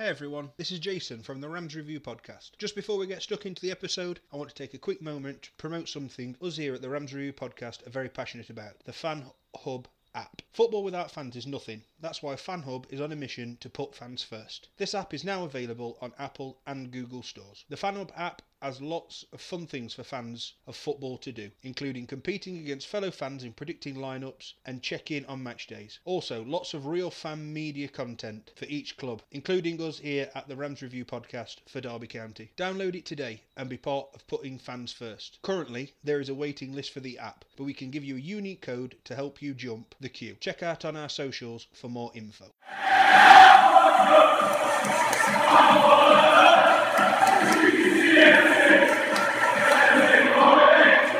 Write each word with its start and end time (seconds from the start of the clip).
Hey 0.00 0.08
everyone, 0.08 0.48
this 0.56 0.72
is 0.72 0.78
Jason 0.78 1.22
from 1.22 1.42
the 1.42 1.48
Rams 1.50 1.76
Review 1.76 2.00
Podcast. 2.00 2.52
Just 2.56 2.74
before 2.74 2.96
we 2.96 3.06
get 3.06 3.20
stuck 3.22 3.44
into 3.44 3.60
the 3.60 3.70
episode, 3.70 4.18
I 4.32 4.38
want 4.38 4.48
to 4.48 4.54
take 4.54 4.72
a 4.72 4.78
quick 4.78 5.02
moment 5.02 5.42
to 5.42 5.52
promote 5.58 5.90
something 5.90 6.38
us 6.40 6.56
here 6.56 6.72
at 6.72 6.80
the 6.80 6.88
Rams 6.88 7.12
Review 7.12 7.34
Podcast 7.34 7.86
are 7.86 7.90
very 7.90 8.08
passionate 8.08 8.48
about 8.48 8.82
the 8.86 8.94
Fan 8.94 9.26
Hub 9.54 9.88
app. 10.14 10.40
Football 10.52 10.84
without 10.84 11.10
fans 11.10 11.36
is 11.36 11.46
nothing. 11.46 11.82
That's 12.00 12.22
why 12.22 12.34
FanHub 12.34 12.86
is 12.90 13.00
on 13.00 13.12
a 13.12 13.16
mission 13.16 13.58
to 13.60 13.68
put 13.68 13.94
fans 13.94 14.22
first. 14.22 14.68
This 14.78 14.94
app 14.94 15.12
is 15.12 15.22
now 15.24 15.44
available 15.44 15.98
on 16.00 16.12
Apple 16.18 16.60
and 16.66 16.90
Google 16.90 17.22
stores. 17.22 17.64
The 17.68 17.76
FanHub 17.76 18.10
app 18.16 18.42
has 18.62 18.82
lots 18.82 19.24
of 19.32 19.40
fun 19.40 19.66
things 19.66 19.94
for 19.94 20.04
fans 20.04 20.52
of 20.66 20.76
football 20.76 21.16
to 21.16 21.32
do, 21.32 21.50
including 21.62 22.06
competing 22.06 22.58
against 22.58 22.86
fellow 22.86 23.10
fans 23.10 23.42
in 23.42 23.52
predicting 23.52 23.94
lineups 23.94 24.52
and 24.66 24.82
check 24.82 25.10
in 25.10 25.24
on 25.26 25.42
match 25.42 25.66
days. 25.66 25.98
Also, 26.04 26.44
lots 26.44 26.74
of 26.74 26.86
real 26.86 27.10
fan 27.10 27.52
media 27.52 27.88
content 27.88 28.50
for 28.56 28.66
each 28.66 28.96
club, 28.98 29.22
including 29.30 29.80
us 29.80 29.98
here 29.98 30.30
at 30.34 30.46
the 30.46 30.56
Rams 30.56 30.82
Review 30.82 31.04
podcast 31.04 31.56
for 31.66 31.80
Derby 31.80 32.06
County. 32.06 32.50
Download 32.56 32.94
it 32.94 33.06
today 33.06 33.42
and 33.56 33.68
be 33.68 33.78
part 33.78 34.08
of 34.14 34.26
putting 34.26 34.58
fans 34.58 34.92
first. 34.92 35.38
Currently, 35.42 35.94
there 36.04 36.20
is 36.20 36.28
a 36.28 36.34
waiting 36.34 36.74
list 36.74 36.92
for 36.92 37.00
the 37.00 37.18
app, 37.18 37.44
but 37.56 37.64
we 37.64 37.74
can 37.74 37.90
give 37.90 38.04
you 38.04 38.16
a 38.16 38.20
unique 38.20 38.62
code 38.62 38.96
to 39.04 39.14
help 39.14 39.40
you 39.40 39.54
jump 39.54 39.94
the 40.00 40.08
queue. 40.08 40.36
Check 40.38 40.62
out 40.62 40.84
on 40.84 40.96
our 40.96 41.08
socials 41.08 41.66
for 41.72 41.88
more 41.90 42.10
info. 42.14 42.46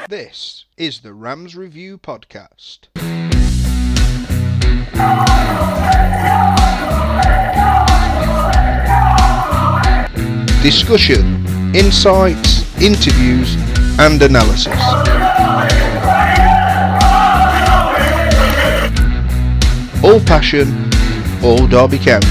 This 0.09 0.65
is 0.77 1.01
the 1.01 1.15
Rams 1.15 1.55
Review 1.55 1.96
Podcast. 1.96 2.88
Discussion, 10.62 11.46
insights, 11.74 12.80
interviews, 12.82 13.54
and 13.98 14.21
analysis. 14.21 15.79
All 20.11 20.19
passion, 20.19 20.66
all 21.41 21.69
Derby 21.69 21.97
County. 21.97 22.27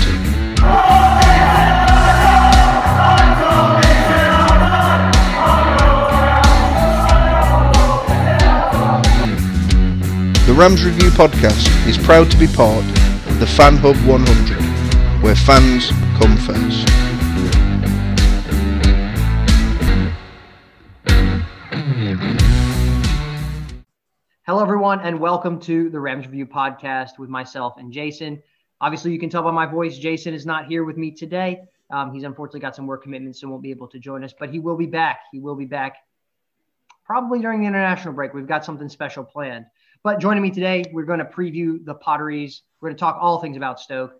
The 10.45 10.53
Rams 10.53 10.83
Review 10.83 11.09
podcast 11.11 11.87
is 11.87 11.97
proud 11.97 12.29
to 12.31 12.37
be 12.37 12.47
part 12.47 12.83
of 12.83 13.39
the 13.39 13.47
Fan 13.47 13.77
Hub 13.77 13.95
100, 14.05 15.23
where 15.23 15.35
fans 15.37 15.91
come 16.19 16.35
first. 16.35 16.98
Welcome 25.19 25.59
to 25.63 25.89
the 25.89 25.99
Rams 25.99 26.27
Review 26.27 26.45
podcast 26.45 27.19
with 27.19 27.29
myself 27.29 27.75
and 27.77 27.91
Jason. 27.91 28.41
Obviously, 28.79 29.11
you 29.11 29.19
can 29.19 29.29
tell 29.29 29.43
by 29.43 29.51
my 29.51 29.65
voice, 29.65 29.97
Jason 29.97 30.33
is 30.33 30.45
not 30.45 30.67
here 30.67 30.85
with 30.85 30.95
me 30.95 31.11
today. 31.11 31.59
Um, 31.89 32.13
he's 32.13 32.23
unfortunately 32.23 32.61
got 32.61 32.73
some 32.73 32.87
work 32.87 33.03
commitments 33.03 33.41
and 33.41 33.51
won't 33.51 33.61
be 33.61 33.69
able 33.69 33.89
to 33.89 33.99
join 33.99 34.23
us, 34.23 34.33
but 34.39 34.49
he 34.49 34.59
will 34.59 34.77
be 34.77 34.85
back. 34.85 35.23
He 35.33 35.39
will 35.41 35.57
be 35.57 35.65
back 35.65 35.97
probably 37.03 37.39
during 37.39 37.59
the 37.59 37.67
international 37.67 38.13
break. 38.13 38.33
We've 38.33 38.47
got 38.47 38.63
something 38.63 38.87
special 38.87 39.25
planned. 39.25 39.65
But 40.03 40.21
joining 40.21 40.41
me 40.41 40.51
today, 40.51 40.85
we're 40.93 41.03
going 41.03 41.19
to 41.19 41.25
preview 41.25 41.83
the 41.83 41.95
Potteries. 41.95 42.61
We're 42.79 42.87
going 42.87 42.95
to 42.95 43.01
talk 43.01 43.17
all 43.19 43.41
things 43.41 43.57
about 43.57 43.81
Stoke. 43.81 44.13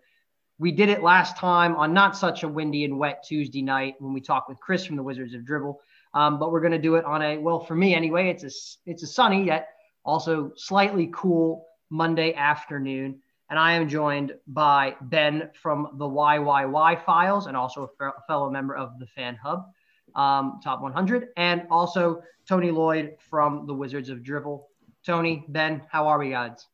We 0.58 0.70
did 0.70 0.90
it 0.90 1.02
last 1.02 1.38
time 1.38 1.76
on 1.76 1.94
not 1.94 2.14
such 2.14 2.42
a 2.42 2.48
windy 2.48 2.84
and 2.84 2.98
wet 2.98 3.24
Tuesday 3.26 3.62
night 3.62 3.94
when 4.00 4.12
we 4.12 4.20
talked 4.20 4.50
with 4.50 4.60
Chris 4.60 4.84
from 4.84 4.96
the 4.96 5.02
Wizards 5.02 5.32
of 5.32 5.46
Drivel. 5.46 5.76
Um, 6.12 6.38
but 6.38 6.52
we're 6.52 6.60
going 6.60 6.72
to 6.72 6.78
do 6.78 6.96
it 6.96 7.06
on 7.06 7.22
a 7.22 7.38
well 7.38 7.60
for 7.60 7.74
me 7.74 7.94
anyway. 7.94 8.28
It's 8.28 8.44
a 8.44 8.50
it's 8.90 9.02
a 9.02 9.06
sunny 9.06 9.44
yet 9.44 9.68
also 10.04 10.52
slightly 10.56 11.10
cool 11.12 11.66
Monday 11.90 12.34
afternoon, 12.34 13.20
and 13.50 13.58
I 13.58 13.72
am 13.72 13.88
joined 13.88 14.34
by 14.46 14.96
Ben 15.02 15.50
from 15.54 15.88
the 15.94 16.04
YYY 16.04 17.04
Files 17.04 17.46
and 17.46 17.56
also 17.56 17.90
a 18.00 18.12
fellow 18.26 18.50
member 18.50 18.76
of 18.76 18.98
the 18.98 19.06
Fan 19.06 19.36
Hub, 19.42 19.66
um, 20.14 20.60
Top 20.62 20.80
100, 20.80 21.28
and 21.36 21.66
also 21.70 22.22
Tony 22.48 22.70
Lloyd 22.70 23.16
from 23.28 23.66
the 23.66 23.74
Wizards 23.74 24.08
of 24.08 24.18
Drivel. 24.18 24.64
Tony, 25.04 25.44
Ben, 25.48 25.82
how 25.90 26.06
are 26.06 26.18
we, 26.18 26.30
guys? 26.30 26.66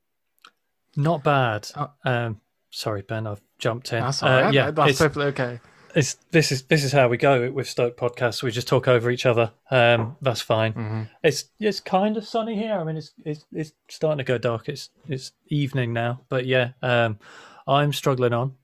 Not 0.96 1.22
bad. 1.22 1.70
Um, 2.04 2.40
sorry, 2.70 3.02
Ben, 3.02 3.26
I've 3.26 3.42
jumped 3.58 3.92
in. 3.92 4.00
That's 4.00 4.22
all 4.22 4.30
right. 4.30 4.44
Uh, 4.46 4.50
yeah, 4.50 4.70
that's 4.70 4.90
it's, 4.90 4.98
perfectly 4.98 5.26
okay. 5.26 5.60
It's 5.96 6.18
this 6.30 6.52
is 6.52 6.62
this 6.64 6.84
is 6.84 6.92
how 6.92 7.08
we 7.08 7.16
go 7.16 7.50
with 7.50 7.66
Stoke 7.66 7.96
podcasts. 7.96 8.42
We 8.42 8.50
just 8.50 8.68
talk 8.68 8.86
over 8.86 9.10
each 9.10 9.24
other. 9.24 9.50
Um, 9.70 10.16
that's 10.20 10.42
fine. 10.42 10.74
Mm-hmm. 10.74 11.02
It's 11.24 11.46
it's 11.58 11.80
kind 11.80 12.18
of 12.18 12.26
sunny 12.26 12.54
here. 12.54 12.74
I 12.74 12.84
mean, 12.84 12.98
it's 12.98 13.12
it's 13.24 13.46
it's 13.50 13.72
starting 13.88 14.18
to 14.18 14.24
go 14.24 14.36
dark. 14.36 14.68
It's 14.68 14.90
it's 15.08 15.32
evening 15.46 15.94
now, 15.94 16.20
but 16.28 16.44
yeah, 16.44 16.72
um, 16.82 17.18
I'm 17.66 17.92
struggling 17.92 18.34
on. 18.34 18.54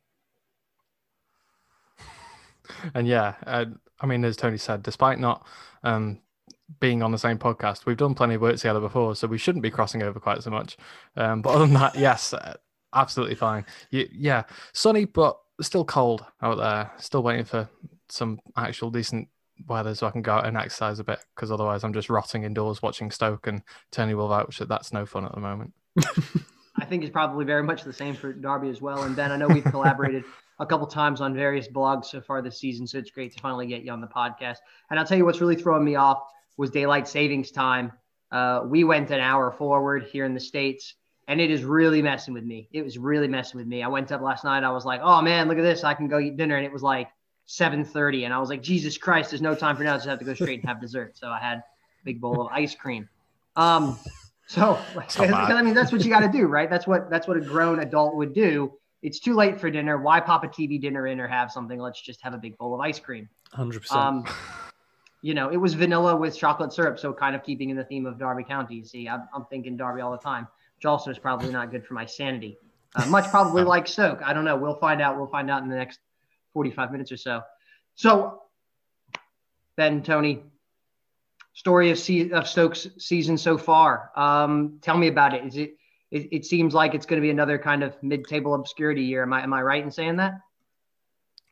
And 2.94 3.06
yeah, 3.06 3.34
uh, 3.46 3.66
I 4.00 4.06
mean, 4.06 4.24
as 4.24 4.36
Tony 4.36 4.56
said, 4.56 4.82
despite 4.82 5.20
not 5.20 5.46
um, 5.84 6.20
being 6.80 7.02
on 7.02 7.12
the 7.12 7.18
same 7.18 7.38
podcast, 7.38 7.84
we've 7.84 7.98
done 7.98 8.14
plenty 8.14 8.34
of 8.36 8.40
work 8.40 8.56
together 8.56 8.80
before, 8.80 9.14
so 9.14 9.28
we 9.28 9.36
shouldn't 9.36 9.62
be 9.62 9.70
crossing 9.70 10.02
over 10.02 10.18
quite 10.18 10.42
so 10.42 10.50
much. 10.50 10.78
Um, 11.16 11.42
but 11.42 11.50
other 11.50 11.66
than 11.66 11.74
that, 11.74 11.94
yes, 11.98 12.32
uh, 12.32 12.54
absolutely 12.94 13.34
fine. 13.34 13.66
Y- 13.92 14.08
yeah, 14.10 14.44
sunny, 14.72 15.04
but 15.04 15.38
still 15.62 15.84
cold 15.84 16.24
out 16.42 16.58
there. 16.58 16.90
Still 16.98 17.22
waiting 17.22 17.44
for 17.44 17.68
some 18.08 18.40
actual 18.56 18.90
decent 18.90 19.28
weather 19.66 19.94
so 19.94 20.06
I 20.06 20.10
can 20.10 20.22
go 20.22 20.32
out 20.32 20.46
and 20.46 20.56
exercise 20.56 20.98
a 20.98 21.04
bit 21.04 21.20
because 21.34 21.50
otherwise 21.50 21.84
I'm 21.84 21.92
just 21.92 22.10
rotting 22.10 22.44
indoors 22.44 22.82
watching 22.82 23.10
Stoke 23.10 23.46
and 23.46 23.62
Tony 23.90 24.14
will 24.14 24.28
vouch 24.28 24.58
that 24.58 24.68
that's 24.68 24.92
no 24.92 25.06
fun 25.06 25.24
at 25.24 25.34
the 25.34 25.40
moment. 25.40 25.72
I 26.76 26.84
think 26.84 27.02
it's 27.02 27.12
probably 27.12 27.44
very 27.44 27.62
much 27.62 27.84
the 27.84 27.92
same 27.92 28.14
for 28.14 28.32
Derby 28.32 28.68
as 28.70 28.80
well. 28.80 29.02
And 29.02 29.14
Ben, 29.14 29.30
I 29.30 29.36
know 29.36 29.46
we've 29.46 29.64
collaborated 29.64 30.24
a 30.58 30.66
couple 30.66 30.86
times 30.86 31.20
on 31.20 31.34
various 31.34 31.68
blogs 31.68 32.06
so 32.06 32.20
far 32.20 32.42
this 32.42 32.58
season, 32.58 32.86
so 32.86 32.98
it's 32.98 33.10
great 33.10 33.34
to 33.34 33.40
finally 33.40 33.66
get 33.66 33.82
you 33.82 33.92
on 33.92 34.00
the 34.00 34.06
podcast. 34.06 34.56
And 34.90 34.98
I'll 34.98 35.06
tell 35.06 35.18
you 35.18 35.24
what's 35.24 35.40
really 35.40 35.56
throwing 35.56 35.84
me 35.84 35.96
off 35.96 36.22
was 36.56 36.70
daylight 36.70 37.06
savings 37.06 37.50
time. 37.50 37.92
Uh, 38.30 38.62
we 38.64 38.84
went 38.84 39.10
an 39.10 39.20
hour 39.20 39.50
forward 39.52 40.04
here 40.10 40.24
in 40.24 40.32
the 40.32 40.40
states, 40.40 40.94
and 41.28 41.40
it 41.40 41.50
is 41.50 41.64
really 41.64 42.02
messing 42.02 42.34
with 42.34 42.44
me. 42.44 42.68
It 42.72 42.82
was 42.82 42.98
really 42.98 43.28
messing 43.28 43.58
with 43.58 43.66
me. 43.66 43.82
I 43.82 43.88
went 43.88 44.10
up 44.12 44.20
last 44.20 44.44
night. 44.44 44.64
I 44.64 44.70
was 44.70 44.84
like, 44.84 45.00
"Oh 45.02 45.20
man, 45.22 45.48
look 45.48 45.58
at 45.58 45.62
this! 45.62 45.84
I 45.84 45.94
can 45.94 46.08
go 46.08 46.18
eat 46.18 46.36
dinner," 46.36 46.56
and 46.56 46.64
it 46.66 46.72
was 46.72 46.82
like 46.82 47.08
7:30, 47.46 48.24
and 48.24 48.34
I 48.34 48.38
was 48.38 48.48
like, 48.48 48.62
"Jesus 48.62 48.98
Christ, 48.98 49.30
there's 49.30 49.42
no 49.42 49.54
time 49.54 49.76
for 49.76 49.84
now. 49.84 49.94
I 49.94 49.96
just 49.96 50.08
have 50.08 50.18
to 50.18 50.24
go 50.24 50.34
straight 50.34 50.60
and 50.60 50.68
have 50.68 50.80
dessert." 50.80 51.16
So 51.16 51.28
I 51.28 51.38
had 51.38 51.58
a 51.58 51.64
big 52.04 52.20
bowl 52.20 52.40
of 52.40 52.48
ice 52.52 52.74
cream. 52.74 53.08
Um, 53.56 53.98
so 54.46 54.78
I 55.18 55.62
mean, 55.62 55.74
that's 55.74 55.92
what 55.92 56.04
you 56.04 56.10
got 56.10 56.20
to 56.20 56.28
do, 56.28 56.46
right? 56.46 56.68
That's 56.68 56.86
what 56.86 57.10
that's 57.10 57.26
what 57.28 57.36
a 57.36 57.40
grown 57.40 57.80
adult 57.80 58.16
would 58.16 58.32
do. 58.34 58.72
It's 59.02 59.18
too 59.18 59.34
late 59.34 59.60
for 59.60 59.68
dinner. 59.70 59.98
Why 59.98 60.20
pop 60.20 60.44
a 60.44 60.48
TV 60.48 60.80
dinner 60.80 61.06
in 61.08 61.18
or 61.20 61.26
have 61.26 61.50
something? 61.50 61.78
Let's 61.78 62.00
just 62.00 62.20
have 62.22 62.34
a 62.34 62.38
big 62.38 62.56
bowl 62.58 62.72
of 62.74 62.80
ice 62.80 63.00
cream. 63.00 63.28
Hundred 63.52 63.84
Um, 63.90 64.22
percent. 64.22 64.38
you 65.22 65.34
know, 65.34 65.50
it 65.50 65.56
was 65.56 65.74
vanilla 65.74 66.14
with 66.16 66.36
chocolate 66.38 66.72
syrup, 66.72 66.98
so 66.98 67.12
kind 67.12 67.34
of 67.34 67.42
keeping 67.42 67.70
in 67.70 67.76
the 67.76 67.84
theme 67.84 68.06
of 68.06 68.16
Derby 68.18 68.44
County. 68.44 68.76
You 68.76 68.84
see, 68.84 69.08
I'm, 69.08 69.28
I'm 69.34 69.44
thinking 69.46 69.76
Derby 69.76 70.00
all 70.02 70.12
the 70.12 70.18
time, 70.18 70.46
which 70.82 70.86
also 70.88 71.12
is 71.12 71.18
probably 71.18 71.48
not 71.48 71.70
good 71.70 71.86
for 71.86 71.94
my 71.94 72.04
sanity. 72.04 72.58
Uh, 72.96 73.06
much 73.06 73.30
probably 73.30 73.62
like 73.74 73.86
Stoke. 73.86 74.20
I 74.24 74.32
don't 74.32 74.44
know. 74.44 74.56
We'll 74.56 74.74
find 74.74 75.00
out. 75.00 75.16
We'll 75.16 75.28
find 75.28 75.48
out 75.48 75.62
in 75.62 75.68
the 75.68 75.76
next 75.76 76.00
45 76.54 76.90
minutes 76.90 77.12
or 77.12 77.16
so. 77.16 77.42
So, 77.94 78.42
Ben, 79.76 80.02
Tony, 80.02 80.42
story 81.54 81.92
of, 81.92 81.98
of 82.32 82.48
Stoke's 82.48 82.88
season 82.98 83.38
so 83.38 83.56
far. 83.56 84.10
Um, 84.16 84.78
tell 84.82 84.98
me 84.98 85.06
about 85.06 85.34
it. 85.34 85.44
Is 85.44 85.56
it? 85.56 85.76
It, 86.10 86.28
it 86.32 86.44
seems 86.44 86.74
like 86.74 86.94
it's 86.94 87.06
going 87.06 87.22
to 87.22 87.24
be 87.24 87.30
another 87.30 87.58
kind 87.58 87.84
of 87.84 87.94
mid-table 88.02 88.54
obscurity 88.54 89.02
year. 89.02 89.22
Am 89.22 89.32
I 89.32 89.44
am 89.44 89.54
I 89.54 89.62
right 89.62 89.82
in 89.82 89.90
saying 89.90 90.16
that? 90.16 90.34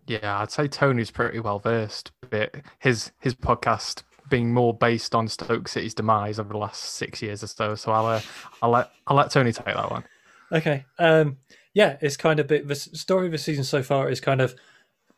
Yeah, 0.07 0.41
I'd 0.41 0.51
say 0.51 0.67
Tony's 0.67 1.13
pretty 1.13 1.39
well 1.39 1.61
versed. 1.61 2.11
But 2.29 2.57
his 2.81 3.13
his 3.21 3.35
podcast 3.35 4.03
being 4.29 4.53
more 4.53 4.75
based 4.75 5.15
on 5.15 5.29
Stoke 5.29 5.69
City's 5.69 5.95
demise 5.95 6.39
over 6.39 6.53
the 6.53 6.59
last 6.59 6.83
six 6.83 7.23
years 7.23 7.43
or 7.43 7.47
so. 7.47 7.75
So 7.75 7.93
I'll 7.93 8.07
uh, 8.07 8.21
I'll 8.63 8.71
let 8.71 8.91
I'll 9.07 9.17
let 9.17 9.31
Tony 9.31 9.53
take 9.53 9.67
that 9.67 9.91
one. 9.91 10.05
Okay. 10.53 10.85
Um, 10.99 11.39
yeah, 11.75 11.97
it's 12.01 12.17
kind 12.17 12.41
of 12.41 12.47
bit. 12.47 12.67
The 12.67 12.75
story 12.75 13.27
of 13.27 13.33
the 13.33 13.39
season 13.39 13.65
so 13.65 13.83
far 13.83 14.11
is 14.11 14.21
kind 14.21 14.41
of 14.41 14.55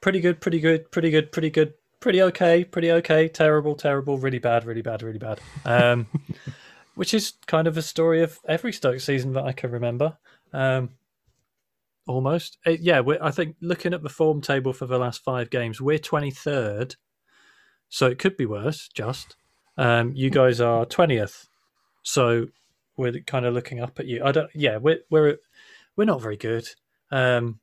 pretty 0.00 0.20
good, 0.20 0.40
pretty 0.40 0.60
good, 0.60 0.90
pretty 0.90 1.10
good, 1.10 1.32
pretty 1.32 1.50
good, 1.50 1.75
pretty 2.00 2.20
okay, 2.22 2.64
pretty 2.64 2.90
okay, 2.93 3.28
terrible, 3.28 3.75
terrible, 3.75 4.19
really 4.19 4.38
bad, 4.38 4.64
really 4.64 4.82
bad, 4.82 5.02
really 5.02 5.19
bad. 5.19 5.40
Um, 5.64 6.06
which 6.94 7.14
is 7.14 7.32
kind 7.46 7.66
of 7.66 7.78
a 7.78 7.82
story 7.82 8.22
of 8.22 8.38
every 8.46 8.72
Stoke 8.72 9.00
season 9.00 9.32
that 9.32 9.44
I 9.44 9.52
can 9.52 9.70
remember. 9.70 10.19
Um, 10.52 10.90
almost, 12.06 12.58
Uh, 12.66 12.72
yeah. 12.72 13.00
I 13.22 13.31
think 13.31 13.56
looking 13.62 13.94
at 13.94 14.02
the 14.02 14.10
form 14.10 14.43
table 14.43 14.72
for 14.75 14.87
the 14.87 14.99
last 14.99 15.22
five 15.25 15.49
games, 15.49 15.81
we're 15.81 15.99
twenty 15.99 16.31
third, 16.31 16.96
so 17.93 18.06
it 18.06 18.19
could 18.19 18.39
be 18.39 18.47
worse. 18.47 18.89
Just 18.89 19.37
um, 19.77 20.12
you 20.15 20.31
guys 20.31 20.61
are 20.61 20.87
twentieth, 20.87 21.47
so 22.03 22.47
we're 22.97 23.12
kind 23.21 23.44
of 23.44 23.53
looking 23.53 23.81
up 23.81 24.00
at 24.00 24.06
you. 24.06 24.25
I 24.25 24.33
don't. 24.33 24.50
Yeah, 24.55 24.79
we're 24.79 25.00
we're 25.11 25.37
we're 25.94 26.06
not 26.06 26.23
very 26.23 26.39
good. 26.39 26.67
Um, 27.11 27.61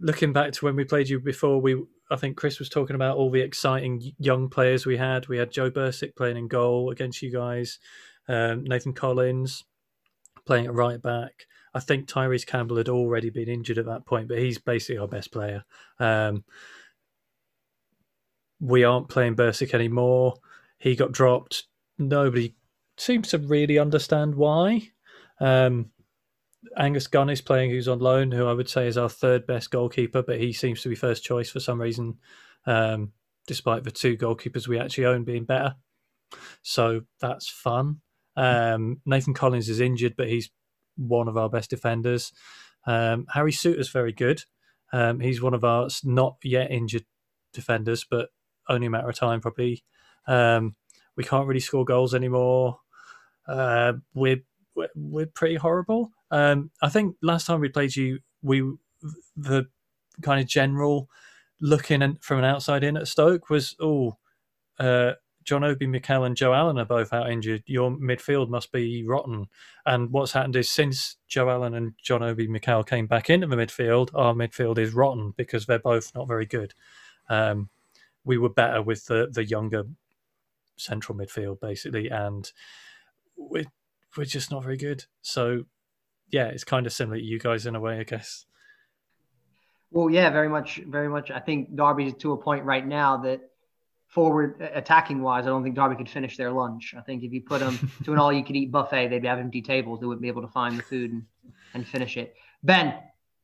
looking 0.00 0.32
back 0.32 0.52
to 0.52 0.64
when 0.64 0.74
we 0.74 0.84
played 0.84 1.08
you 1.08 1.20
before, 1.20 1.60
we 1.60 1.80
I 2.10 2.16
think 2.16 2.36
Chris 2.36 2.58
was 2.58 2.68
talking 2.68 2.96
about 2.96 3.16
all 3.16 3.30
the 3.30 3.40
exciting 3.40 4.02
young 4.18 4.48
players 4.48 4.84
we 4.84 4.96
had. 4.96 5.28
We 5.28 5.38
had 5.38 5.52
Joe 5.52 5.70
Bursik 5.70 6.16
playing 6.16 6.36
in 6.36 6.48
goal 6.48 6.90
against 6.90 7.22
you 7.22 7.30
guys, 7.30 7.78
um, 8.26 8.64
Nathan 8.64 8.94
Collins 8.94 9.64
playing 10.44 10.66
at 10.66 10.74
right 10.74 11.00
back. 11.00 11.46
I 11.72 11.78
think 11.78 12.08
Tyrese 12.08 12.46
Campbell 12.46 12.78
had 12.78 12.88
already 12.88 13.30
been 13.30 13.48
injured 13.48 13.78
at 13.78 13.86
that 13.86 14.06
point, 14.06 14.26
but 14.26 14.38
he's 14.38 14.58
basically 14.58 14.98
our 14.98 15.06
best 15.06 15.30
player. 15.30 15.64
Um, 16.00 16.42
we 18.60 18.84
aren't 18.84 19.08
playing 19.08 19.36
Bursik 19.36 19.74
anymore. 19.74 20.34
He 20.78 20.96
got 20.96 21.12
dropped. 21.12 21.64
Nobody 21.98 22.54
seems 22.96 23.28
to 23.28 23.38
really 23.38 23.78
understand 23.78 24.34
why. 24.34 24.90
Um, 25.40 25.90
Angus 26.76 27.06
Gunn 27.06 27.30
is 27.30 27.40
playing, 27.40 27.70
who's 27.70 27.88
on 27.88 28.00
loan, 28.00 28.32
who 28.32 28.46
I 28.46 28.52
would 28.52 28.68
say 28.68 28.86
is 28.86 28.98
our 28.98 29.08
third 29.08 29.46
best 29.46 29.70
goalkeeper, 29.70 30.22
but 30.22 30.40
he 30.40 30.52
seems 30.52 30.82
to 30.82 30.88
be 30.88 30.94
first 30.94 31.24
choice 31.24 31.50
for 31.50 31.60
some 31.60 31.80
reason, 31.80 32.18
um, 32.66 33.12
despite 33.46 33.84
the 33.84 33.90
two 33.90 34.16
goalkeepers 34.16 34.66
we 34.66 34.78
actually 34.78 35.06
own 35.06 35.24
being 35.24 35.44
better. 35.44 35.76
So 36.62 37.02
that's 37.20 37.48
fun. 37.48 38.00
Um, 38.36 39.00
Nathan 39.06 39.34
Collins 39.34 39.68
is 39.68 39.80
injured, 39.80 40.14
but 40.16 40.28
he's 40.28 40.50
one 40.96 41.28
of 41.28 41.36
our 41.36 41.48
best 41.48 41.70
defenders. 41.70 42.32
Um, 42.86 43.26
Harry 43.32 43.52
Souttar's 43.52 43.88
very 43.88 44.12
good. 44.12 44.42
Um, 44.92 45.20
he's 45.20 45.42
one 45.42 45.54
of 45.54 45.64
our 45.64 45.88
not 46.04 46.36
yet 46.42 46.70
injured 46.70 47.04
defenders, 47.52 48.04
but 48.08 48.30
only 48.68 48.86
a 48.86 48.90
matter 48.90 49.08
of 49.08 49.16
time 49.16 49.40
probably. 49.40 49.84
Um, 50.26 50.74
we 51.16 51.24
can't 51.24 51.46
really 51.46 51.60
score 51.60 51.84
goals 51.84 52.14
anymore. 52.14 52.78
Uh, 53.46 53.94
we're, 54.14 54.42
we're, 54.74 54.90
we're 54.94 55.26
pretty 55.26 55.56
horrible. 55.56 56.10
Um, 56.30 56.70
I 56.82 56.88
think 56.88 57.16
last 57.22 57.46
time 57.46 57.60
we 57.60 57.68
played 57.68 57.96
you, 57.96 58.20
we 58.42 58.62
the 59.36 59.66
kind 60.22 60.40
of 60.40 60.46
general 60.46 61.08
looking 61.60 62.18
from 62.20 62.38
an 62.38 62.44
outside 62.44 62.84
in 62.84 62.96
at 62.96 63.08
Stoke 63.08 63.50
was 63.50 63.74
oh, 63.80 64.16
uh, 64.78 65.12
John 65.44 65.64
Obi 65.64 65.86
Mikel 65.86 66.24
and 66.24 66.36
Joe 66.36 66.52
Allen 66.52 66.78
are 66.78 66.84
both 66.84 67.12
out 67.12 67.30
injured. 67.30 67.62
Your 67.66 67.90
midfield 67.90 68.50
must 68.50 68.70
be 68.70 69.02
rotten. 69.04 69.46
And 69.86 70.10
what's 70.10 70.32
happened 70.32 70.56
is 70.56 70.70
since 70.70 71.16
Joe 71.26 71.48
Allen 71.48 71.74
and 71.74 71.94
John 72.02 72.22
Obi 72.22 72.46
Mikel 72.46 72.84
came 72.84 73.06
back 73.06 73.30
into 73.30 73.46
the 73.46 73.56
midfield, 73.56 74.10
our 74.14 74.34
midfield 74.34 74.76
is 74.76 74.92
rotten 74.92 75.32
because 75.36 75.64
they're 75.64 75.78
both 75.78 76.14
not 76.14 76.28
very 76.28 76.44
good. 76.44 76.74
Um, 77.30 77.70
we 78.28 78.38
were 78.38 78.50
better 78.50 78.80
with 78.80 79.06
the 79.06 79.28
the 79.32 79.44
younger 79.44 79.84
central 80.76 81.18
midfield 81.18 81.58
basically, 81.60 82.08
and 82.08 82.52
we're 83.36 83.64
we're 84.16 84.24
just 84.24 84.52
not 84.52 84.62
very 84.62 84.76
good. 84.76 85.04
So 85.22 85.64
yeah, 86.30 86.46
it's 86.46 86.64
kind 86.64 86.86
of 86.86 86.92
similar 86.92 87.16
to 87.16 87.24
you 87.24 87.40
guys 87.40 87.66
in 87.66 87.74
a 87.74 87.80
way, 87.80 87.98
I 87.98 88.04
guess. 88.04 88.44
Well, 89.90 90.10
yeah, 90.10 90.28
very 90.28 90.50
much, 90.50 90.82
very 90.86 91.08
much. 91.08 91.30
I 91.30 91.40
think 91.40 91.74
Derby's 91.74 92.14
to 92.18 92.32
a 92.32 92.36
point 92.36 92.64
right 92.64 92.86
now 92.86 93.16
that 93.18 93.40
forward 94.08 94.60
attacking 94.60 95.22
wise, 95.22 95.44
I 95.44 95.48
don't 95.48 95.62
think 95.62 95.74
Derby 95.74 95.96
could 95.96 96.10
finish 96.10 96.36
their 96.36 96.50
lunch. 96.50 96.94
I 96.96 97.00
think 97.00 97.22
if 97.22 97.32
you 97.32 97.40
put 97.40 97.60
them 97.60 97.90
to 98.04 98.12
an 98.12 98.18
all 98.18 98.32
you 98.32 98.44
could 98.44 98.56
eat 98.56 98.70
buffet, 98.70 99.08
they'd 99.08 99.24
have 99.24 99.38
empty 99.38 99.62
tables. 99.62 100.00
They 100.00 100.06
wouldn't 100.06 100.22
be 100.22 100.28
able 100.28 100.42
to 100.42 100.48
find 100.48 100.78
the 100.78 100.82
food 100.82 101.12
and, 101.12 101.22
and 101.72 101.88
finish 101.88 102.18
it. 102.18 102.34
Ben, 102.62 102.94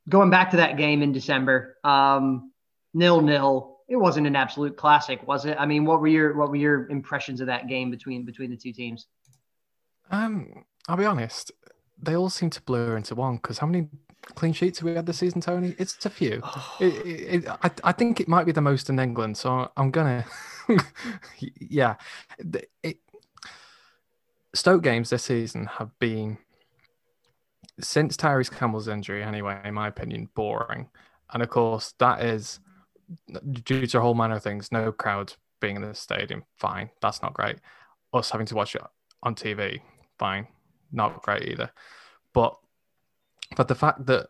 going 0.07 0.29
back 0.29 0.51
to 0.51 0.59
that 0.59 0.77
game 0.77 1.03
in 1.03 1.13
December, 1.13 1.79
um, 1.83 2.53
nil 2.93 3.23
nil. 3.23 3.74
It 3.87 3.97
wasn't 3.97 4.27
an 4.27 4.37
absolute 4.37 4.77
classic, 4.77 5.27
was 5.27 5.45
it? 5.45 5.57
I 5.61 5.67
mean, 5.67 5.85
what 5.85 6.01
were 6.01 6.09
your 6.09 6.37
what 6.37 6.51
were 6.51 6.57
your 6.57 6.89
impressions 6.89 7.41
of 7.41 7.47
that 7.49 7.69
game 7.69 7.91
between 7.91 8.25
between 8.25 8.51
the 8.51 8.57
two 8.57 8.73
teams? 8.73 9.07
Um, 10.11 10.65
I'll 10.89 10.97
be 10.97 11.05
honest 11.05 11.53
they 12.03 12.17
all 12.17 12.31
seem 12.31 12.51
to 12.51 12.63
blur 12.63 12.97
into 12.97 13.15
one 13.15 13.37
because 13.37 13.59
how 13.59 13.67
many 13.67 13.89
clean 14.35 14.53
sheets 14.53 14.79
have 14.79 14.87
we 14.87 14.95
had 14.95 15.07
this 15.07 15.19
season, 15.19 15.41
Tony? 15.41 15.75
It's 15.79 16.05
a 16.05 16.11
few. 16.11 16.41
Oh. 16.43 16.77
It, 16.81 17.07
it, 17.07 17.45
it, 17.45 17.49
I, 17.49 17.71
I 17.85 17.93
think 17.93 18.21
it 18.21 18.29
might 18.29 18.45
be 18.45 18.53
the 18.53 18.61
most 18.61 18.89
in 18.91 18.99
England, 18.99 19.37
so 19.37 19.71
I'm 19.77 19.91
gonna, 19.91 20.25
yeah. 21.61 21.95
Stoke 24.55 24.83
games 24.83 25.11
this 25.11 25.25
season 25.25 25.67
have 25.67 25.97
been, 25.99 26.39
since 27.81 28.17
Tyrese 28.17 28.51
Campbell's 28.51 28.89
injury, 28.89 29.23
anyway, 29.23 29.61
in 29.65 29.75
my 29.75 29.89
opinion, 29.89 30.29
boring. 30.35 30.89
And 31.33 31.43
of 31.43 31.49
course, 31.49 31.95
that 31.99 32.23
is 32.23 32.61
due 33.65 33.87
to 33.87 33.99
a 33.99 34.01
whole 34.01 34.15
manner 34.15 34.37
of 34.37 34.43
things. 34.43 34.73
No 34.73 34.93
crowd 34.93 35.35
being 35.61 35.77
in 35.77 35.83
the 35.83 35.95
stadium, 35.95 36.45
fine. 36.57 36.91
That's 37.01 37.23
not 37.23 37.35
great. 37.35 37.57
Us 38.13 38.31
having 38.31 38.47
to 38.47 38.55
watch 38.55 38.75
it 38.75 38.83
on 39.23 39.35
TV, 39.35 39.81
fine 40.19 40.47
not 40.95 41.23
great 41.23 41.49
either. 41.49 41.71
But 42.33 42.57
but 43.57 43.69
the 43.69 43.75
fact 43.75 44.07
that 44.07 44.29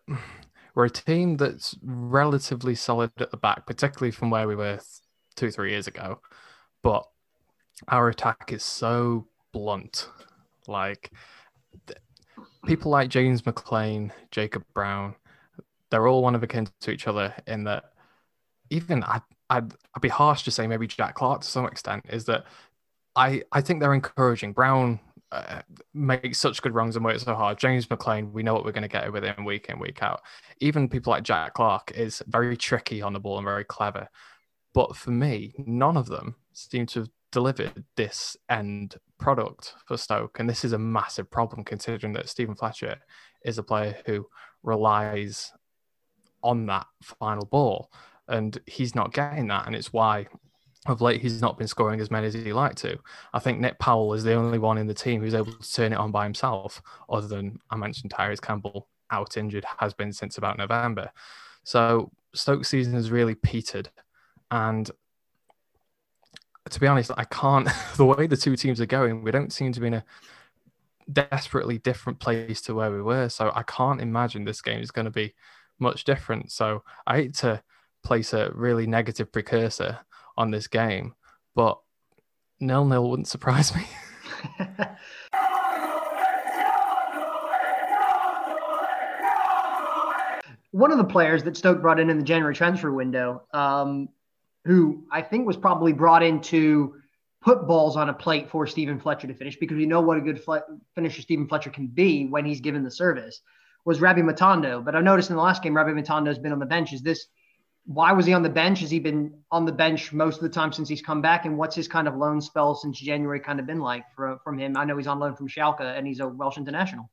we're 0.74 0.86
a 0.86 0.90
team 0.90 1.36
that's 1.36 1.76
relatively 1.82 2.74
solid 2.74 3.12
at 3.18 3.30
the 3.30 3.36
back, 3.36 3.66
particularly 3.66 4.10
from 4.10 4.30
where 4.30 4.48
we 4.48 4.56
were 4.56 4.80
two 5.36 5.50
three 5.50 5.70
years 5.70 5.86
ago, 5.86 6.20
but 6.82 7.04
our 7.88 8.08
attack 8.08 8.52
is 8.52 8.64
so 8.64 9.26
blunt. 9.52 10.08
Like 10.66 11.12
people 12.66 12.90
like 12.90 13.10
James 13.10 13.42
McClean, 13.42 14.10
Jacob 14.30 14.64
Brown, 14.74 15.14
they're 15.90 16.08
all 16.08 16.22
one 16.22 16.34
of 16.34 16.42
a 16.42 16.46
kind 16.46 16.70
to 16.80 16.90
each 16.90 17.06
other 17.06 17.34
in 17.46 17.64
that. 17.64 17.84
Even 18.70 19.04
I, 19.04 19.20
I'd, 19.50 19.72
I'd 19.94 20.02
be 20.02 20.08
harsh 20.08 20.42
to 20.44 20.50
say 20.50 20.66
maybe 20.66 20.86
Jack 20.86 21.14
Clarke 21.14 21.42
to 21.42 21.46
some 21.46 21.66
extent 21.66 22.04
is 22.08 22.24
that 22.26 22.44
I 23.16 23.42
I 23.52 23.60
think 23.60 23.80
they're 23.80 23.94
encouraging. 23.94 24.52
Brown 24.52 25.00
uh, 25.32 25.62
make 25.92 26.34
such 26.34 26.62
good 26.62 26.74
runs 26.74 26.96
and 26.96 27.04
works 27.04 27.24
so 27.24 27.34
hard. 27.34 27.58
James 27.58 27.86
McClean, 27.86 28.30
we 28.30 28.42
know 28.42 28.54
what 28.54 28.64
we're 28.64 28.72
going 28.72 28.82
to 28.82 28.88
get 28.88 29.12
with 29.12 29.24
him 29.24 29.44
week 29.44 29.66
in, 29.68 29.78
week 29.80 30.02
out. 30.02 30.22
Even 30.60 30.88
people 30.88 31.10
like 31.10 31.24
Jack 31.24 31.54
Clarke 31.54 31.92
is 31.94 32.22
very 32.28 32.56
tricky 32.56 33.02
on 33.02 33.12
the 33.12 33.20
ball 33.20 33.38
and 33.38 33.44
very 33.44 33.64
clever. 33.64 34.08
But 34.74 34.96
for 34.96 35.10
me, 35.10 35.54
none 35.58 35.96
of 35.96 36.06
them 36.06 36.36
seem 36.52 36.86
to 36.86 37.00
have 37.00 37.08
delivered 37.32 37.84
this 37.96 38.36
end 38.48 38.96
product 39.18 39.74
for 39.86 39.96
Stoke. 39.96 40.38
And 40.38 40.48
this 40.48 40.64
is 40.64 40.72
a 40.72 40.78
massive 40.78 41.28
problem 41.30 41.64
considering 41.64 42.12
that 42.12 42.28
Steven 42.28 42.54
Fletcher 42.54 42.96
is 43.44 43.58
a 43.58 43.62
player 43.62 43.96
who 44.06 44.26
relies 44.62 45.52
on 46.44 46.66
that 46.66 46.86
final 47.02 47.46
ball. 47.46 47.90
And 48.28 48.58
he's 48.66 48.94
not 48.94 49.12
getting 49.12 49.48
that. 49.48 49.66
And 49.66 49.74
it's 49.74 49.92
why 49.92 50.26
of 50.86 51.00
late 51.00 51.22
he's 51.22 51.40
not 51.40 51.56
been 51.56 51.68
scoring 51.68 52.00
as 52.00 52.10
many 52.10 52.26
as 52.26 52.34
he'd 52.34 52.52
like 52.52 52.74
to. 52.76 52.98
I 53.32 53.38
think 53.38 53.58
Nick 53.58 53.78
Powell 53.78 54.12
is 54.14 54.24
the 54.24 54.34
only 54.34 54.58
one 54.58 54.78
in 54.78 54.86
the 54.86 54.94
team 54.94 55.20
who's 55.20 55.34
able 55.34 55.52
to 55.52 55.72
turn 55.72 55.92
it 55.92 55.98
on 55.98 56.10
by 56.10 56.24
himself, 56.24 56.82
other 57.08 57.26
than 57.26 57.58
I 57.70 57.76
mentioned 57.76 58.12
Tyrese 58.12 58.40
Campbell 58.40 58.88
out 59.10 59.36
injured, 59.36 59.64
has 59.78 59.94
been 59.94 60.12
since 60.12 60.36
about 60.36 60.58
November. 60.58 61.10
So 61.62 62.10
Stoke 62.34 62.64
season 62.64 62.92
has 62.94 63.10
really 63.10 63.34
petered. 63.34 63.90
And 64.50 64.90
to 66.68 66.80
be 66.80 66.86
honest, 66.86 67.10
I 67.16 67.24
can't 67.24 67.68
the 67.96 68.04
way 68.04 68.26
the 68.26 68.36
two 68.36 68.56
teams 68.56 68.80
are 68.80 68.86
going, 68.86 69.22
we 69.22 69.30
don't 69.30 69.52
seem 69.52 69.72
to 69.72 69.80
be 69.80 69.86
in 69.86 69.94
a 69.94 70.04
desperately 71.10 71.78
different 71.78 72.18
place 72.18 72.60
to 72.62 72.74
where 72.74 72.90
we 72.90 73.02
were. 73.02 73.28
So 73.28 73.52
I 73.54 73.62
can't 73.62 74.00
imagine 74.00 74.44
this 74.44 74.62
game 74.62 74.80
is 74.80 74.90
going 74.90 75.04
to 75.04 75.10
be 75.10 75.34
much 75.78 76.04
different. 76.04 76.52
So 76.52 76.82
I 77.06 77.16
hate 77.16 77.34
to 77.36 77.62
place 78.04 78.32
a 78.32 78.50
really 78.54 78.86
negative 78.86 79.32
precursor 79.32 79.98
on 80.36 80.50
this 80.50 80.66
game, 80.66 81.14
but 81.54 81.78
nil 82.60 82.84
nil 82.84 83.08
wouldn't 83.10 83.28
surprise 83.28 83.74
me. 83.74 83.82
One 90.70 90.90
of 90.90 90.98
the 90.98 91.04
players 91.04 91.44
that 91.44 91.56
Stoke 91.56 91.80
brought 91.80 92.00
in 92.00 92.10
in 92.10 92.18
the 92.18 92.24
January 92.24 92.54
transfer 92.54 92.92
window, 92.92 93.44
um, 93.52 94.08
who 94.64 95.04
I 95.10 95.22
think 95.22 95.46
was 95.46 95.56
probably 95.56 95.92
brought 95.92 96.24
in 96.24 96.40
to 96.42 96.96
put 97.40 97.66
balls 97.68 97.96
on 97.96 98.08
a 98.08 98.12
plate 98.12 98.50
for 98.50 98.66
Steven 98.66 98.98
Fletcher 98.98 99.28
to 99.28 99.34
finish 99.34 99.56
because 99.56 99.76
we 99.76 99.86
know 99.86 100.00
what 100.00 100.16
a 100.16 100.20
good 100.20 100.42
finisher 100.94 101.22
Steven 101.22 101.46
Fletcher 101.46 101.70
can 101.70 101.86
be 101.86 102.26
when 102.26 102.44
he's 102.44 102.60
given 102.60 102.82
the 102.82 102.90
service, 102.90 103.40
was 103.84 104.00
Rabbi 104.00 104.22
Matondo. 104.22 104.84
But 104.84 104.96
I've 104.96 105.04
noticed 105.04 105.30
in 105.30 105.36
the 105.36 105.42
last 105.42 105.62
game, 105.62 105.76
Rabbi 105.76 105.90
Matondo 105.90 106.28
has 106.28 106.38
been 106.38 106.52
on 106.52 106.58
the 106.58 106.66
bench. 106.66 106.92
Is 106.92 107.02
this 107.02 107.26
why 107.86 108.12
was 108.12 108.24
he 108.24 108.32
on 108.32 108.42
the 108.42 108.48
bench? 108.48 108.80
Has 108.80 108.90
he 108.90 108.98
been 108.98 109.32
on 109.50 109.66
the 109.66 109.72
bench 109.72 110.12
most 110.12 110.36
of 110.36 110.42
the 110.42 110.48
time 110.48 110.72
since 110.72 110.88
he's 110.88 111.02
come 111.02 111.20
back? 111.20 111.44
And 111.44 111.58
what's 111.58 111.76
his 111.76 111.86
kind 111.86 112.08
of 112.08 112.16
loan 112.16 112.40
spell 112.40 112.74
since 112.74 112.98
January 112.98 113.40
kind 113.40 113.60
of 113.60 113.66
been 113.66 113.80
like 113.80 114.04
for, 114.16 114.38
from 114.42 114.58
him? 114.58 114.76
I 114.76 114.84
know 114.84 114.96
he's 114.96 115.06
on 115.06 115.18
loan 115.18 115.36
from 115.36 115.48
Schalke 115.48 115.80
and 115.80 116.06
he's 116.06 116.20
a 116.20 116.28
Welsh 116.28 116.56
international. 116.56 117.10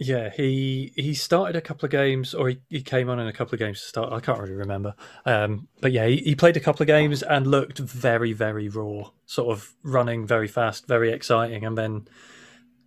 Yeah, 0.00 0.30
he 0.30 0.92
he 0.94 1.12
started 1.12 1.56
a 1.56 1.60
couple 1.60 1.84
of 1.84 1.90
games, 1.90 2.32
or 2.32 2.50
he, 2.50 2.58
he 2.68 2.82
came 2.82 3.10
on 3.10 3.18
in 3.18 3.26
a 3.26 3.32
couple 3.32 3.54
of 3.54 3.58
games 3.58 3.80
to 3.80 3.88
start. 3.88 4.12
I 4.12 4.20
can't 4.20 4.38
really 4.38 4.54
remember, 4.54 4.94
um, 5.26 5.66
but 5.80 5.90
yeah, 5.90 6.06
he, 6.06 6.18
he 6.18 6.34
played 6.36 6.56
a 6.56 6.60
couple 6.60 6.84
of 6.84 6.86
games 6.86 7.24
and 7.24 7.48
looked 7.48 7.80
very 7.80 8.32
very 8.32 8.68
raw, 8.68 9.10
sort 9.26 9.50
of 9.50 9.74
running 9.82 10.24
very 10.24 10.46
fast, 10.46 10.86
very 10.86 11.10
exciting, 11.10 11.66
and 11.66 11.76
then 11.76 12.06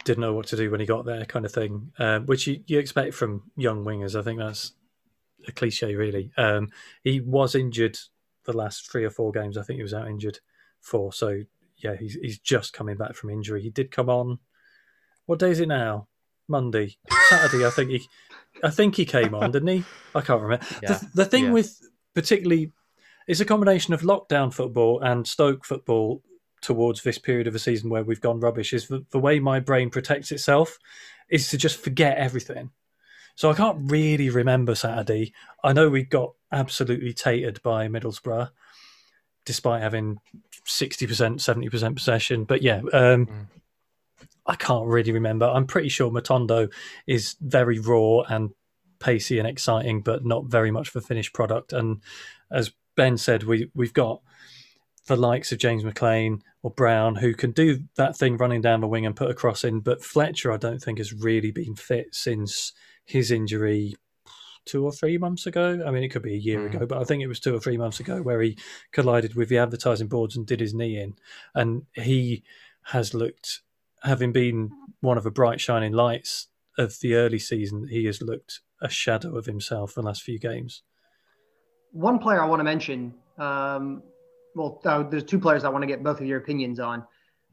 didn't 0.05 0.22
know 0.22 0.34
what 0.34 0.48
to 0.48 0.55
do 0.55 0.72
when 0.72 0.79
he 0.79 0.86
got 0.86 1.03
there, 1.03 1.25
kind 1.25 1.46
of 1.46 1.51
thing, 1.51 1.91
uh, 2.00 2.20
which 2.20 2.48
you, 2.48 2.63
you 2.65 2.79
expect 2.79 3.13
from 3.13 3.43
young 3.58 3.84
wingers. 3.84 4.17
I 4.17 4.24
think 4.24 4.39
that's 4.39 4.72
a 5.48 5.51
cliche, 5.51 5.95
really. 5.95 6.31
Um, 6.38 6.69
he 7.03 7.19
was 7.19 7.55
injured 7.55 7.98
the 8.45 8.53
last 8.53 8.91
three 8.91 9.05
or 9.05 9.10
four 9.10 9.31
games. 9.31 9.57
I 9.57 9.63
think 9.63 9.77
he 9.77 9.83
was 9.83 9.93
out 9.93 10.07
injured 10.07 10.39
for. 10.79 11.13
So 11.13 11.41
yeah, 11.77 11.95
he's 11.95 12.15
he's 12.15 12.39
just 12.39 12.74
coming 12.74 12.98
back 12.98 13.15
from 13.15 13.29
injury. 13.29 13.62
He 13.62 13.69
did 13.69 13.91
come 13.91 14.10
on. 14.10 14.39
What 15.25 15.39
day 15.39 15.51
is 15.51 15.60
it 15.60 15.67
now? 15.67 16.07
Monday, 16.48 16.98
Saturday. 17.29 17.65
I 17.65 17.69
think 17.69 17.91
he, 17.91 18.01
I 18.63 18.69
think 18.69 18.95
he 18.95 19.05
came 19.05 19.33
on, 19.33 19.51
didn't 19.51 19.69
he? 19.69 19.83
I 20.13 20.21
can't 20.21 20.41
remember. 20.41 20.65
Yeah. 20.83 20.93
The, 20.93 21.10
the 21.13 21.25
thing 21.25 21.45
yeah. 21.45 21.51
with 21.51 21.79
particularly 22.13 22.71
it's 23.27 23.39
a 23.39 23.45
combination 23.45 23.93
of 23.93 24.01
lockdown 24.01 24.53
football 24.53 25.00
and 25.01 25.25
Stoke 25.25 25.65
football 25.65 26.21
towards 26.62 27.01
this 27.01 27.17
period 27.17 27.48
of 27.48 27.53
the 27.53 27.60
season 27.60 27.89
where 27.89 28.03
we've 28.03 28.21
gone 28.21 28.39
rubbish. 28.39 28.74
Is 28.74 28.88
the, 28.88 29.05
the 29.12 29.19
way 29.19 29.39
my 29.39 29.60
brain 29.60 29.89
protects 29.89 30.31
itself 30.31 30.77
is 31.29 31.50
to 31.50 31.57
just 31.57 31.81
forget 31.81 32.17
everything. 32.17 32.71
So 33.41 33.50
I 33.50 33.55
can't 33.55 33.89
really 33.89 34.29
remember 34.29 34.75
Saturday. 34.75 35.33
I 35.63 35.74
know 35.74 35.89
we 35.89 36.03
got 36.03 36.33
absolutely 36.51 37.12
tatered 37.12 37.60
by 37.63 37.88
Middlesbrough, 37.88 38.51
despite 39.45 39.81
having 39.81 40.19
sixty 40.63 41.07
percent, 41.07 41.41
seventy 41.41 41.67
percent 41.67 41.95
possession. 41.95 42.43
But 42.43 42.62
yeah, 42.62 42.81
um, 42.93 43.25
mm. 43.25 43.48
I 44.45 44.53
can't 44.53 44.86
really 44.86 45.12
remember. 45.12 45.48
I'm 45.48 45.65
pretty 45.65 45.89
sure 45.89 46.12
Matondo 46.12 46.71
is 47.07 47.36
very 47.41 47.79
raw 47.79 48.19
and 48.29 48.51
pacey 49.00 49.39
and 49.39 49.48
exciting, 49.48 50.03
but 50.03 50.24
not 50.24 50.45
very 50.45 50.69
much 50.69 50.89
for 50.89 51.01
finished 51.01 51.33
product. 51.33 51.74
And 51.74 52.03
as 52.51 52.71
Ben 52.95 53.17
said, 53.17 53.41
we 53.41 53.71
we've 53.74 53.91
got 53.91 54.21
the 55.07 55.15
likes 55.15 55.51
of 55.51 55.57
James 55.57 55.81
McClean 55.83 56.41
or 56.62 56.69
Brown 56.69 57.15
who 57.15 57.33
can 57.33 57.53
do 57.53 57.79
that 57.95 58.15
thing 58.15 58.38
running 58.38 58.62
down 58.62 58.81
the 58.81 58.88
wing 58.88 59.07
and 59.07 59.15
put 59.15 59.31
a 59.31 59.33
cross 59.33 59.63
in, 59.63 59.79
but 59.79 60.03
Fletcher 60.03 60.51
I 60.51 60.57
don't 60.57 60.79
think 60.79 61.00
has 61.00 61.12
really 61.12 61.50
been 61.50 61.74
fit 61.74 62.13
since 62.13 62.74
his 63.05 63.31
injury 63.31 63.96
two 64.65 64.86
or 64.86 64.91
three 64.91 65.17
months 65.17 65.48
ago. 65.48 65.84
I 65.86 65.91
mean, 65.91 66.03
it 66.03 66.10
could 66.10 66.22
be 66.22 66.36
a 66.36 66.38
year 66.38 66.60
mm. 66.60 66.74
ago, 66.74 66.86
but 66.86 67.00
I 67.00 67.03
think 67.03 67.24
it 67.24 67.27
was 67.27 67.39
two 67.39 67.55
or 67.55 67.60
three 67.60 67.77
months 67.77 68.00
ago 68.00 68.22
where 68.22 68.41
he 68.41 68.58
collided 68.91 69.36
with 69.36 69.50
the 69.50 69.58
advertising 69.58 70.08
boards 70.08 70.36
and 70.36 70.46
did 70.46 70.60
his 70.60 70.74
knee 70.74 71.00
in, 71.00 71.15
and 71.55 71.84
he 71.93 72.43
has 72.84 73.13
looked 73.13 73.62
having 74.03 74.31
been 74.31 74.72
one 75.01 75.17
of 75.17 75.24
the 75.24 75.31
bright 75.31 75.60
shining 75.60 75.93
lights 75.93 76.48
of 76.77 77.00
the 77.01 77.15
early 77.15 77.39
season, 77.39 77.88
he 77.88 78.05
has 78.05 78.22
looked 78.22 78.62
a 78.81 78.89
shadow 78.89 79.38
of 79.38 79.46
himself 79.46 79.93
the 79.93 80.01
last 80.01 80.24
few 80.24 80.39
games. 80.39 80.84
One 81.91 82.20
player 82.20 82.41
I 82.41 82.46
want 82.46 82.60
to 82.62 82.63
mention, 82.63 83.13
um, 83.38 84.01
well, 84.55 84.81
uh, 84.86 85.03
there's 85.03 85.24
two 85.24 85.39
players 85.39 85.63
I 85.63 85.70
want 85.70 85.84
to 85.84 85.88
get 85.88 86.03
both 86.03 86.20
of 86.20 86.25
your 86.25 86.39
opinions 86.39 86.79
on, 86.79 87.05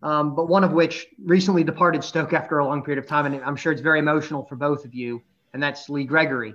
um, 0.02 0.34
but 0.34 0.48
one 0.48 0.64
of 0.64 0.72
which 0.72 1.06
recently 1.24 1.64
departed 1.64 2.04
Stoke 2.04 2.32
after 2.32 2.58
a 2.58 2.64
long 2.64 2.82
period 2.82 3.02
of 3.02 3.08
time, 3.08 3.26
and 3.26 3.42
I'm 3.42 3.56
sure 3.56 3.72
it's 3.72 3.82
very 3.82 3.98
emotional 3.98 4.44
for 4.44 4.56
both 4.56 4.84
of 4.84 4.94
you, 4.94 5.22
and 5.52 5.62
that's 5.62 5.88
Lee 5.88 6.04
Gregory. 6.04 6.54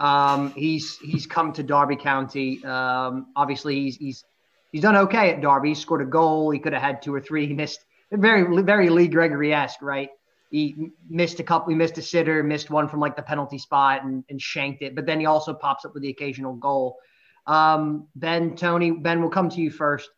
Um, 0.00 0.52
he's 0.52 0.98
he's 0.98 1.26
come 1.26 1.52
to 1.54 1.62
Derby 1.62 1.96
County. 1.96 2.64
Um, 2.64 3.28
obviously, 3.36 3.76
he's 3.76 3.96
he's 3.96 4.24
he's 4.72 4.82
done 4.82 4.96
okay 4.96 5.30
at 5.30 5.40
Derby. 5.40 5.70
He 5.70 5.74
scored 5.74 6.02
a 6.02 6.06
goal. 6.06 6.50
He 6.50 6.58
could 6.58 6.72
have 6.72 6.82
had 6.82 7.02
two 7.02 7.14
or 7.14 7.20
three. 7.20 7.46
He 7.46 7.54
missed 7.54 7.84
very 8.10 8.62
very 8.62 8.88
Lee 8.88 9.08
Gregory 9.08 9.54
esque, 9.54 9.80
right? 9.82 10.10
He 10.50 10.90
missed 11.08 11.40
a 11.40 11.42
couple. 11.42 11.70
He 11.70 11.76
missed 11.76 11.96
a 11.98 12.02
sitter, 12.02 12.42
missed 12.42 12.68
one 12.68 12.88
from 12.88 13.00
like 13.00 13.16
the 13.16 13.22
penalty 13.22 13.58
spot, 13.58 14.04
and, 14.04 14.22
and 14.28 14.40
shanked 14.40 14.82
it. 14.82 14.94
But 14.94 15.06
then 15.06 15.18
he 15.18 15.26
also 15.26 15.54
pops 15.54 15.84
up 15.84 15.94
with 15.94 16.02
the 16.02 16.10
occasional 16.10 16.54
goal. 16.54 16.98
Um, 17.46 18.06
ben, 18.14 18.54
Tony, 18.54 18.90
Ben, 18.90 19.20
we'll 19.20 19.30
come 19.30 19.48
to 19.48 19.60
you 19.60 19.70
first. 19.70 20.10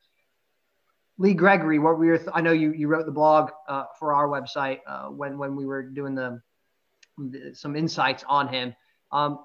Lee 1.18 1.34
Gregory, 1.34 1.78
what 1.78 1.98
were 1.98 2.04
your? 2.04 2.18
Th- 2.18 2.30
I 2.34 2.40
know 2.40 2.52
you 2.52 2.72
you 2.72 2.88
wrote 2.88 3.06
the 3.06 3.12
blog 3.12 3.50
uh, 3.68 3.84
for 3.98 4.12
our 4.12 4.26
website 4.26 4.80
uh, 4.86 5.06
when 5.06 5.38
when 5.38 5.54
we 5.54 5.66
were 5.66 5.82
doing 5.82 6.14
the, 6.14 6.30
the 6.30 6.40
some 7.52 7.76
insights 7.76 8.24
on 8.28 8.48
him. 8.48 8.74
Um, 9.12 9.40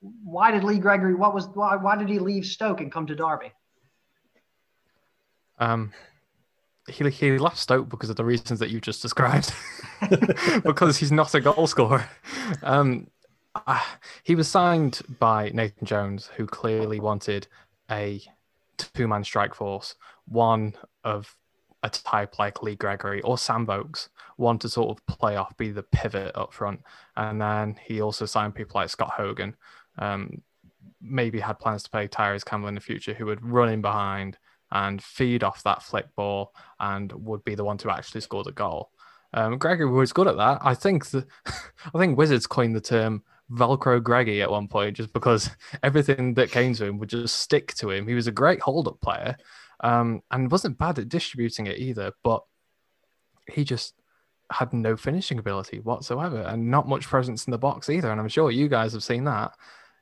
why 0.00 0.50
did 0.50 0.64
Lee 0.64 0.78
Gregory? 0.78 1.14
What 1.14 1.34
was 1.34 1.48
why? 1.48 1.76
Why 1.76 1.96
did 1.96 2.08
he 2.08 2.18
leave 2.18 2.46
Stoke 2.46 2.80
and 2.80 2.90
come 2.90 3.06
to 3.06 3.14
Derby? 3.14 3.52
Um, 5.58 5.92
he, 6.88 7.08
he 7.10 7.38
left 7.38 7.58
Stoke 7.58 7.88
because 7.88 8.10
of 8.10 8.16
the 8.16 8.24
reasons 8.24 8.58
that 8.60 8.70
you 8.70 8.80
just 8.80 9.02
described, 9.02 9.52
because 10.64 10.96
he's 10.96 11.12
not 11.12 11.34
a 11.34 11.40
goal 11.40 11.66
scorer. 11.66 12.08
Um, 12.62 13.08
uh, 13.54 13.80
he 14.22 14.34
was 14.34 14.48
signed 14.48 15.02
by 15.18 15.50
Nathan 15.52 15.86
Jones, 15.86 16.30
who 16.36 16.46
clearly 16.46 17.00
wanted 17.00 17.46
a 17.90 18.22
two 18.78 19.06
man 19.06 19.24
strike 19.24 19.54
force, 19.54 19.94
one 20.26 20.74
of 21.04 21.36
a 21.82 21.90
type 21.90 22.38
like 22.38 22.62
Lee 22.62 22.76
Gregory 22.76 23.20
or 23.22 23.38
Sam 23.38 23.66
Vokes, 23.66 24.08
one 24.40 24.58
to 24.58 24.68
sort 24.68 24.90
of 24.90 25.06
play 25.06 25.36
off, 25.36 25.56
be 25.56 25.70
the 25.70 25.82
pivot 25.82 26.32
up 26.34 26.52
front. 26.52 26.80
And 27.16 27.40
then 27.40 27.78
he 27.84 28.00
also 28.00 28.26
signed 28.26 28.54
people 28.54 28.80
like 28.80 28.90
Scott 28.90 29.10
Hogan, 29.10 29.54
um, 29.98 30.42
maybe 31.00 31.38
had 31.38 31.58
plans 31.58 31.82
to 31.84 31.90
play 31.90 32.08
Tyrese 32.08 32.44
Campbell 32.44 32.68
in 32.68 32.74
the 32.74 32.80
future, 32.80 33.14
who 33.14 33.26
would 33.26 33.44
run 33.44 33.68
in 33.68 33.82
behind 33.82 34.38
and 34.72 35.02
feed 35.02 35.44
off 35.44 35.62
that 35.62 35.82
flick 35.82 36.06
ball 36.16 36.54
and 36.78 37.12
would 37.12 37.44
be 37.44 37.54
the 37.54 37.64
one 37.64 37.78
to 37.78 37.90
actually 37.90 38.20
score 38.20 38.44
the 38.44 38.52
goal. 38.52 38.90
Um, 39.32 39.58
Gregory 39.58 39.90
was 39.90 40.12
good 40.12 40.26
at 40.26 40.36
that. 40.36 40.58
I 40.62 40.74
think 40.74 41.06
the, 41.06 41.26
I 41.46 41.98
think 41.98 42.18
Wizards 42.18 42.46
coined 42.46 42.74
the 42.74 42.80
term 42.80 43.22
Velcro 43.52 44.02
Greggy 44.02 44.42
at 44.42 44.50
one 44.50 44.68
point 44.68 44.96
just 44.96 45.12
because 45.12 45.50
everything 45.82 46.34
that 46.34 46.50
came 46.50 46.74
to 46.74 46.86
him 46.86 46.98
would 46.98 47.08
just 47.08 47.38
stick 47.38 47.74
to 47.74 47.90
him. 47.90 48.06
He 48.06 48.14
was 48.14 48.26
a 48.26 48.32
great 48.32 48.60
hold 48.60 48.88
up 48.88 49.00
player 49.00 49.36
um, 49.80 50.22
and 50.30 50.50
wasn't 50.50 50.78
bad 50.78 50.98
at 50.98 51.08
distributing 51.08 51.66
it 51.66 51.78
either, 51.78 52.12
but 52.22 52.42
he 53.52 53.64
just 53.64 53.94
had 54.50 54.72
no 54.72 54.96
finishing 54.96 55.38
ability 55.38 55.78
whatsoever 55.80 56.42
and 56.42 56.70
not 56.70 56.88
much 56.88 57.06
presence 57.06 57.46
in 57.46 57.50
the 57.50 57.58
box 57.58 57.88
either. 57.88 58.10
And 58.10 58.20
I'm 58.20 58.28
sure 58.28 58.50
you 58.50 58.68
guys 58.68 58.92
have 58.92 59.04
seen 59.04 59.24
that. 59.24 59.52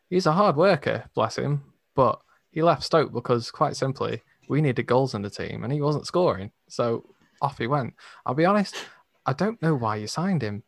He's 0.08 0.26
a 0.26 0.32
hard 0.32 0.56
worker, 0.56 1.04
bless 1.14 1.36
him, 1.36 1.62
but 1.94 2.20
he 2.50 2.62
left 2.62 2.82
Stoke 2.82 3.12
because 3.12 3.50
quite 3.50 3.76
simply 3.76 4.22
we 4.48 4.62
needed 4.62 4.86
goals 4.86 5.14
in 5.14 5.22
the 5.22 5.30
team 5.30 5.64
and 5.64 5.72
he 5.72 5.80
wasn't 5.80 6.06
scoring. 6.06 6.50
So 6.68 7.04
off 7.42 7.58
he 7.58 7.66
went. 7.66 7.94
I'll 8.24 8.34
be 8.34 8.44
honest, 8.44 8.74
I 9.26 9.32
don't 9.32 9.60
know 9.60 9.74
why 9.74 9.96
you 9.96 10.06
signed 10.06 10.42
him. 10.42 10.62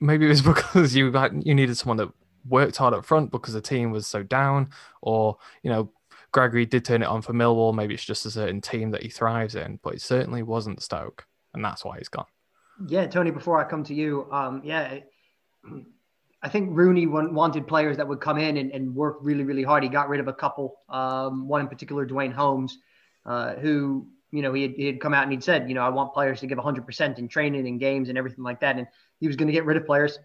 Maybe 0.00 0.26
it 0.26 0.30
was 0.30 0.42
because 0.42 0.96
you 0.96 1.12
you 1.44 1.54
needed 1.54 1.76
someone 1.76 1.98
that 1.98 2.10
worked 2.48 2.76
hard 2.76 2.94
up 2.94 3.04
front 3.04 3.30
because 3.30 3.54
the 3.54 3.60
team 3.60 3.92
was 3.92 4.06
so 4.06 4.22
down, 4.22 4.70
or 5.00 5.38
you 5.62 5.70
know, 5.70 5.92
Gregory 6.32 6.66
did 6.66 6.84
turn 6.84 7.02
it 7.02 7.08
on 7.08 7.22
for 7.22 7.32
Millwall. 7.32 7.74
Maybe 7.74 7.94
it's 7.94 8.04
just 8.04 8.26
a 8.26 8.30
certain 8.30 8.60
team 8.60 8.90
that 8.90 9.02
he 9.02 9.08
thrives 9.08 9.54
in, 9.54 9.78
but 9.82 9.94
it 9.94 10.02
certainly 10.02 10.42
wasn't 10.42 10.82
Stoke, 10.82 11.26
and 11.54 11.64
that's 11.64 11.84
why 11.84 11.98
he's 11.98 12.08
gone. 12.08 12.26
Yeah, 12.86 13.06
Tony. 13.06 13.30
Before 13.30 13.58
I 13.58 13.68
come 13.68 13.84
to 13.84 13.94
you, 13.94 14.28
um, 14.32 14.62
yeah, 14.64 14.98
I 16.42 16.48
think 16.48 16.70
Rooney 16.72 17.06
wanted 17.06 17.66
players 17.66 17.96
that 17.98 18.08
would 18.08 18.20
come 18.20 18.38
in 18.38 18.56
and, 18.56 18.72
and 18.72 18.94
work 18.94 19.18
really, 19.20 19.44
really 19.44 19.62
hard. 19.62 19.82
He 19.82 19.88
got 19.88 20.08
rid 20.08 20.20
of 20.20 20.28
a 20.28 20.32
couple, 20.32 20.76
um, 20.88 21.46
one 21.46 21.60
in 21.60 21.68
particular, 21.68 22.04
Duane 22.04 22.32
Holmes, 22.32 22.78
uh, 23.24 23.54
who, 23.54 24.08
you 24.32 24.42
know, 24.42 24.52
he 24.52 24.62
had, 24.62 24.72
he 24.72 24.86
had 24.86 25.00
come 25.00 25.14
out 25.14 25.22
and 25.22 25.32
he'd 25.32 25.44
said, 25.44 25.68
you 25.68 25.74
know, 25.74 25.82
I 25.82 25.90
want 25.90 26.12
players 26.12 26.40
to 26.40 26.46
give 26.46 26.58
100% 26.58 27.18
in 27.18 27.28
training 27.28 27.68
and 27.68 27.78
games 27.78 28.08
and 28.08 28.18
everything 28.18 28.42
like 28.42 28.60
that. 28.60 28.76
And 28.76 28.88
he 29.20 29.28
was 29.28 29.36
going 29.36 29.46
to 29.46 29.52
get 29.52 29.64
rid 29.64 29.76
of 29.76 29.86
players 29.86 30.18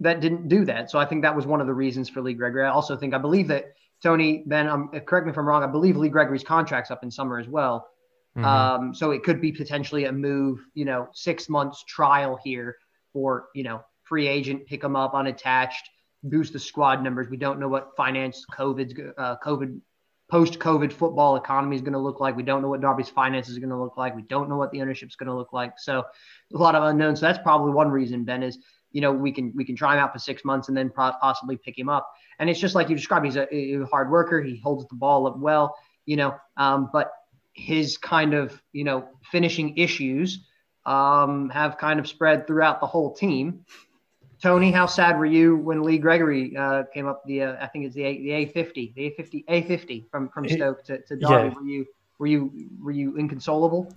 that 0.00 0.20
didn't 0.20 0.48
do 0.48 0.64
that. 0.66 0.90
So 0.90 0.98
I 0.98 1.04
think 1.04 1.22
that 1.22 1.34
was 1.34 1.46
one 1.46 1.60
of 1.60 1.66
the 1.66 1.74
reasons 1.74 2.08
for 2.08 2.20
Lee 2.20 2.34
Gregory. 2.34 2.64
I 2.64 2.70
also 2.70 2.96
think, 2.96 3.14
I 3.14 3.18
believe 3.18 3.48
that 3.48 3.74
Tony, 4.02 4.42
Ben, 4.46 4.68
um, 4.68 4.88
correct 5.06 5.26
me 5.26 5.32
if 5.32 5.38
I'm 5.38 5.46
wrong, 5.46 5.62
I 5.62 5.66
believe 5.66 5.96
Lee 5.96 6.08
Gregory's 6.08 6.44
contract's 6.44 6.90
up 6.90 7.02
in 7.02 7.10
summer 7.10 7.38
as 7.38 7.48
well. 7.48 7.88
Mm-hmm. 8.36 8.44
Um, 8.44 8.94
so 8.94 9.12
it 9.12 9.22
could 9.22 9.40
be 9.40 9.52
potentially 9.52 10.06
a 10.06 10.12
move, 10.12 10.66
you 10.74 10.84
know, 10.84 11.08
six 11.12 11.48
months 11.48 11.84
trial 11.86 12.38
here 12.42 12.76
for, 13.12 13.46
you 13.54 13.62
know, 13.62 13.82
free 14.02 14.26
agent, 14.26 14.66
pick 14.66 14.80
them 14.80 14.96
up 14.96 15.14
unattached, 15.14 15.88
boost 16.22 16.52
the 16.52 16.58
squad 16.58 17.02
numbers. 17.02 17.28
We 17.28 17.36
don't 17.36 17.60
know 17.60 17.68
what 17.68 17.96
finance 17.96 18.44
COVID's 18.52 18.94
uh, 19.16 19.36
COVID, 19.44 19.80
post 20.30 20.58
COVID 20.58 20.92
football 20.92 21.36
economy 21.36 21.76
is 21.76 21.82
going 21.82 21.92
to 21.92 21.98
look 21.98 22.18
like. 22.18 22.36
We 22.36 22.42
don't 22.42 22.60
know 22.60 22.68
what 22.68 22.80
Derby's 22.80 23.08
finances 23.08 23.56
are 23.56 23.60
going 23.60 23.70
to 23.70 23.80
look 23.80 23.96
like. 23.96 24.16
We 24.16 24.22
don't 24.22 24.48
know 24.48 24.56
what 24.56 24.72
the 24.72 24.82
ownership 24.82 25.08
is 25.08 25.16
going 25.16 25.28
to 25.28 25.34
look 25.34 25.52
like. 25.52 25.78
So 25.78 26.04
a 26.52 26.58
lot 26.58 26.74
of 26.74 26.82
unknowns. 26.82 27.20
So 27.20 27.26
that's 27.26 27.38
probably 27.38 27.72
one 27.72 27.88
reason, 27.88 28.24
Ben, 28.24 28.42
is 28.42 28.58
you 28.90 29.00
know 29.00 29.12
we 29.12 29.32
can 29.32 29.52
we 29.54 29.64
can 29.64 29.76
try 29.76 29.94
him 29.94 30.00
out 30.00 30.12
for 30.12 30.18
six 30.18 30.44
months 30.44 30.68
and 30.68 30.76
then 30.76 30.90
possibly 30.90 31.56
pick 31.56 31.78
him 31.78 31.88
up. 31.88 32.10
And 32.38 32.48
it's 32.48 32.60
just 32.60 32.74
like 32.74 32.88
you 32.88 32.96
described. 32.96 33.26
He's 33.26 33.36
a, 33.36 33.54
a 33.54 33.84
hard 33.86 34.10
worker. 34.10 34.40
He 34.42 34.56
holds 34.58 34.86
the 34.88 34.96
ball 34.96 35.26
up 35.26 35.38
well. 35.38 35.76
You 36.06 36.16
know, 36.16 36.34
um, 36.56 36.90
but 36.92 37.12
his 37.54 37.96
kind 37.96 38.34
of 38.34 38.60
you 38.72 38.84
know 38.84 39.08
finishing 39.30 39.78
issues 39.78 40.44
um, 40.84 41.48
have 41.50 41.78
kind 41.78 41.98
of 41.98 42.06
spread 42.06 42.46
throughout 42.46 42.80
the 42.80 42.86
whole 42.86 43.14
team. 43.14 43.64
Tony, 44.42 44.70
how 44.70 44.84
sad 44.84 45.18
were 45.18 45.24
you 45.24 45.56
when 45.56 45.82
Lee 45.82 45.96
Gregory 45.96 46.54
uh, 46.56 46.82
came 46.92 47.06
up 47.06 47.24
the 47.24 47.42
uh, 47.42 47.56
I 47.60 47.66
think 47.68 47.86
it's 47.86 47.94
the 47.94 48.04
A, 48.04 48.18
the 48.18 48.30
A50, 48.60 48.94
the 48.94 49.14
A50 49.18 49.44
A50 49.46 50.10
from 50.10 50.28
from 50.28 50.48
Stoke 50.48 50.84
to, 50.84 50.98
to 50.98 51.16
Derby? 51.16 51.24
Yeah. 51.26 51.54
Were 51.54 51.66
you 51.66 51.86
were 52.18 52.26
you 52.26 52.68
were 52.82 52.90
you 52.90 53.16
inconsolable? 53.16 53.94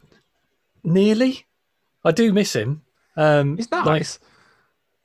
Nearly. 0.84 1.46
I 2.06 2.12
do 2.12 2.32
miss 2.32 2.56
him. 2.56 2.84
Um, 3.18 3.58
he's 3.58 3.70
nice. 3.72 3.86
Like, 3.86 4.30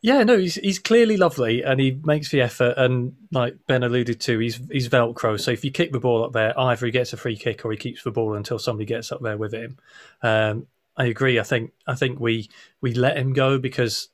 yeah, 0.02 0.24
no, 0.24 0.36
he's 0.36 0.56
he's 0.56 0.80
clearly 0.80 1.16
lovely 1.16 1.62
and 1.62 1.80
he 1.80 1.92
makes 2.02 2.30
the 2.30 2.40
effort. 2.40 2.74
And 2.76 3.14
like 3.30 3.56
Ben 3.68 3.84
alluded 3.84 4.20
to, 4.22 4.38
he's 4.40 4.60
he's 4.70 4.88
Velcro. 4.88 5.40
So 5.40 5.52
if 5.52 5.64
you 5.64 5.70
kick 5.70 5.92
the 5.92 6.00
ball 6.00 6.24
up 6.24 6.32
there, 6.32 6.58
either 6.58 6.86
he 6.86 6.92
gets 6.92 7.12
a 7.12 7.16
free 7.16 7.36
kick 7.36 7.64
or 7.64 7.70
he 7.70 7.78
keeps 7.78 8.02
the 8.02 8.10
ball 8.10 8.34
until 8.34 8.58
somebody 8.58 8.84
gets 8.84 9.12
up 9.12 9.22
there 9.22 9.38
with 9.38 9.54
him. 9.54 9.78
Um, 10.20 10.66
I 10.96 11.04
agree. 11.04 11.38
I 11.38 11.44
think 11.44 11.72
I 11.86 11.94
think 11.94 12.18
we 12.18 12.50
we 12.80 12.94
let 12.94 13.16
him 13.16 13.32
go 13.32 13.58
because 13.58 14.08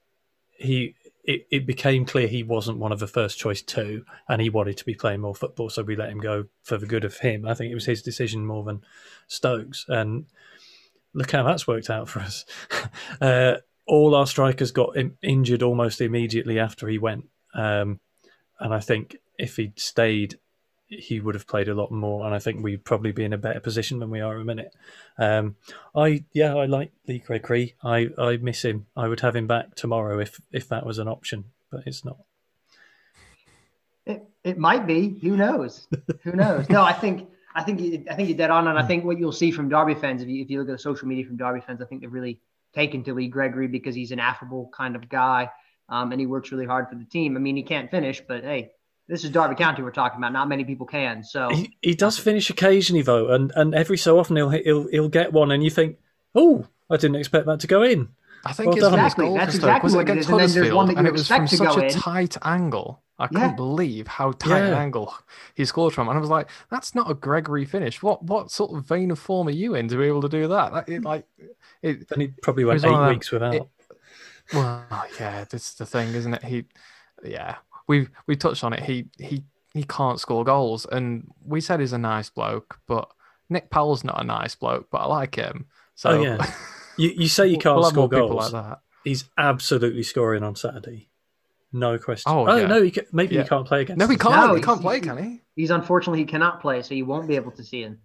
he 0.58 0.94
it, 1.24 1.46
it 1.50 1.66
became 1.66 2.04
clear 2.04 2.28
he 2.28 2.42
wasn't 2.42 2.78
one 2.78 2.92
of 2.92 2.98
the 2.98 3.06
first 3.06 3.38
choice 3.38 3.62
two, 3.62 4.04
and 4.28 4.42
he 4.42 4.50
wanted 4.50 4.76
to 4.76 4.84
be 4.84 4.94
playing 4.94 5.20
more 5.20 5.34
football, 5.34 5.70
so 5.70 5.82
we 5.82 5.96
let 5.96 6.10
him 6.10 6.20
go 6.20 6.46
for 6.62 6.76
the 6.76 6.86
good 6.86 7.04
of 7.04 7.16
him. 7.18 7.46
I 7.46 7.54
think 7.54 7.72
it 7.72 7.74
was 7.74 7.86
his 7.86 8.02
decision 8.02 8.44
more 8.44 8.62
than 8.62 8.82
Stokes, 9.26 9.86
and 9.88 10.26
look 11.14 11.30
how 11.30 11.44
that's 11.44 11.66
worked 11.66 11.88
out 11.88 12.08
for 12.10 12.20
us. 12.20 12.44
uh, 13.22 13.56
all 13.88 14.14
our 14.14 14.26
strikers 14.26 14.70
got 14.70 14.96
injured 15.22 15.62
almost 15.62 16.00
immediately 16.00 16.58
after 16.58 16.86
he 16.86 16.98
went, 16.98 17.28
um, 17.54 18.00
and 18.60 18.72
I 18.72 18.80
think 18.80 19.16
if 19.38 19.56
he'd 19.56 19.78
stayed 19.78 20.38
he 20.88 21.20
would 21.20 21.34
have 21.34 21.46
played 21.46 21.68
a 21.68 21.74
lot 21.74 21.90
more, 21.90 22.24
and 22.24 22.34
I 22.34 22.38
think 22.38 22.62
we'd 22.62 22.84
probably 22.84 23.12
be 23.12 23.24
in 23.24 23.34
a 23.34 23.38
better 23.38 23.60
position 23.60 23.98
than 23.98 24.10
we 24.10 24.20
are 24.20 24.36
a 24.36 24.44
minute. 24.44 24.74
Um, 25.18 25.56
I 25.94 26.24
yeah, 26.32 26.54
I 26.54 26.64
like 26.64 26.92
Lee 27.06 27.18
Gregory. 27.18 27.74
I, 27.82 28.08
I 28.16 28.38
miss 28.38 28.64
him. 28.64 28.86
I 28.96 29.06
would 29.06 29.20
have 29.20 29.36
him 29.36 29.46
back 29.46 29.74
tomorrow 29.74 30.18
if 30.18 30.40
if 30.50 30.68
that 30.68 30.86
was 30.86 30.98
an 30.98 31.08
option, 31.08 31.44
but 31.70 31.82
it's 31.86 32.04
not. 32.04 32.16
It, 34.06 34.26
it 34.42 34.58
might 34.58 34.86
be. 34.86 35.18
Who 35.20 35.36
knows? 35.36 35.86
Who 36.22 36.32
knows? 36.32 36.68
No, 36.70 36.82
I 36.82 36.94
think 36.94 37.28
I 37.54 37.62
think 37.62 38.08
I 38.10 38.14
think 38.14 38.28
you're 38.28 38.38
dead 38.38 38.50
on, 38.50 38.66
and 38.66 38.78
I 38.78 38.86
think 38.86 39.04
what 39.04 39.18
you'll 39.18 39.32
see 39.32 39.50
from 39.50 39.68
Derby 39.68 39.94
fans, 39.94 40.22
if 40.22 40.28
you 40.28 40.42
if 40.42 40.50
you 40.50 40.58
look 40.58 40.68
at 40.68 40.72
the 40.72 40.78
social 40.78 41.06
media 41.06 41.26
from 41.26 41.36
Derby 41.36 41.60
fans, 41.60 41.82
I 41.82 41.84
think 41.84 42.00
they've 42.00 42.12
really 42.12 42.40
taken 42.74 43.04
to 43.04 43.14
Lee 43.14 43.28
Gregory 43.28 43.68
because 43.68 43.94
he's 43.94 44.12
an 44.12 44.20
affable 44.20 44.70
kind 44.76 44.96
of 44.96 45.08
guy, 45.08 45.50
um, 45.88 46.12
and 46.12 46.20
he 46.20 46.26
works 46.26 46.52
really 46.52 46.66
hard 46.66 46.88
for 46.88 46.94
the 46.94 47.04
team. 47.04 47.36
I 47.36 47.40
mean, 47.40 47.56
he 47.56 47.62
can't 47.62 47.90
finish, 47.90 48.20
but 48.26 48.44
hey, 48.44 48.70
this 49.08 49.24
is 49.24 49.30
Derby 49.30 49.54
County 49.54 49.82
we're 49.82 49.90
talking 49.90 50.18
about. 50.18 50.32
Not 50.32 50.48
many 50.48 50.64
people 50.64 50.86
can. 50.86 51.24
So 51.24 51.48
he, 51.48 51.76
he 51.80 51.94
does 51.94 52.18
finish 52.18 52.50
occasionally 52.50 53.02
though, 53.02 53.32
and, 53.32 53.52
and 53.54 53.74
every 53.74 53.98
so 53.98 54.18
often 54.18 54.36
he'll 54.36 54.50
he'll 54.50 54.88
he'll 54.88 55.08
get 55.08 55.32
one, 55.32 55.50
and 55.50 55.64
you 55.64 55.70
think, 55.70 55.98
oh, 56.34 56.66
I 56.90 56.96
didn't 56.96 57.16
expect 57.16 57.46
that 57.46 57.60
to 57.60 57.66
go 57.66 57.82
in. 57.82 58.08
I 58.48 58.52
think 58.52 58.66
Well 58.68 58.76
it's 58.76 58.84
done. 58.88 58.94
Exactly, 58.94 59.34
that's 59.34 59.54
exactly 59.54 59.86
was 59.86 59.94
it 59.94 59.96
what 59.96 60.08
it 60.08 60.10
against 60.12 60.28
and 60.30 60.38
then 60.40 60.50
there's 60.50 60.72
one 60.74 60.86
Huddersfield? 60.86 60.88
that 60.88 60.92
you 60.92 60.98
and 60.98 61.06
it 61.06 61.12
was 61.12 61.28
from 61.28 61.46
to 61.46 61.56
such 61.56 61.74
go 61.76 61.80
a 61.80 61.84
in. 61.84 61.90
tight 61.90 62.36
angle. 62.44 63.02
I 63.20 63.24
Yeah. 63.24 63.28
couldn't 63.40 63.56
believe 63.56 64.06
how 64.06 64.30
tight 64.32 64.62
an 64.62 64.74
angle 64.74 65.12
he 65.54 65.64
scored 65.64 65.92
from, 65.92 66.08
and 66.08 66.16
I 66.16 66.20
was 66.20 66.30
like, 66.30 66.48
"That's 66.70 66.94
not 66.94 67.10
a 67.10 67.14
Gregory 67.14 67.64
finish. 67.64 68.00
What 68.02 68.22
what 68.22 68.50
sort 68.50 68.76
of 68.76 68.84
vein 68.86 69.10
of 69.10 69.18
form 69.18 69.48
are 69.48 69.52
you 69.52 69.74
in 69.74 69.88
to 69.88 69.96
be 69.96 70.04
able 70.04 70.22
to 70.22 70.28
do 70.28 70.46
that?" 70.48 70.72
That- 70.72 70.88
it, 70.88 71.02
like, 71.02 71.26
it, 71.82 72.08
Then 72.08 72.20
he 72.20 72.28
probably 72.42 72.64
went 72.64 72.76
was 72.76 72.84
one 72.84 72.94
of 72.94 73.00
eight 73.00 73.02
them- 73.02 73.14
weeks 73.16 73.30
without. 73.32 73.54
it- 73.56 73.68
well, 74.54 74.84
yeah, 75.20 75.44
that's 75.50 75.74
the 75.74 75.84
thing, 75.84 76.14
isn't 76.14 76.32
it? 76.34 76.44
He, 76.44 76.64
yeah, 77.24 77.56
we 77.86 78.08
we 78.26 78.36
touched 78.36 78.62
on 78.64 78.72
it. 78.72 78.80
He 78.84 79.08
he 79.18 79.42
he 79.74 79.82
can't 79.84 80.20
score 80.20 80.44
goals, 80.44 80.86
and 80.86 81.30
we 81.44 81.60
said 81.60 81.80
he's 81.80 81.92
a 81.92 81.98
nice 81.98 82.30
bloke, 82.30 82.78
but 82.86 83.10
Nick 83.50 83.68
Powell's 83.70 84.04
not 84.04 84.20
a 84.20 84.24
nice 84.24 84.54
bloke, 84.54 84.88
but 84.90 84.98
I 84.98 85.06
like 85.06 85.34
him. 85.34 85.66
So 85.96 86.10
Oh, 86.10 86.22
yeah. 86.22 86.36
you, 86.98 87.10
you 87.16 87.28
say 87.28 87.46
you 87.48 87.58
can't 87.58 87.76
we'll 87.78 87.90
score 87.90 88.08
goals. 88.08 88.52
like 88.52 88.64
that. 88.64 88.80
He's 89.04 89.24
absolutely 89.38 90.02
scoring 90.02 90.42
on 90.42 90.54
Saturday. 90.56 91.08
No 91.72 91.98
question. 91.98 92.30
Oh, 92.32 92.46
oh 92.48 92.56
yeah. 92.56 92.66
no, 92.66 92.82
he 92.82 92.90
ca- 92.90 93.02
maybe 93.12 93.34
Yeah. 93.36 93.42
he 93.42 93.48
can't 93.48 93.66
play 93.66 93.82
against. 93.82 93.98
No, 93.98 94.06
he 94.06 94.16
can't. 94.16 94.34
No, 94.34 94.54
he 94.54 94.62
can't 94.62 94.80
play, 94.80 95.00
can 95.00 95.16
he? 95.22 95.40
he's 95.54 95.70
unfortunately 95.70 96.18
he 96.20 96.24
cannot 96.24 96.60
play, 96.60 96.82
so 96.82 96.94
you 96.94 97.04
won't 97.06 97.28
be 97.28 97.36
able 97.36 97.50
to 97.52 97.64
see 97.64 97.82
him. 97.82 97.98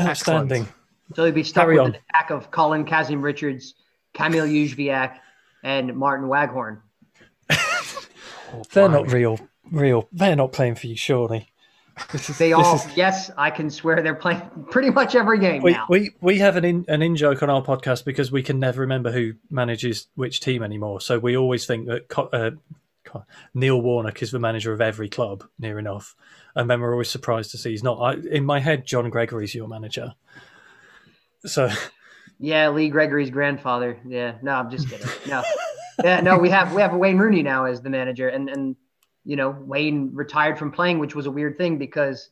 Outstanding. 0.00 0.66
So 1.14 1.24
he'll 1.24 1.34
be 1.34 1.44
stuck 1.44 1.64
Carry 1.64 1.74
with 1.74 1.82
on. 1.82 1.94
an 1.94 2.00
attack 2.10 2.30
of 2.30 2.50
Colin 2.50 2.84
Kazim 2.84 3.22
Richards, 3.22 3.74
Kamil 4.14 4.46
Jóźwiak, 4.46 5.18
and 5.62 5.94
Martin 5.96 6.26
Waghorn. 6.28 6.80
They're 8.72 8.88
not 8.88 9.10
real. 9.12 9.38
Real. 9.70 10.08
They're 10.12 10.36
not 10.36 10.52
playing 10.52 10.76
for 10.76 10.86
you, 10.86 10.96
surely. 10.96 11.50
Is, 12.12 12.38
They 12.38 12.52
all, 12.52 12.76
is- 12.76 12.96
yes, 12.96 13.30
I 13.36 13.50
can 13.50 13.70
swear 13.70 14.02
they're 14.02 14.14
playing 14.14 14.42
pretty 14.70 14.90
much 14.90 15.14
every 15.14 15.38
game 15.38 15.62
we, 15.62 15.72
now. 15.72 15.86
we 15.88 16.10
we 16.20 16.38
have 16.38 16.56
an 16.56 16.64
in 16.64 16.84
an 16.88 17.02
in 17.02 17.14
joke 17.16 17.42
on 17.42 17.50
our 17.50 17.62
podcast 17.62 18.04
because 18.04 18.32
we 18.32 18.42
can 18.42 18.58
never 18.58 18.80
remember 18.80 19.12
who 19.12 19.34
manages 19.50 20.08
which 20.14 20.40
team 20.40 20.62
anymore. 20.62 21.00
So 21.00 21.18
we 21.18 21.36
always 21.36 21.66
think 21.66 21.86
that 21.86 22.18
uh, 22.32 23.20
Neil 23.54 23.80
Warnock 23.80 24.22
is 24.22 24.30
the 24.32 24.38
manager 24.40 24.72
of 24.72 24.80
every 24.80 25.08
club, 25.08 25.44
near 25.58 25.78
enough, 25.78 26.16
and 26.56 26.68
then 26.68 26.80
we're 26.80 26.92
always 26.92 27.10
surprised 27.10 27.52
to 27.52 27.58
see 27.58 27.70
he's 27.70 27.82
not. 27.84 27.98
I, 28.00 28.14
in 28.28 28.44
my 28.44 28.58
head, 28.60 28.86
John 28.86 29.08
Gregory's 29.10 29.54
your 29.54 29.68
manager. 29.68 30.14
So 31.46 31.70
Yeah, 32.40 32.70
Lee 32.70 32.88
Gregory's 32.88 33.30
grandfather. 33.30 34.00
Yeah, 34.06 34.36
no, 34.42 34.52
I'm 34.52 34.70
just 34.70 34.88
kidding. 34.88 35.06
No, 35.28 35.42
yeah, 36.04 36.20
no, 36.20 36.38
we 36.38 36.50
have 36.50 36.74
we 36.74 36.82
have 36.82 36.94
Wayne 36.94 37.18
Rooney 37.18 37.42
now 37.42 37.66
as 37.66 37.82
the 37.82 37.90
manager, 37.90 38.28
and 38.28 38.48
and 38.48 38.76
you 39.24 39.36
know 39.36 39.50
Wayne 39.50 40.10
retired 40.14 40.58
from 40.58 40.70
playing, 40.72 40.98
which 40.98 41.14
was 41.14 41.26
a 41.26 41.30
weird 41.30 41.56
thing 41.56 41.78
because 41.78 42.30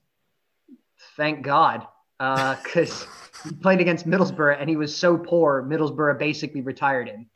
thank 1.16 1.42
God, 1.42 1.86
uh, 2.20 2.56
because 2.62 3.06
he 3.44 3.52
played 3.52 3.80
against 3.80 4.06
Middlesbrough 4.06 4.60
and 4.60 4.68
he 4.68 4.76
was 4.76 4.94
so 4.94 5.16
poor, 5.16 5.62
Middlesbrough 5.62 6.18
basically 6.18 6.60
retired 6.60 7.08
him. 7.08 7.28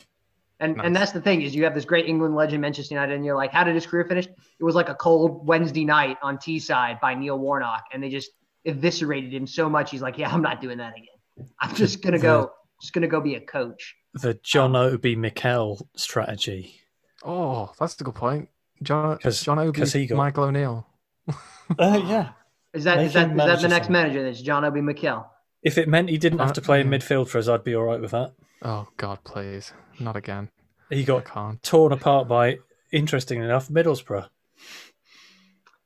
And 0.59 0.81
and 0.81 0.97
that's 0.97 1.13
the 1.13 1.21
thing 1.21 1.43
is 1.43 1.55
you 1.55 1.65
have 1.65 1.75
this 1.75 1.85
great 1.85 2.07
England 2.07 2.35
legend 2.35 2.63
Manchester 2.63 2.95
United, 2.95 3.15
and 3.15 3.25
you're 3.25 3.37
like, 3.37 3.53
how 3.53 3.63
did 3.63 3.75
his 3.75 3.87
career 3.87 4.05
finish? 4.05 4.27
It 4.27 4.65
was 4.65 4.75
like 4.75 4.89
a 4.89 4.95
cold 4.95 5.47
Wednesday 5.47 5.85
night 5.85 6.17
on 6.23 6.39
Teesside 6.39 6.99
by 7.01 7.15
Neil 7.15 7.39
Warnock, 7.39 7.85
and 7.93 8.03
they 8.03 8.09
just 8.09 8.31
eviscerated 8.65 9.35
him 9.35 9.47
so 9.47 9.69
much. 9.69 9.91
He's 9.91 10.01
like, 10.01 10.17
yeah, 10.17 10.33
I'm 10.33 10.41
not 10.41 10.63
doing 10.63 10.79
that 10.79 10.95
again. 10.95 11.49
I'm 11.61 11.75
just 11.75 12.01
gonna 12.03 12.19
go, 12.19 12.53
just 12.81 12.95
gonna 12.95 13.07
go 13.07 13.21
be 13.21 13.35
a 13.35 13.41
coach. 13.41 13.95
the 14.15 14.33
John 14.43 14.75
Obi 14.75 15.15
Mikel 15.15 15.87
strategy. 15.95 16.81
Oh, 17.23 17.73
that's 17.79 18.01
a 18.01 18.05
good 18.05 18.15
point. 18.15 18.49
John 18.83 19.19
'Cause- 19.19 19.43
John 19.43 19.59
Obi, 19.59 19.79
'cause 19.81 19.93
he 19.93 20.07
got- 20.07 20.17
Michael 20.17 20.45
O'Neill. 20.45 20.87
Uh, 21.79 22.01
yeah. 22.07 22.29
Is 22.73 22.85
that 22.85 22.99
Make 22.99 23.07
is 23.09 23.13
that 23.15 23.35
that 23.37 23.57
the 23.57 23.63
the 23.63 23.69
next 23.69 23.91
manager? 23.91 24.23
That's 24.23 24.41
John 24.41 24.65
Obi 24.65 24.81
Mikel. 24.81 25.27
If 25.63 25.79
it 25.79 25.89
meant 25.89 26.11
he 26.11 26.19
didn't 26.19 26.39
have 26.39 26.51
Uh, 26.51 26.55
to 26.55 26.61
play 26.63 26.81
in 26.81 26.89
midfield 26.89 27.27
for 27.29 27.39
us, 27.39 27.49
I'd 27.49 27.65
be 27.65 27.75
all 27.75 27.83
right 27.85 28.01
with 28.01 28.13
that. 28.13 28.35
Oh 28.63 28.87
God, 28.99 29.25
please, 29.25 29.73
not 29.99 30.15
again. 30.15 30.51
He 30.91 31.03
got 31.03 31.25
torn 31.63 31.91
apart 31.93 32.29
by, 32.29 32.59
interesting 32.93 33.43
enough, 33.43 33.69
Middlesbrough. 33.69 34.29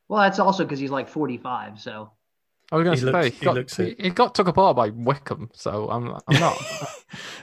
Well, 0.09 0.21
that's 0.23 0.39
also 0.39 0.65
because 0.65 0.79
he's 0.81 0.91
like 0.91 1.09
45. 1.09 1.81
So 1.81 2.11
I 2.73 2.77
was 2.77 2.85
going 2.85 2.97
to 2.97 3.01
say 3.01 3.31
he 3.31 3.37
he 3.39 3.45
got, 3.45 3.55
he, 3.77 3.97
he 3.99 4.11
got 4.11 4.35
took 4.35 4.47
apart 4.49 4.77
by 4.77 4.91
Wycombe, 4.91 5.51
so 5.53 5.89
I'm 5.91 6.09
I'm 6.29 6.39
not 6.41 6.57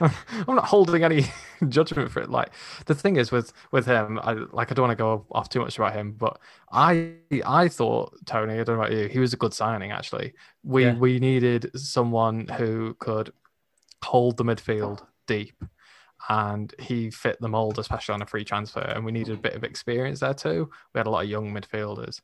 I'm 0.00 0.54
not 0.56 0.64
holding 0.64 1.04
any 1.04 1.26
judgment 1.68 2.10
for 2.10 2.20
it. 2.20 2.30
Like 2.30 2.50
the 2.86 2.94
thing 2.94 3.16
is 3.16 3.30
with 3.30 3.52
with 3.70 3.86
him, 3.86 4.18
I 4.22 4.32
like 4.32 4.70
I 4.70 4.74
don't 4.74 4.88
want 4.88 4.96
to 4.98 5.02
go 5.02 5.26
off 5.30 5.48
too 5.50 5.60
much 5.60 5.76
about 5.76 5.92
him, 5.94 6.12
but 6.12 6.38
I 6.72 7.14
I 7.44 7.68
thought 7.68 8.14
Tony, 8.26 8.54
I 8.54 8.64
don't 8.64 8.76
know 8.76 8.82
about 8.84 8.92
you, 8.92 9.06
he 9.08 9.18
was 9.18 9.32
a 9.34 9.36
good 9.36 9.52
signing 9.54 9.92
actually. 9.92 10.34
We 10.62 10.84
Yeah. 10.84 10.94
we 10.94 11.18
needed 11.18 11.70
someone 11.78 12.48
who 12.48 12.94
could 12.98 13.32
hold 14.04 14.36
the 14.36 14.44
midfield 14.44 15.04
deep. 15.26 15.62
And 16.28 16.74
he 16.78 17.10
fit 17.10 17.40
the 17.40 17.48
mold, 17.48 17.78
especially 17.78 18.14
on 18.14 18.22
a 18.22 18.26
free 18.26 18.44
transfer. 18.44 18.80
And 18.80 19.04
we 19.04 19.12
needed 19.12 19.34
a 19.34 19.40
bit 19.40 19.54
of 19.54 19.64
experience 19.64 20.20
there 20.20 20.34
too. 20.34 20.68
We 20.92 20.98
had 20.98 21.06
a 21.06 21.10
lot 21.10 21.24
of 21.24 21.30
young 21.30 21.52
midfielders. 21.54 22.20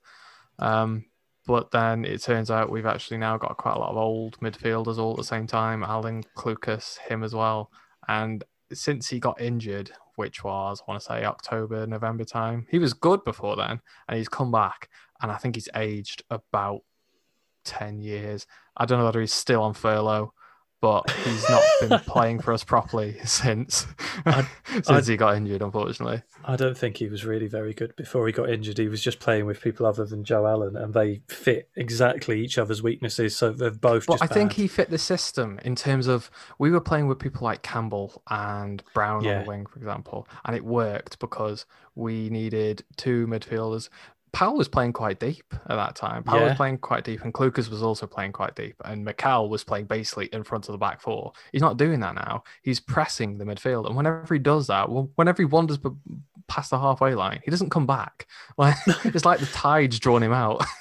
Um, 0.58 1.06
but 1.46 1.70
then 1.70 2.04
it 2.04 2.22
turns 2.22 2.50
out 2.50 2.70
we've 2.70 2.86
actually 2.86 3.18
now 3.18 3.36
got 3.36 3.56
quite 3.56 3.76
a 3.76 3.78
lot 3.78 3.90
of 3.90 3.96
old 3.96 4.38
midfielders 4.40 4.98
all 4.98 5.12
at 5.12 5.16
the 5.16 5.24
same 5.24 5.46
time. 5.46 5.82
Alan 5.82 6.22
Clucas, 6.36 6.98
him 6.98 7.22
as 7.22 7.34
well. 7.34 7.70
And 8.08 8.44
since 8.72 9.08
he 9.08 9.18
got 9.18 9.40
injured, 9.40 9.90
which 10.16 10.44
was 10.44 10.80
I 10.80 10.90
want 10.90 11.00
to 11.00 11.06
say 11.06 11.24
October, 11.24 11.86
November 11.86 12.24
time, 12.24 12.66
he 12.70 12.78
was 12.78 12.92
good 12.92 13.24
before 13.24 13.56
then, 13.56 13.80
and 14.08 14.18
he's 14.18 14.28
come 14.28 14.52
back, 14.52 14.88
and 15.20 15.30
I 15.30 15.36
think 15.36 15.56
he's 15.56 15.68
aged 15.74 16.22
about 16.30 16.80
ten 17.64 18.00
years. 18.00 18.46
I 18.76 18.84
don't 18.84 18.98
know 18.98 19.04
whether 19.04 19.20
he's 19.20 19.32
still 19.32 19.62
on 19.62 19.74
furlough, 19.74 20.33
but 20.84 21.10
he's 21.10 21.48
not 21.48 21.62
been 21.80 21.98
playing 22.06 22.38
for 22.40 22.52
us 22.52 22.62
properly 22.62 23.16
since 23.24 23.86
I'd- 24.26 24.46
since 24.70 24.90
I'd- 24.90 25.10
he 25.10 25.16
got 25.16 25.34
injured, 25.34 25.62
unfortunately. 25.62 26.20
I 26.44 26.56
don't 26.56 26.76
think 26.76 26.98
he 26.98 27.08
was 27.08 27.24
really 27.24 27.46
very 27.46 27.72
good 27.72 27.96
before 27.96 28.26
he 28.26 28.32
got 28.34 28.50
injured. 28.50 28.76
He 28.76 28.88
was 28.88 29.00
just 29.00 29.18
playing 29.18 29.46
with 29.46 29.62
people 29.62 29.86
other 29.86 30.04
than 30.04 30.24
Joe 30.24 30.46
Allen, 30.46 30.76
and 30.76 30.92
they 30.92 31.22
fit 31.26 31.70
exactly 31.74 32.44
each 32.44 32.58
other's 32.58 32.82
weaknesses. 32.82 33.34
So 33.34 33.50
they're 33.50 33.70
both 33.70 34.04
But 34.04 34.18
just. 34.20 34.24
I 34.24 34.34
think 34.34 34.52
he 34.52 34.68
fit 34.68 34.90
the 34.90 34.98
system 34.98 35.58
in 35.64 35.74
terms 35.74 36.06
of 36.06 36.30
we 36.58 36.70
were 36.70 36.82
playing 36.82 37.06
with 37.08 37.18
people 37.18 37.44
like 37.46 37.62
Campbell 37.62 38.22
and 38.28 38.82
Brown 38.92 39.26
on 39.38 39.44
the 39.44 39.48
wing, 39.48 39.64
for 39.64 39.78
example, 39.78 40.28
and 40.44 40.54
it 40.54 40.66
worked 40.66 41.18
because 41.18 41.64
we 41.94 42.28
needed 42.28 42.84
two 42.98 43.26
midfielders. 43.26 43.88
Powell 44.34 44.56
was 44.56 44.68
playing 44.68 44.92
quite 44.92 45.18
deep 45.20 45.44
at 45.52 45.76
that 45.76 45.94
time. 45.96 46.22
Powell 46.24 46.40
Yeah. 46.40 46.48
was 46.48 46.56
playing 46.56 46.78
quite 46.78 47.04
deep, 47.04 47.22
and 47.22 47.32
Clucas 47.32 47.70
was 47.70 47.82
also 47.82 48.06
playing 48.06 48.32
quite 48.32 48.54
deep. 48.54 48.74
And 48.84 49.06
McCall 49.06 49.48
was 49.48 49.64
playing 49.64 49.86
basically 49.86 50.26
in 50.32 50.42
front 50.44 50.68
of 50.68 50.72
the 50.72 50.78
back 50.78 51.00
four. 51.00 51.32
He's 51.52 51.62
not 51.62 51.76
doing 51.76 52.00
that 52.00 52.14
now. 52.16 52.42
He's 52.62 52.80
pressing 52.80 53.38
the 53.38 53.44
midfield, 53.44 53.86
and 53.86 53.96
whenever 53.96 54.34
he 54.34 54.40
does 54.40 54.66
that, 54.66 54.90
well, 54.90 55.08
whenever 55.14 55.40
he 55.40 55.46
wanders 55.46 55.78
past 56.48 56.70
the 56.70 56.78
halfway 56.78 57.14
line, 57.14 57.40
he 57.44 57.50
doesn't 57.50 57.70
come 57.70 57.86
back. 57.86 58.26
Like 58.58 58.76
it's 59.04 59.24
like 59.24 59.40
the 59.40 59.46
tide's 59.46 59.98
drawn 59.98 60.22
him 60.22 60.32
out. 60.32 60.64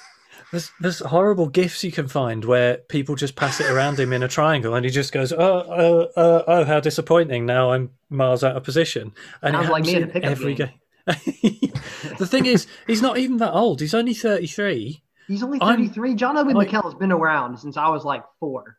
There's, 0.52 0.70
there's 0.78 0.98
horrible 1.00 1.48
gifs 1.48 1.82
you 1.82 1.90
can 1.90 2.06
find 2.06 2.44
where 2.44 2.76
people 2.76 3.16
just 3.16 3.34
pass 3.34 3.58
it 3.60 3.68
around 3.68 3.98
him 3.98 4.12
in 4.12 4.22
a 4.22 4.28
triangle, 4.28 4.74
and 4.76 4.84
he 4.84 4.90
just 4.90 5.10
goes, 5.12 5.32
"Oh, 5.32 5.36
oh, 5.68 6.08
oh, 6.16 6.44
oh 6.46 6.64
how 6.64 6.78
disappointing! 6.78 7.44
Now 7.44 7.72
I'm 7.72 7.90
miles 8.08 8.44
out 8.44 8.54
of 8.54 8.62
position." 8.62 9.12
And 9.42 9.54
Sounds 9.56 9.68
it 9.68 9.72
like 9.72 9.84
me 9.84 9.94
in 9.96 10.02
a 10.04 10.06
pickup 10.06 10.30
every 10.30 10.54
game. 10.54 10.68
game. 10.68 10.76
the 11.06 12.26
thing 12.28 12.46
is, 12.46 12.66
he's 12.86 13.02
not 13.02 13.18
even 13.18 13.36
that 13.38 13.52
old. 13.52 13.80
He's 13.80 13.94
only 13.94 14.14
33. 14.14 15.02
he's 15.28 15.42
only 15.42 15.60
I'm- 15.60 15.76
33. 15.76 16.14
John 16.14 16.36
Obi 16.36 16.54
like- 16.54 16.68
Mikel 16.68 16.82
has 16.90 16.94
been 16.94 17.12
around 17.12 17.58
since 17.58 17.76
I 17.76 17.88
was 17.88 18.04
like 18.04 18.24
four. 18.40 18.78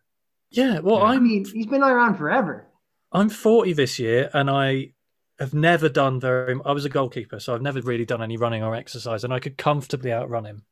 Yeah, 0.51 0.79
well, 0.79 0.97
Yeah. 0.99 1.03
I 1.05 1.19
mean, 1.19 1.45
he's 1.45 1.67
been 1.67 1.83
around 1.83 2.15
forever. 2.17 2.65
I'm 3.11 3.29
40 3.29 3.73
this 3.73 3.99
year, 3.99 4.29
and 4.33 4.49
I 4.49 4.91
have 5.39 5.53
never 5.53 5.89
done 5.89 6.19
very. 6.19 6.55
I 6.65 6.71
was 6.71 6.85
a 6.85 6.89
goalkeeper, 6.89 7.39
so 7.39 7.53
I've 7.53 7.61
never 7.61 7.81
really 7.81 8.05
done 8.05 8.21
any 8.21 8.37
running 8.37 8.63
or 8.63 8.73
exercise, 8.75 9.23
and 9.23 9.33
I 9.33 9.39
could 9.39 9.57
comfortably 9.57 10.11
outrun 10.13 10.45
him. 10.45 10.63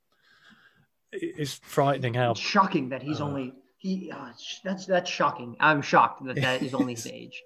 It's 1.11 1.55
frightening 1.63 2.13
how 2.15 2.31
It's 2.31 2.39
shocking 2.39 2.89
that 2.89 3.03
he's 3.03 3.21
Uh. 3.21 3.25
only 3.25 3.53
he. 3.77 4.11
Uh, 4.11 4.29
that's 4.63 4.85
that's 4.85 5.09
shocking. 5.09 5.55
I'm 5.59 5.81
shocked 5.81 6.25
that 6.25 6.35
that 6.37 6.61
is 6.63 6.73
only 6.73 6.93
his 6.95 7.07
age. 7.11 7.43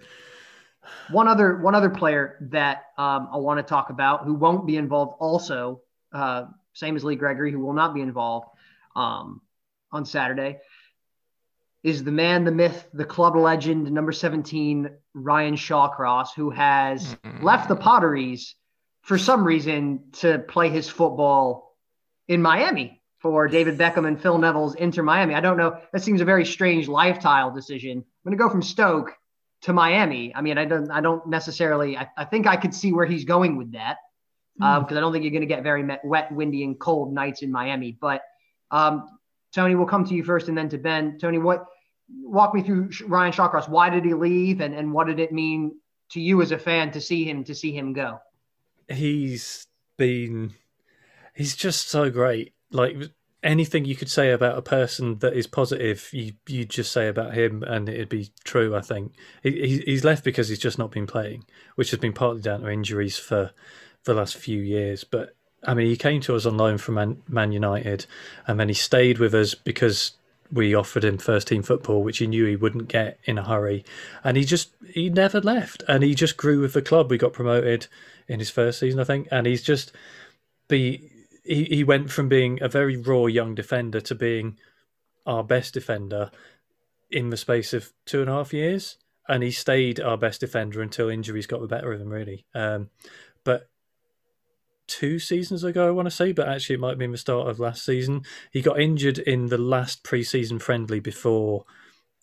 One 1.10 1.28
other 1.28 1.58
one 1.58 1.76
other 1.76 1.90
player 1.90 2.38
that 2.52 2.86
um, 2.98 3.30
I 3.32 3.38
want 3.38 3.60
to 3.60 3.64
talk 3.64 3.90
about 3.90 4.24
who 4.24 4.34
won't 4.34 4.66
be 4.66 4.78
involved 4.78 5.16
also, 5.20 5.82
uh, 6.12 6.46
same 6.74 6.96
as 6.96 7.04
Lee 7.04 7.16
Gregory, 7.16 7.52
who 7.52 7.60
will 7.60 7.74
not 7.74 7.94
be 7.94 8.02
involved. 8.02 8.48
um, 8.96 9.42
on 9.92 10.06
Saturday 10.06 10.60
is 11.84 12.04
the 12.04 12.12
man, 12.12 12.44
the 12.44 12.52
myth, 12.52 12.88
the 12.94 13.06
club 13.06 13.36
legend, 13.36 13.90
number 13.92 14.12
17, 14.12 14.90
Ryan 15.14 15.56
Shawcross, 15.56 16.34
who 16.36 16.50
has 16.50 17.16
mm-hmm. 17.16 17.46
left 17.46 17.70
the 17.70 17.76
Potteries 17.76 18.56
for 19.02 19.18
some 19.18 19.46
reason 19.46 20.04
to 20.14 20.40
play 20.40 20.70
his 20.70 20.90
football 20.90 21.78
in 22.28 22.42
Miami 22.42 23.02
for 23.20 23.48
David 23.48 23.78
Beckham 23.78 24.08
and 24.08 24.22
Phil 24.22 24.38
Neville's 24.38 24.76
Inter 24.76 25.04
Miami. 25.04 25.34
I 25.34 25.40
don't 25.40 25.58
know. 25.58 25.80
That 25.94 26.04
seems 26.04 26.20
a 26.20 26.26
very 26.26 26.46
strange 26.46 26.88
lifestyle 26.88 27.52
decision. 27.52 28.00
I'm 28.00 28.06
going 28.26 28.38
to 28.38 28.44
go 28.44 28.50
from 28.50 28.62
Stoke 28.62 29.14
to 29.62 29.74
Miami. 29.74 30.34
I 30.36 30.42
mean, 30.42 30.58
I 30.58 30.66
don't, 30.66 30.90
I 30.92 31.02
don't 31.02 31.28
necessarily, 31.28 31.98
I, 31.98 32.08
I 32.18 32.26
think 32.26 32.48
I 32.48 32.56
could 32.56 32.74
see 32.74 32.94
where 32.94 33.06
he's 33.06 33.26
going 33.26 33.58
with 33.58 33.72
that 33.74 33.98
because 34.58 34.84
mm. 34.84 34.92
um, 34.92 34.98
I 34.98 35.00
don't 35.00 35.12
think 35.12 35.24
you're 35.24 35.32
going 35.32 35.42
to 35.42 35.48
get 35.48 35.64
very 35.64 35.88
wet, 36.04 36.32
windy, 36.32 36.64
and 36.64 36.80
cold 36.80 37.14
nights 37.14 37.42
in 37.42 37.52
Miami. 37.52 37.98
But 38.00 38.22
um, 38.72 39.08
Tony, 39.54 39.76
we'll 39.76 39.88
come 39.88 40.06
to 40.06 40.14
you 40.14 40.24
first 40.24 40.48
and 40.48 40.58
then 40.58 40.70
to 40.70 40.78
Ben. 40.78 41.18
Tony, 41.20 41.38
what 41.38 41.66
walk 42.10 42.54
me 42.54 42.62
through 42.64 42.90
Ryan 43.06 43.34
Shawcross? 43.34 43.70
Why 43.70 43.90
did 43.90 44.06
he 44.06 44.14
leave, 44.14 44.62
and 44.62 44.74
and 44.74 44.92
what 44.92 45.08
did 45.08 45.20
it 45.20 45.32
mean 45.32 45.74
to 46.12 46.22
you 46.22 46.42
as 46.42 46.52
a 46.52 46.58
fan 46.58 46.92
to 46.92 47.02
see 47.02 47.24
him 47.24 47.44
to 47.44 47.56
see 47.56 47.72
him 47.72 47.94
go? 47.94 48.20
He's 48.90 49.68
been 49.98 50.54
he's 51.36 51.56
just 51.56 51.90
so 51.90 52.10
great. 52.10 52.54
Like 52.72 52.98
anything 53.44 53.86
you 53.86 53.96
could 53.96 54.10
say 54.10 54.32
about 54.32 54.58
a 54.58 54.62
person 54.62 55.20
that 55.20 55.34
is 55.34 55.48
positive, 55.48 56.10
you 56.12 56.34
you 56.48 56.66
just 56.66 56.92
say 56.92 57.08
about 57.08 57.34
him, 57.34 57.64
and 57.64 57.88
it'd 57.88 58.10
be 58.10 58.32
true. 58.44 58.76
I 58.76 58.82
think 58.82 59.14
he, 59.44 59.84
he's 59.86 60.04
left 60.04 60.24
because 60.24 60.50
he's 60.50 60.60
just 60.60 60.78
not 60.78 60.92
been 60.92 61.08
playing, 61.08 61.46
which 61.76 61.92
has 61.92 62.00
been 62.00 62.14
partly 62.14 62.42
down 62.42 62.62
to 62.62 62.70
injuries 62.70 63.18
for 63.18 63.52
the 64.04 64.14
last 64.14 64.36
few 64.36 64.60
years. 64.60 65.04
But 65.04 65.36
I 65.64 65.74
mean, 65.74 65.88
he 65.88 65.98
came 65.98 66.22
to 66.22 66.36
us 66.36 66.46
on 66.46 66.58
loan 66.58 66.78
from 66.78 66.96
Man, 66.96 67.22
Man 67.28 67.52
United, 67.52 68.06
and 68.48 68.60
then 68.60 68.68
he 68.68 68.74
stayed 68.74 69.20
with 69.20 69.34
us 69.34 69.54
because 69.54 70.14
we 70.52 70.74
offered 70.74 71.04
him 71.04 71.18
first 71.18 71.48
team 71.48 71.62
football, 71.62 72.04
which 72.04 72.20
he 72.20 72.28
knew 72.28 72.46
he 72.46 72.56
wouldn't 72.56 72.88
get 72.88 73.20
in 73.26 73.38
a 73.38 73.44
hurry, 73.44 73.86
and 74.24 74.38
he 74.38 74.46
just 74.46 74.72
he 74.90 75.10
never 75.10 75.42
left, 75.42 75.84
and 75.88 76.04
he 76.04 76.16
just 76.16 76.38
grew 76.38 76.62
with 76.62 76.74
the 76.74 76.82
club. 76.82 77.12
We 77.12 77.18
got 77.18 77.34
promoted 77.34 77.88
in 78.28 78.40
his 78.40 78.50
first 78.50 78.80
season, 78.80 79.00
I 79.00 79.04
think, 79.04 79.28
and 79.32 79.46
he's 79.46 79.62
just 79.62 79.92
be 80.68 81.12
he, 81.48 81.64
he 81.66 81.84
went 81.84 82.12
from 82.12 82.30
being 82.30 82.62
a 82.62 82.70
very 82.70 82.98
raw 82.98 83.26
young 83.26 83.56
defender 83.56 84.02
to 84.02 84.16
being 84.16 84.58
our 85.26 85.44
best 85.44 85.74
defender 85.74 86.32
in 87.10 87.30
the 87.30 87.38
space 87.38 87.74
of 87.74 87.94
two 88.06 88.22
and 88.22 88.30
a 88.30 88.34
half 88.34 88.54
years, 88.54 88.98
and 89.28 89.44
he 89.44 89.52
stayed 89.52 90.00
our 90.00 90.18
best 90.18 90.42
defender 90.42 90.82
until 90.82 91.10
injuries 91.10 91.48
got 91.48 91.62
the 91.62 91.68
better 91.68 91.92
of 91.92 92.02
him, 92.02 92.10
really. 92.10 92.46
Um, 92.54 92.90
but 93.44 93.70
two 94.88 95.20
seasons 95.20 95.64
ago, 95.64 95.88
I 95.88 95.92
want 95.92 96.08
to 96.08 96.12
say, 96.12 96.32
but 96.32 96.48
actually 96.48 96.76
it 96.76 96.80
might 96.80 96.90
have 96.90 96.98
been 96.98 97.12
the 97.12 97.18
start 97.18 97.48
of 97.48 97.60
last 97.60 97.86
season. 97.86 98.24
He 98.52 98.62
got 98.62 98.80
injured 98.80 99.20
in 99.20 99.48
the 99.48 99.58
last 99.58 100.04
pre-season 100.04 100.60
friendly 100.60 101.00
before 101.00 101.66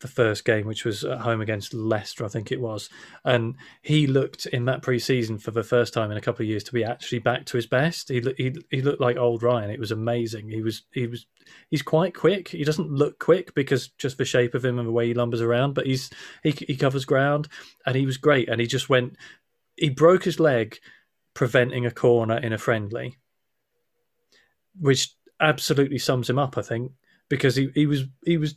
the 0.00 0.08
first 0.08 0.44
game, 0.44 0.66
which 0.66 0.84
was 0.84 1.04
at 1.04 1.20
home 1.20 1.40
against 1.40 1.72
Leicester, 1.72 2.24
I 2.24 2.28
think 2.28 2.50
it 2.50 2.60
was. 2.60 2.90
And 3.24 3.54
he 3.80 4.06
looked 4.06 4.46
in 4.46 4.64
that 4.66 4.82
pre-season 4.82 5.38
for 5.38 5.50
the 5.50 5.62
first 5.62 5.94
time 5.94 6.10
in 6.10 6.16
a 6.16 6.20
couple 6.20 6.42
of 6.42 6.48
years 6.48 6.64
to 6.64 6.72
be 6.72 6.84
actually 6.84 7.20
back 7.20 7.46
to 7.46 7.56
his 7.56 7.66
best. 7.66 8.08
He 8.08 8.20
he 8.36 8.54
he 8.70 8.82
looked 8.82 9.00
like 9.00 9.16
old 9.16 9.42
Ryan. 9.42 9.70
It 9.70 9.80
was 9.80 9.92
amazing. 9.92 10.50
He 10.50 10.62
was 10.62 10.82
he 10.92 11.06
was 11.06 11.26
he's 11.70 11.82
quite 11.82 12.14
quick. 12.14 12.48
He 12.48 12.64
doesn't 12.64 12.90
look 12.90 13.18
quick 13.18 13.54
because 13.54 13.88
just 13.88 14.18
the 14.18 14.24
shape 14.24 14.54
of 14.54 14.64
him 14.64 14.78
and 14.78 14.88
the 14.88 14.92
way 14.92 15.06
he 15.06 15.14
lumbers 15.14 15.40
around, 15.40 15.74
but 15.74 15.86
he's 15.86 16.10
he 16.42 16.50
he 16.50 16.76
covers 16.76 17.04
ground 17.04 17.48
and 17.86 17.96
he 17.96 18.06
was 18.06 18.16
great. 18.16 18.48
And 18.48 18.60
he 18.60 18.66
just 18.66 18.88
went. 18.88 19.16
He 19.76 19.90
broke 19.90 20.24
his 20.24 20.38
leg 20.38 20.78
preventing 21.34 21.86
a 21.86 21.90
corner 21.90 22.36
in 22.36 22.52
a 22.52 22.58
friendly, 22.58 23.18
which 24.78 25.14
absolutely 25.40 25.98
sums 25.98 26.30
him 26.30 26.38
up, 26.38 26.56
I 26.56 26.62
think, 26.62 26.92
because 27.28 27.56
he, 27.56 27.70
he 27.74 27.86
was 27.86 28.04
he 28.24 28.36
was 28.36 28.56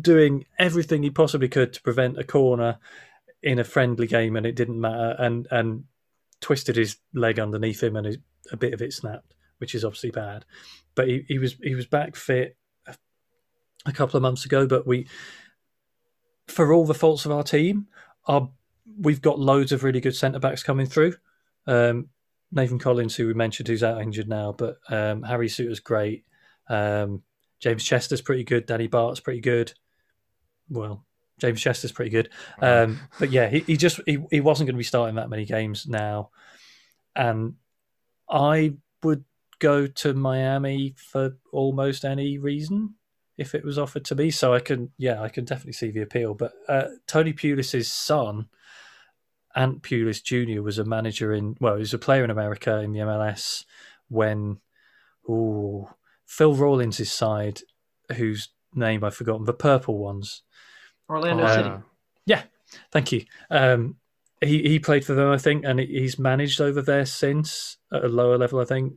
doing 0.00 0.44
everything 0.58 1.02
he 1.02 1.10
possibly 1.10 1.48
could 1.48 1.72
to 1.72 1.82
prevent 1.82 2.18
a 2.18 2.24
corner 2.24 2.78
in 3.42 3.58
a 3.58 3.64
friendly 3.64 4.06
game, 4.06 4.36
and 4.36 4.46
it 4.46 4.56
didn't 4.56 4.80
matter, 4.80 5.16
and 5.18 5.46
and 5.50 5.84
twisted 6.40 6.76
his 6.76 6.96
leg 7.14 7.38
underneath 7.38 7.82
him, 7.82 7.96
and 7.96 8.06
his, 8.06 8.18
a 8.52 8.56
bit 8.56 8.74
of 8.74 8.82
it 8.82 8.92
snapped, 8.92 9.34
which 9.58 9.74
is 9.74 9.84
obviously 9.84 10.10
bad. 10.10 10.44
But 10.94 11.08
he, 11.08 11.24
he 11.28 11.38
was 11.38 11.56
he 11.62 11.74
was 11.74 11.86
back 11.86 12.16
fit 12.16 12.56
a 13.86 13.92
couple 13.92 14.16
of 14.16 14.22
months 14.22 14.44
ago, 14.44 14.66
but 14.66 14.86
we, 14.86 15.06
for 16.46 16.72
all 16.72 16.84
the 16.84 16.94
faults 16.94 17.24
of 17.24 17.32
our 17.32 17.42
team, 17.42 17.86
our 18.26 18.50
we've 18.98 19.22
got 19.22 19.38
loads 19.38 19.72
of 19.72 19.84
really 19.84 20.00
good 20.00 20.16
centre 20.16 20.38
backs 20.38 20.62
coming 20.62 20.86
through. 20.86 21.14
Um, 21.66 22.08
Nathan 22.50 22.78
Collins, 22.78 23.14
who 23.16 23.26
we 23.26 23.34
mentioned, 23.34 23.68
who's 23.68 23.82
out 23.82 24.00
injured 24.00 24.28
now, 24.28 24.52
but 24.52 24.78
um, 24.88 25.22
Harry 25.22 25.48
Souttar's 25.48 25.80
great. 25.80 26.24
Um, 26.68 27.22
James 27.60 27.84
Chester's 27.84 28.22
pretty 28.22 28.44
good. 28.44 28.66
Danny 28.66 28.86
Batth's 28.86 29.20
pretty 29.20 29.40
good. 29.40 29.72
Well, 30.70 31.04
James 31.38 31.60
Chester's 31.60 31.92
pretty 31.92 32.10
good. 32.10 32.30
Um, 32.60 33.00
but 33.18 33.30
yeah, 33.30 33.48
he, 33.48 33.60
he 33.60 33.76
just 33.76 34.00
he, 34.06 34.18
he 34.30 34.40
wasn't 34.40 34.66
going 34.66 34.74
to 34.74 34.78
be 34.78 34.84
starting 34.84 35.16
that 35.16 35.30
many 35.30 35.44
games 35.44 35.86
now, 35.86 36.30
and 37.14 37.54
I 38.28 38.74
would 39.02 39.24
go 39.58 39.86
to 39.86 40.14
Miami 40.14 40.94
for 40.96 41.36
almost 41.52 42.04
any 42.04 42.38
reason 42.38 42.94
if 43.36 43.54
it 43.54 43.64
was 43.64 43.78
offered 43.78 44.04
to 44.06 44.14
me. 44.14 44.30
So 44.30 44.52
I 44.52 44.60
can 44.60 44.90
yeah, 44.98 45.22
I 45.22 45.28
can 45.28 45.44
definitely 45.44 45.72
see 45.72 45.90
the 45.90 46.02
appeal. 46.02 46.34
But 46.34 46.52
uh, 46.68 46.88
Tony 47.06 47.32
Pulis's 47.32 47.92
son 47.92 48.48
Ant 49.58 49.82
Pulis 49.82 50.22
Jr. 50.22 50.62
was 50.62 50.78
a 50.78 50.84
manager 50.84 51.32
in, 51.32 51.56
well, 51.60 51.74
he 51.74 51.80
was 51.80 51.94
a 51.94 51.98
player 51.98 52.22
in 52.22 52.30
America 52.30 52.78
in 52.78 52.92
the 52.92 53.00
MLS 53.00 53.64
when, 54.08 54.58
oh, 55.28 55.90
Phil 56.24 56.54
Rawlins' 56.54 57.10
side, 57.10 57.62
whose 58.16 58.50
name 58.72 59.02
I've 59.02 59.16
forgotten, 59.16 59.46
the 59.46 59.52
purple 59.52 59.98
ones. 59.98 60.42
Orlando 61.08 61.44
uh, 61.44 61.54
City. 61.54 61.70
Yeah, 62.26 62.42
thank 62.90 63.12
you. 63.12 63.24
Um, 63.50 63.96
he, 64.40 64.62
he 64.62 64.78
played 64.78 65.04
for 65.04 65.14
them, 65.14 65.30
I 65.30 65.38
think, 65.38 65.64
and 65.64 65.80
he's 65.80 66.18
managed 66.18 66.60
over 66.60 66.80
there 66.82 67.06
since 67.06 67.78
at 67.92 68.04
a 68.04 68.08
lower 68.08 68.38
level, 68.38 68.60
I 68.60 68.64
think, 68.64 68.94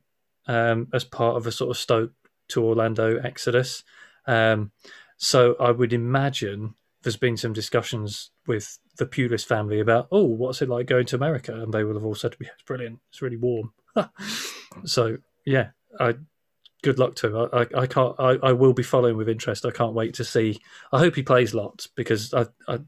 um, 0.47 0.87
as 0.93 1.03
part 1.03 1.37
of 1.37 1.47
a 1.47 1.51
sort 1.51 1.71
of 1.71 1.77
Stoke 1.77 2.11
to 2.49 2.63
Orlando 2.63 3.17
exodus. 3.17 3.83
Um, 4.27 4.71
so 5.17 5.55
I 5.59 5.71
would 5.71 5.93
imagine 5.93 6.75
there's 7.03 7.17
been 7.17 7.37
some 7.37 7.53
discussions 7.53 8.31
with 8.45 8.77
the 8.97 9.05
Pulis 9.05 9.45
family 9.45 9.79
about, 9.79 10.07
oh, 10.11 10.25
what's 10.25 10.61
it 10.61 10.69
like 10.69 10.85
going 10.85 11.05
to 11.07 11.15
America? 11.15 11.53
And 11.53 11.73
they 11.73 11.83
will 11.83 11.95
have 11.95 12.05
all 12.05 12.15
said 12.15 12.33
to 12.33 12.37
me, 12.39 12.47
it's 12.53 12.63
brilliant. 12.63 12.99
It's 13.09 13.21
really 13.21 13.37
warm. 13.37 13.73
so 14.85 15.17
yeah, 15.45 15.69
I 15.99 16.15
good 16.81 16.99
luck 16.99 17.15
to 17.15 17.27
him. 17.27 17.49
I, 17.53 17.59
I, 17.61 17.81
I 17.81 17.87
can't. 17.87 18.15
I, 18.19 18.37
I 18.43 18.51
will 18.53 18.73
be 18.73 18.83
following 18.83 19.17
with 19.17 19.29
interest. 19.29 19.65
I 19.65 19.71
can't 19.71 19.93
wait 19.93 20.15
to 20.15 20.25
see. 20.25 20.59
I 20.91 20.99
hope 20.99 21.15
he 21.15 21.23
plays 21.23 21.53
lots 21.53 21.87
because 21.87 22.33
I, 22.33 22.47
I 22.67 22.79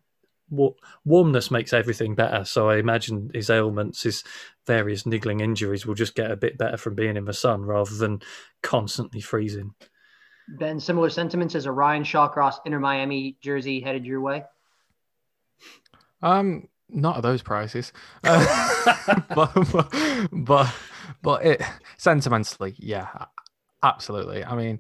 warmness 1.06 1.52
makes 1.52 1.74
everything 1.74 2.16
better. 2.16 2.46
So 2.46 2.70
I 2.70 2.78
imagine 2.78 3.32
his 3.34 3.50
ailments, 3.50 4.04
his 4.04 4.24
various 4.68 5.06
niggling 5.06 5.40
injuries, 5.40 5.86
will 5.86 5.96
just 5.96 6.16
get 6.16 6.32
a 6.32 6.38
bit 6.38 6.58
better 6.58 6.78
from 6.78 6.96
being 6.96 7.18
in 7.18 7.26
the 7.26 7.34
sun 7.34 7.64
rather 7.64 7.96
than 7.96 8.22
constantly 8.62 9.22
freezing. 9.22 9.74
Ben, 10.48 10.80
similar 10.80 11.10
sentiments 11.10 11.56
as 11.56 11.66
a 11.66 11.72
Ryan 11.72 12.04
Shawcross 12.04 12.56
Inter 12.66 12.80
Miami 12.80 13.38
jersey 13.42 13.80
headed 13.80 14.06
your 14.06 14.22
way. 14.22 14.44
Um, 16.22 16.68
not 16.90 17.18
at 17.18 17.24
those 17.24 17.42
prices, 17.42 17.94
uh, 18.24 19.06
but, 19.36 19.54
but, 19.72 19.94
but 20.32 20.74
but 21.22 21.46
it 21.46 21.62
sentimentally, 21.98 22.76
yeah, 22.78 23.08
absolutely. 23.84 24.43
I 24.43 24.56
mean, 24.56 24.80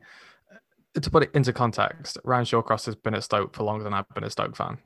to 1.01 1.09
put 1.09 1.23
it 1.23 1.31
into 1.33 1.53
context, 1.53 2.17
Ryan 2.23 2.45
Shawcross 2.45 2.85
has 2.85 2.95
been 2.95 3.15
at 3.15 3.23
Stoke 3.23 3.55
for 3.55 3.63
longer 3.63 3.83
than 3.83 3.93
I've 3.93 4.09
been 4.09 4.23
a 4.23 4.29
Stoke 4.29 4.55
fan, 4.55 4.77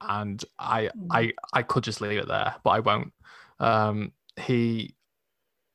and 0.00 0.44
I 0.58 0.90
I 1.10 1.32
I 1.52 1.62
could 1.62 1.84
just 1.84 2.00
leave 2.00 2.18
it 2.18 2.28
there, 2.28 2.54
but 2.62 2.70
I 2.70 2.80
won't. 2.80 3.12
Um, 3.58 4.12
he 4.36 4.94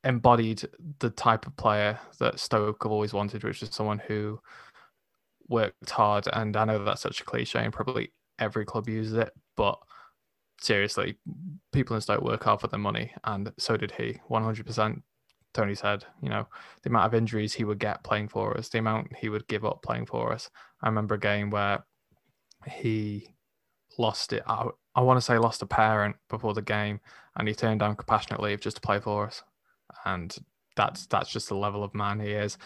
embodied 0.04 0.62
the 0.98 1.10
type 1.10 1.46
of 1.46 1.56
player 1.56 1.98
that 2.18 2.40
Stoke 2.40 2.82
have 2.82 2.92
always 2.92 3.12
wanted, 3.12 3.44
which 3.44 3.62
is 3.62 3.70
someone 3.72 3.98
who 3.98 4.40
worked 5.48 5.90
hard. 5.90 6.28
And 6.32 6.56
I 6.56 6.64
know 6.64 6.82
that's 6.84 7.02
such 7.02 7.20
a 7.20 7.24
cliche, 7.24 7.60
and 7.60 7.72
probably 7.72 8.12
every 8.38 8.64
club 8.64 8.88
uses 8.88 9.14
it, 9.14 9.32
but 9.56 9.78
seriously, 10.60 11.18
people 11.72 11.96
in 11.96 12.02
Stoke 12.02 12.22
work 12.22 12.44
hard 12.44 12.60
for 12.60 12.68
their 12.68 12.78
money, 12.78 13.12
and 13.24 13.52
so 13.58 13.76
did 13.76 13.92
he, 13.92 14.20
100%. 14.30 15.02
Tony 15.54 15.74
said, 15.74 16.04
you 16.22 16.28
know, 16.28 16.46
the 16.82 16.90
amount 16.90 17.06
of 17.06 17.14
injuries 17.14 17.52
he 17.52 17.64
would 17.64 17.78
get 17.78 18.02
playing 18.04 18.28
for 18.28 18.56
us, 18.56 18.68
the 18.68 18.78
amount 18.78 19.16
he 19.16 19.28
would 19.28 19.46
give 19.48 19.64
up 19.64 19.82
playing 19.82 20.06
for 20.06 20.32
us. 20.32 20.50
I 20.82 20.88
remember 20.88 21.14
a 21.16 21.20
game 21.20 21.50
where 21.50 21.84
he 22.66 23.34
lost 23.98 24.32
it. 24.32 24.42
I, 24.46 24.66
I 24.94 25.00
want 25.02 25.18
to 25.18 25.22
say 25.22 25.38
lost 25.38 25.62
a 25.62 25.66
parent 25.66 26.16
before 26.28 26.54
the 26.54 26.62
game, 26.62 27.00
and 27.36 27.46
he 27.46 27.54
turned 27.54 27.80
down 27.80 27.96
compassionate 27.96 28.40
leave 28.40 28.60
just 28.60 28.76
to 28.76 28.82
play 28.82 29.00
for 29.00 29.26
us. 29.26 29.42
And 30.04 30.34
that's 30.76 31.06
that's 31.06 31.30
just 31.30 31.48
the 31.48 31.56
level 31.56 31.84
of 31.84 31.94
man 31.94 32.20
he 32.20 32.32
is. 32.32 32.58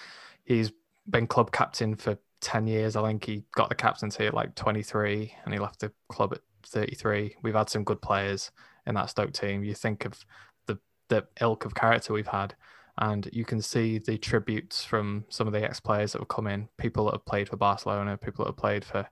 He's 0.44 0.72
been 1.08 1.26
club 1.26 1.52
captain 1.52 1.96
for 1.96 2.18
10 2.40 2.66
years. 2.66 2.96
I 2.96 3.06
think 3.06 3.24
he 3.24 3.44
got 3.52 3.68
the 3.68 3.74
captaincy 3.74 4.26
at 4.26 4.34
like 4.34 4.54
23 4.54 5.34
and 5.44 5.54
he 5.54 5.60
left 5.60 5.80
the 5.80 5.92
club 6.08 6.32
at 6.32 6.40
33. 6.64 7.36
We've 7.42 7.54
had 7.54 7.70
some 7.70 7.84
good 7.84 8.02
players 8.02 8.50
in 8.86 8.94
that 8.94 9.10
Stoke 9.10 9.32
team. 9.32 9.64
You 9.64 9.74
think 9.74 10.04
of 10.04 10.24
the, 10.66 10.78
the 11.08 11.26
ilk 11.40 11.64
of 11.64 11.74
character 11.74 12.12
we've 12.12 12.26
had. 12.26 12.54
And 12.98 13.28
you 13.32 13.44
can 13.44 13.60
see 13.60 13.98
the 13.98 14.16
tributes 14.16 14.84
from 14.84 15.26
some 15.28 15.46
of 15.46 15.52
the 15.52 15.62
ex 15.62 15.80
players 15.80 16.12
that 16.12 16.20
have 16.20 16.28
come 16.28 16.46
in, 16.46 16.68
people 16.78 17.06
that 17.06 17.14
have 17.14 17.26
played 17.26 17.48
for 17.48 17.56
Barcelona, 17.56 18.16
people 18.16 18.44
that 18.44 18.50
have 18.50 18.56
played 18.56 18.84
for, 18.84 19.06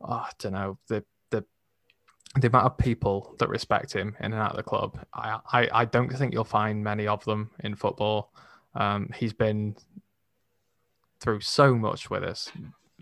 oh, 0.00 0.12
I 0.12 0.30
don't 0.38 0.52
know, 0.52 0.78
the 0.88 1.04
the 1.30 1.44
the 2.40 2.48
amount 2.48 2.66
of 2.66 2.78
people 2.78 3.34
that 3.38 3.50
respect 3.50 3.92
him 3.92 4.16
in 4.20 4.32
and 4.32 4.42
out 4.42 4.52
of 4.52 4.56
the 4.56 4.62
club. 4.62 4.98
I 5.12 5.38
I, 5.52 5.68
I 5.72 5.84
don't 5.84 6.10
think 6.10 6.32
you'll 6.32 6.44
find 6.44 6.82
many 6.82 7.06
of 7.06 7.24
them 7.24 7.50
in 7.60 7.74
football. 7.74 8.32
Um, 8.74 9.10
he's 9.14 9.34
been 9.34 9.76
through 11.20 11.40
so 11.40 11.74
much 11.74 12.08
with 12.08 12.24
us. 12.24 12.50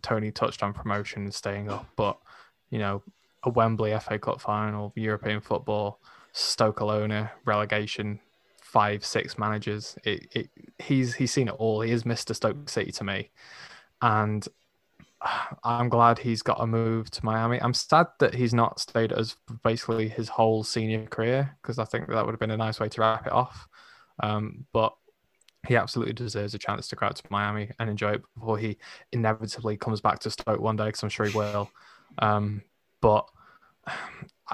Tony 0.03 0.33
touched 0.33 0.63
on 0.63 0.73
promotion 0.73 1.23
and 1.23 1.35
staying 1.35 1.71
up, 1.71 1.87
but 1.95 2.19
you 2.71 2.79
know, 2.79 3.03
a 3.45 3.51
Wembley 3.51 3.97
FA 4.01 4.19
Cup 4.19 4.41
final, 4.41 4.93
European 4.97 5.41
football, 5.41 6.01
Stokelona, 6.35 7.31
relegation, 7.45 8.21
five, 8.71 9.05
six 9.05 9.39
managers. 9.39 9.97
It, 10.05 10.29
it, 10.33 10.51
he's 10.79 11.15
he's 11.15 11.33
seen 11.33 11.49
it 11.49 11.55
all. 11.59 11.81
He 11.81 11.91
is 11.91 12.05
Mr. 12.05 12.35
Stoke 12.35 12.69
City 12.69 12.93
to 12.93 13.05
me, 13.05 13.31
and 14.01 14.47
I'm 15.65 15.89
glad 15.89 16.19
he's 16.19 16.43
got 16.43 16.61
a 16.61 16.67
move 16.67 17.11
to 17.13 17.25
Miami. 17.25 17.61
I'm 17.61 17.75
sad 17.75 18.07
that 18.21 18.35
he's 18.35 18.55
not 18.55 18.81
stayed 18.81 19.13
as 19.13 19.37
basically 19.63 20.09
his 20.09 20.29
whole 20.29 20.63
senior 20.63 21.07
career 21.07 21.57
because 21.61 21.79
I 21.79 21.85
think 21.85 22.09
that 22.09 22.25
would 22.25 22.33
have 22.33 22.41
been 22.41 22.53
a 22.53 22.57
nice 22.57 22.81
way 22.81 22.89
to 22.89 23.01
wrap 23.01 23.27
it 23.27 23.33
off. 23.33 23.69
Um, 24.23 24.67
but 24.73 24.95
he 25.67 25.77
absolutely 25.77 26.15
deserves 26.15 26.55
a 26.55 26.59
chance 26.59 26.89
to 26.89 26.97
go 26.97 27.07
out 27.07 27.17
to 27.17 27.23
Miami 27.29 27.71
and 27.79 27.91
enjoy 27.91 28.13
it 28.13 28.23
before 28.35 28.57
he 28.57 28.79
inevitably 29.13 29.77
comes 29.77 30.01
back 30.01 30.21
to 30.21 30.31
Stoke 30.31 30.61
one 30.61 30.77
day 30.77 30.87
because 30.87 31.03
I'm 31.03 31.11
sure 31.11 31.27
he 31.27 31.37
will. 31.37 31.71
Um, 32.19 32.63
but 33.01 33.29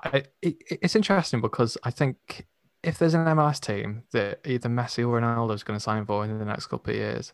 I, 0.05 0.25
it, 0.43 0.57
it's 0.83 0.97
interesting 0.97 1.41
because 1.41 1.79
I 1.85 1.91
think 1.91 2.47
if 2.83 2.99
there's 2.99 3.15
an 3.15 3.25
MLS 3.25 3.61
team 3.61 4.05
that 4.13 4.41
either 4.47 4.69
Messi 4.69 5.01
or 5.07 5.21
Ronaldo 5.21 5.55
is 5.55 5.63
going 5.65 5.77
to 5.79 5.83
sign 5.83 6.05
for 6.07 6.25
in 6.25 6.39
the 6.39 6.45
next 6.45 6.67
couple 6.67 6.91
of 6.93 6.97
years, 6.97 7.33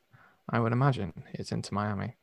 I 0.49 0.61
would 0.61 0.73
imagine 0.73 1.13
it's 1.35 1.53
Inter 1.53 1.75
Miami. 1.75 2.17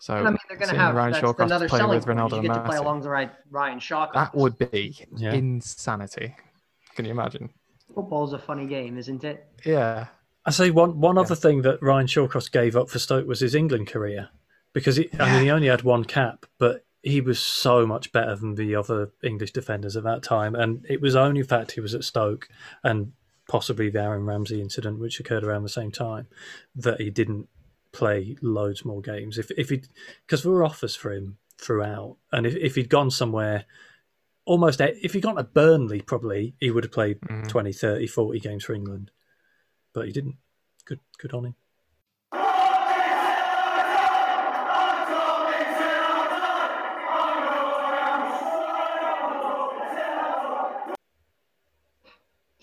So 0.00 0.14
I 0.14 0.22
mean, 0.24 0.36
they're 0.48 0.56
going 0.58 0.70
to 0.70 0.76
have 0.78 0.94
Ryan 0.94 1.14
Shawcross 1.14 1.46
another 1.46 1.68
play 1.68 1.84
with. 1.84 2.06
Ronaldo 2.06 2.30
You 2.32 2.36
and 2.38 2.46
get 2.46 2.54
to 2.54 2.60
play 2.64 2.76
Messi. 2.76 2.80
alongside 2.80 3.30
Ryan 3.50 3.80
Shaw. 3.80 4.08
That 4.14 4.34
would 4.34 4.56
be 4.58 4.96
Yeah. 5.16 5.32
insanity. 5.34 6.36
Can 6.94 7.04
you 7.04 7.10
imagine? 7.10 7.50
Football's 7.94 8.32
a 8.32 8.38
funny 8.38 8.66
game, 8.66 8.96
isn't 8.96 9.24
it? 9.24 9.46
Yeah. 9.64 10.06
I 10.44 10.50
say 10.50 10.70
one 10.70 11.00
one 11.00 11.16
Yeah. 11.16 11.22
other 11.22 11.34
thing 11.34 11.62
that 11.62 11.82
Ryan 11.82 12.06
Shawcross 12.06 12.50
gave 12.50 12.76
up 12.76 12.88
for 12.88 12.98
Stoke 13.00 13.26
was 13.26 13.40
his 13.40 13.54
England 13.56 13.88
career 13.88 14.28
because 14.72 14.96
he, 14.96 15.10
I 15.18 15.32
mean 15.32 15.42
he 15.42 15.50
only 15.50 15.66
had 15.66 15.82
one 15.82 16.04
cap, 16.04 16.46
but 16.58 16.84
he 17.02 17.20
was 17.20 17.38
so 17.38 17.86
much 17.86 18.12
better 18.12 18.34
than 18.36 18.54
the 18.54 18.74
other 18.74 19.10
English 19.22 19.52
defenders 19.52 19.96
at 19.96 20.04
that 20.04 20.22
time, 20.22 20.54
and 20.54 20.84
it 20.88 21.00
was 21.00 21.14
only 21.16 21.42
the 21.42 21.48
fact 21.48 21.72
he 21.72 21.80
was 21.80 21.94
at 21.94 22.04
Stoke 22.04 22.48
and 22.82 23.12
possibly 23.48 23.88
the 23.88 24.02
Aaron 24.02 24.24
Ramsey 24.26 24.60
incident, 24.60 24.98
which 24.98 25.20
occurred 25.20 25.44
around 25.44 25.62
the 25.62 25.68
same 25.68 25.90
time, 25.90 26.26
that 26.74 27.00
he 27.00 27.10
didn't 27.10 27.48
play 27.92 28.36
loads 28.42 28.84
more 28.84 29.00
games. 29.00 29.38
If 29.38 29.50
if 29.52 29.70
he 29.70 29.82
because 30.26 30.42
there 30.42 30.52
were 30.52 30.64
offers 30.64 30.94
for 30.96 31.12
him 31.12 31.38
throughout, 31.56 32.16
and 32.32 32.46
if 32.46 32.54
if 32.56 32.74
he'd 32.74 32.88
gone 32.90 33.10
somewhere. 33.10 33.64
Almost, 34.44 34.80
if 34.80 35.12
he'd 35.12 35.20
gone 35.20 35.36
to 35.36 35.44
Burnley, 35.44 36.00
probably 36.00 36.54
he 36.58 36.70
would 36.70 36.82
have 36.84 36.90
played 36.90 37.20
Mhm. 37.20 37.48
20, 37.48 37.70
30, 37.70 38.06
40 38.06 38.40
games 38.40 38.64
for 38.64 38.72
England 38.72 39.10
but 39.92 40.06
he 40.06 40.12
didn't. 40.12 40.36
Good, 40.84 41.00
good 41.18 41.32
on 41.34 41.46
him. 41.46 41.54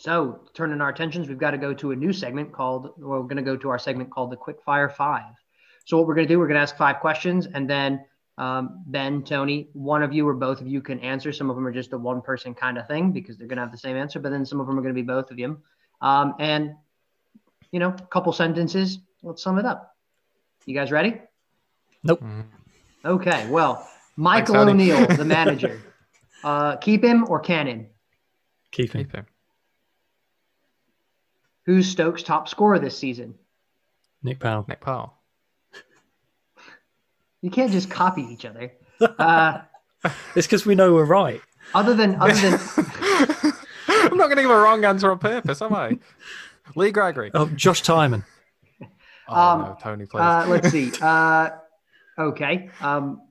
So, 0.05 0.41
turning 0.53 0.81
our 0.81 0.89
attentions, 0.89 1.27
we've 1.27 1.39
got 1.39 1.49
to 1.49 1.57
go 1.57 1.73
to 1.73 1.89
a 1.89 1.95
new 1.95 2.13
segment 2.13 2.51
called, 2.51 2.93
well, 2.95 3.21
we're 3.21 3.23
going 3.23 3.37
to 3.37 3.41
go 3.41 3.57
to 3.57 3.69
our 3.69 3.79
segment 3.79 4.11
called 4.11 4.31
the 4.31 4.35
Quick 4.35 4.61
Fire 4.61 4.87
Five. 4.87 5.33
So, 5.85 5.97
what 5.97 6.05
we're 6.05 6.13
going 6.13 6.27
to 6.27 6.31
do, 6.31 6.37
we're 6.37 6.45
going 6.45 6.57
to 6.57 6.61
ask 6.61 6.77
five 6.77 6.99
questions, 6.99 7.47
and 7.47 7.67
then 7.67 8.05
um, 8.37 8.83
Ben, 8.85 9.23
Tony, 9.23 9.67
one 9.73 10.03
of 10.03 10.13
you 10.13 10.27
or 10.27 10.35
both 10.35 10.61
of 10.61 10.67
you 10.67 10.79
can 10.79 10.99
answer. 10.99 11.33
Some 11.33 11.49
of 11.49 11.55
them 11.55 11.65
are 11.65 11.71
just 11.71 11.91
a 11.91 11.97
one 11.97 12.21
person 12.21 12.53
kind 12.53 12.77
of 12.77 12.87
thing 12.87 13.13
because 13.13 13.39
they're 13.39 13.47
going 13.47 13.57
to 13.57 13.63
have 13.63 13.71
the 13.71 13.79
same 13.79 13.97
answer, 13.97 14.19
but 14.19 14.29
then 14.29 14.45
some 14.45 14.59
of 14.59 14.67
them 14.67 14.77
are 14.77 14.83
going 14.83 14.93
to 14.93 15.01
be 15.01 15.07
both 15.07 15.31
of 15.31 15.39
you. 15.39 15.59
Um, 16.01 16.35
and, 16.39 16.75
you 17.71 17.79
know, 17.79 17.89
a 17.89 18.07
couple 18.11 18.31
sentences. 18.31 18.99
Let's 19.23 19.41
sum 19.41 19.57
it 19.57 19.65
up. 19.65 19.95
You 20.67 20.75
guys 20.75 20.91
ready? 20.91 21.19
Nope. 22.03 22.23
Okay. 23.03 23.49
Well, 23.49 23.89
Michael 24.17 24.57
O'Neill, 24.57 25.07
the 25.07 25.25
manager, 25.25 25.81
uh, 26.43 26.75
keep 26.75 27.03
him 27.03 27.25
or 27.27 27.39
can 27.39 27.65
him? 27.65 27.87
Keep 28.69 28.91
him. 28.93 29.05
Keep 29.05 29.15
him. 29.15 29.25
Who's 31.65 31.87
Stokes' 31.89 32.23
top 32.23 32.47
scorer 32.47 32.79
this 32.79 32.97
season? 32.97 33.35
Nick 34.23 34.39
Powell. 34.39 34.65
Nick 34.67 34.81
Powell. 34.81 35.13
You 37.41 37.49
can't 37.51 37.71
just 37.71 37.89
copy 37.89 38.21
each 38.23 38.45
other. 38.45 38.71
Uh, 39.19 39.59
It's 40.35 40.47
because 40.47 40.65
we 40.65 40.73
know 40.75 40.93
we're 40.93 41.03
right. 41.03 41.41
other 41.73 41.93
than 41.93 42.15
other 42.15 42.33
than 42.33 42.53
I'm 43.89 44.17
not 44.17 44.27
going 44.27 44.37
to 44.37 44.41
give 44.43 44.51
a 44.51 44.55
wrong 44.57 44.85
answer 44.85 45.11
on 45.11 45.19
purpose, 45.19 45.61
am 45.61 45.73
I? 45.73 45.97
Lee 46.77 46.91
Gregory. 46.91 47.29
Oh, 47.33 47.47
Josh 47.47 47.81
Tymon. 47.83 48.23
Oh, 49.27 49.35
Um, 49.35 49.61
no, 49.63 49.77
Tony, 49.81 50.05
please. 50.05 50.21
uh, 50.21 50.45
let's 50.47 50.69
see. 50.69 50.93
Uh, 51.01 51.49
okay. 52.17 52.69
Um, 52.79 53.21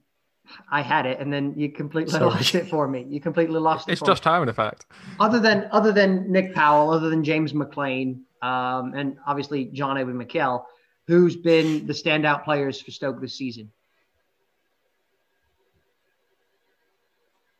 I 0.70 0.82
had 0.82 1.06
it, 1.06 1.20
and 1.20 1.32
then 1.32 1.54
you 1.56 1.70
completely 1.72 2.12
Sorry. 2.12 2.26
lost 2.26 2.54
it 2.54 2.68
for 2.68 2.86
me. 2.86 3.04
You 3.08 3.20
completely 3.20 3.58
lost 3.60 3.88
it. 3.88 3.92
it's 3.92 4.00
for 4.00 4.06
just 4.06 4.22
me. 4.22 4.30
time 4.30 4.42
in 4.42 4.48
effect. 4.48 4.86
other 5.20 5.40
than 5.40 5.68
other 5.72 5.90
than 5.92 6.30
Nick 6.30 6.54
Powell, 6.54 6.90
other 6.90 7.08
than 7.10 7.24
James 7.24 7.54
McLean, 7.54 8.24
um, 8.42 8.92
and 8.94 9.16
obviously 9.26 9.66
John 9.66 9.96
Evan 9.98 10.16
Mikel, 10.18 10.66
who's 11.06 11.36
been 11.36 11.86
the 11.86 11.92
standout 11.94 12.44
players 12.44 12.80
for 12.80 12.90
Stoke 12.90 13.20
this 13.20 13.34
season. 13.34 13.70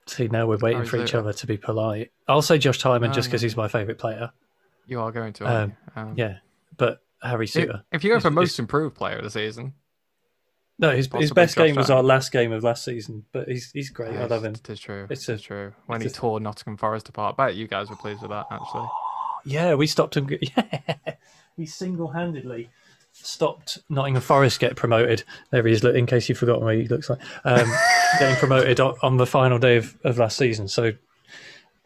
See, 0.07 0.29
now 0.29 0.47
we're 0.47 0.59
waiting 0.59 0.83
Oh, 0.83 0.85
for 0.85 0.99
each 0.99 1.15
it? 1.15 1.19
other 1.19 1.33
to 1.33 1.47
be 1.47 1.57
polite. 1.57 2.13
I'll 2.29 2.43
say 2.43 2.59
Josh 2.59 2.79
Tymon 2.81 3.15
just 3.15 3.29
Oh, 3.29 3.31
because 3.31 3.43
no. 3.43 3.47
he's 3.47 3.57
my 3.57 3.69
favourite 3.69 3.99
player. 3.99 4.31
You 4.87 5.01
are 5.01 5.11
going 5.11 5.33
to. 5.35 5.47
Um. 5.47 5.77
Um, 5.97 6.13
Yeah, 6.17 6.37
but 6.77 7.01
Harry 7.23 7.47
If, 7.47 7.53
Souttar. 7.55 7.83
if 7.91 8.05
you 8.05 8.11
go 8.13 8.21
for 8.21 8.31
most 8.31 8.59
improved 8.59 8.95
player 8.97 9.17
of 9.17 9.25
the 9.25 9.31
season, 9.31 9.73
No, 10.79 10.91
his, 10.91 11.09
his 11.15 11.31
best 11.31 11.57
game 11.57 11.77
was 11.77 11.89
our 11.91 12.03
last 12.03 12.33
game 12.33 12.51
of 12.53 12.65
last 12.65 12.85
season, 12.85 13.25
but 13.33 13.49
he's 13.49 13.71
he's 13.73 13.91
great. 13.91 14.17
I 14.17 14.27
love 14.27 14.45
him. 14.45 14.55
It 14.55 14.69
is 14.69 14.81
true. 14.81 15.07
It's 15.09 15.29
It's 15.29 15.43
a- 15.43 15.47
true. 15.47 15.73
When 15.87 16.03
it's 16.03 16.13
he 16.15 16.17
a- 16.19 16.21
tore 16.21 16.41
Nottingham 16.41 16.77
Forest 16.77 17.09
apart, 17.09 17.37
I 17.39 17.47
bet 17.47 17.55
you 17.57 17.69
guys 17.69 17.91
were 17.91 17.97
pleased 17.97 18.23
with 18.23 18.31
that. 18.33 18.47
Actually, 18.51 18.89
Yeah, 19.45 19.75
we 19.75 19.87
stopped 19.87 20.17
him. 20.17 20.29
Yeah, 20.41 21.15
he 21.57 21.67
single-handedly 21.67 22.71
stopped 23.13 23.79
Nottingham 23.89 24.21
Forest 24.23 24.59
get 24.59 24.75
promoted. 24.75 25.23
There 25.51 25.65
he 25.65 25.73
is. 25.73 25.85
Look, 25.85 25.95
in 25.95 26.07
case 26.07 26.29
you've 26.29 26.39
forgotten 26.39 26.65
what 26.65 26.75
he 26.75 26.89
looks 26.89 27.09
like, 27.09 27.21
um, 27.45 27.71
getting 28.19 28.37
promoted 28.37 28.81
on, 28.81 28.95
on 29.03 29.17
the 29.19 29.27
final 29.27 29.59
day 29.61 29.77
of, 29.77 29.97
of 30.03 30.19
last 30.19 30.37
season. 30.37 30.67
So, 30.67 30.93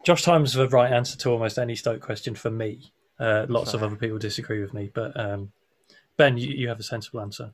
Josh 0.03 0.23
Tymon's 0.23 0.49
is 0.51 0.55
the 0.55 0.67
right 0.69 0.91
answer 0.91 1.15
to 1.19 1.29
almost 1.29 1.59
any 1.59 1.75
Stoke 1.75 2.01
question 2.01 2.33
for 2.33 2.49
me. 2.49 2.91
Uh, 3.19 3.45
lots 3.49 3.73
of 3.75 3.83
other 3.83 3.97
people 3.97 4.17
disagree 4.17 4.61
with 4.61 4.73
me, 4.73 4.89
but 4.91 5.19
um, 5.19 5.51
Ben, 6.17 6.37
you, 6.37 6.47
you 6.49 6.67
have 6.69 6.79
a 6.79 6.83
sensible 6.83 7.19
answer. 7.19 7.51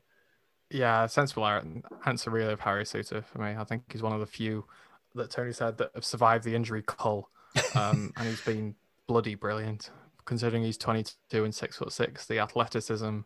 Yeah, 0.75 1.05
sensible 1.05 1.45
an- 1.45 1.83
answer 2.05 2.29
really 2.29 2.51
of 2.51 2.59
Harry 2.59 2.83
Souttar 2.83 3.23
for 3.23 3.39
me. 3.39 3.55
I 3.57 3.63
think 3.63 3.83
he's 3.93 4.03
one 4.03 4.11
of 4.11 4.19
the 4.19 4.25
few 4.25 4.65
that 5.13 5.29
Tony 5.29 5.53
said 5.53 5.77
that 5.77 5.91
have 5.95 6.03
survived 6.03 6.43
the 6.43 6.53
injury 6.53 6.83
cull, 6.85 7.29
um, 7.75 8.11
and 8.17 8.27
he's 8.27 8.41
been 8.41 8.75
bloody 9.07 9.35
brilliant. 9.35 9.91
Considering 10.25 10.63
he's 10.63 10.77
22 10.77 11.45
and 11.45 11.55
six 11.55 11.77
foot 11.77 11.93
six, 11.93 12.25
the 12.25 12.39
athleticism, 12.39 13.19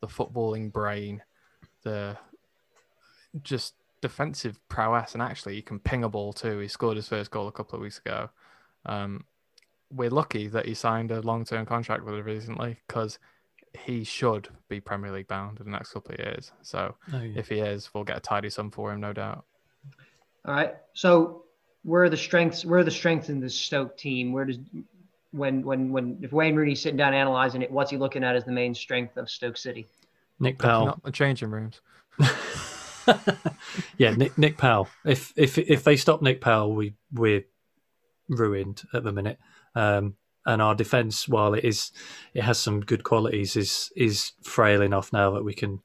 the 0.00 0.06
footballing 0.08 0.72
brain, 0.72 1.22
the 1.84 2.18
just 3.40 3.74
defensive 4.00 4.58
prowess, 4.68 5.12
and 5.12 5.22
actually 5.22 5.54
he 5.54 5.62
can 5.62 5.78
ping 5.78 6.02
a 6.02 6.08
ball 6.08 6.32
too. 6.32 6.58
He 6.58 6.66
scored 6.66 6.96
his 6.96 7.06
first 7.06 7.30
goal 7.30 7.46
a 7.46 7.52
couple 7.52 7.76
of 7.76 7.82
weeks 7.82 7.98
ago. 7.98 8.30
Um, 8.84 9.26
we're 9.92 10.10
lucky 10.10 10.48
that 10.48 10.66
he 10.66 10.74
signed 10.74 11.12
a 11.12 11.20
long-term 11.20 11.66
contract 11.66 12.04
with 12.04 12.16
us 12.16 12.24
recently 12.24 12.78
because 12.88 13.20
he 13.84 14.04
should 14.04 14.48
be 14.68 14.80
Premier 14.80 15.10
League 15.12 15.28
bound 15.28 15.58
in 15.60 15.66
the 15.66 15.70
next 15.72 15.92
couple 15.92 16.14
of 16.14 16.20
years. 16.20 16.52
So 16.62 16.94
Oh, 17.12 17.20
yeah. 17.20 17.38
if 17.38 17.48
he 17.48 17.60
is, 17.60 17.92
we'll 17.94 18.04
get 18.04 18.16
a 18.16 18.20
tidy 18.20 18.50
sum 18.50 18.70
for 18.70 18.92
him, 18.92 19.00
no 19.00 19.12
doubt. 19.12 19.44
All 20.44 20.54
right. 20.54 20.74
So 20.94 21.44
where 21.82 22.02
are 22.04 22.10
the 22.10 22.16
strengths? 22.16 22.64
Where 22.64 22.80
are 22.80 22.84
the 22.84 22.90
strengths 22.90 23.28
in 23.28 23.40
the 23.40 23.50
Stoke 23.50 23.96
team? 23.96 24.32
Where 24.32 24.44
does 24.44 24.58
when 25.32 25.62
when 25.64 25.90
when 25.92 26.18
if 26.22 26.32
Wayne 26.32 26.54
Rooney's 26.56 26.80
sitting 26.80 26.96
down 26.96 27.14
analyzing 27.14 27.62
it, 27.62 27.70
what's 27.70 27.90
he 27.90 27.96
looking 27.96 28.24
at 28.24 28.36
as 28.36 28.44
the 28.44 28.52
main 28.52 28.74
strength 28.74 29.16
of 29.16 29.28
Stoke 29.30 29.56
City? 29.56 29.86
Nick 30.38 30.58
Powell. 30.58 30.86
Not 30.86 31.02
the 31.02 31.12
changing 31.12 31.50
rooms. 31.50 31.80
yeah, 33.98 34.10
Nick, 34.14 34.36
Nick 34.36 34.56
Powell. 34.56 34.88
If 35.04 35.32
if 35.36 35.58
if 35.58 35.84
they 35.84 35.96
stop 35.96 36.22
Nick 36.22 36.40
Powell, 36.40 36.74
we 36.74 36.94
we're 37.12 37.44
ruined 38.28 38.82
at 38.92 39.04
the 39.04 39.12
minute. 39.12 39.38
Um, 39.74 40.14
and 40.46 40.62
our 40.62 40.74
defense, 40.74 41.28
while 41.28 41.52
it 41.54 41.64
is 41.64 41.90
it 42.32 42.42
has 42.44 42.58
some 42.58 42.80
good 42.80 43.04
qualities, 43.04 43.56
is 43.56 43.90
is 43.96 44.32
frail 44.42 44.80
enough 44.80 45.12
now 45.12 45.30
that 45.32 45.44
we 45.44 45.52
can 45.54 45.80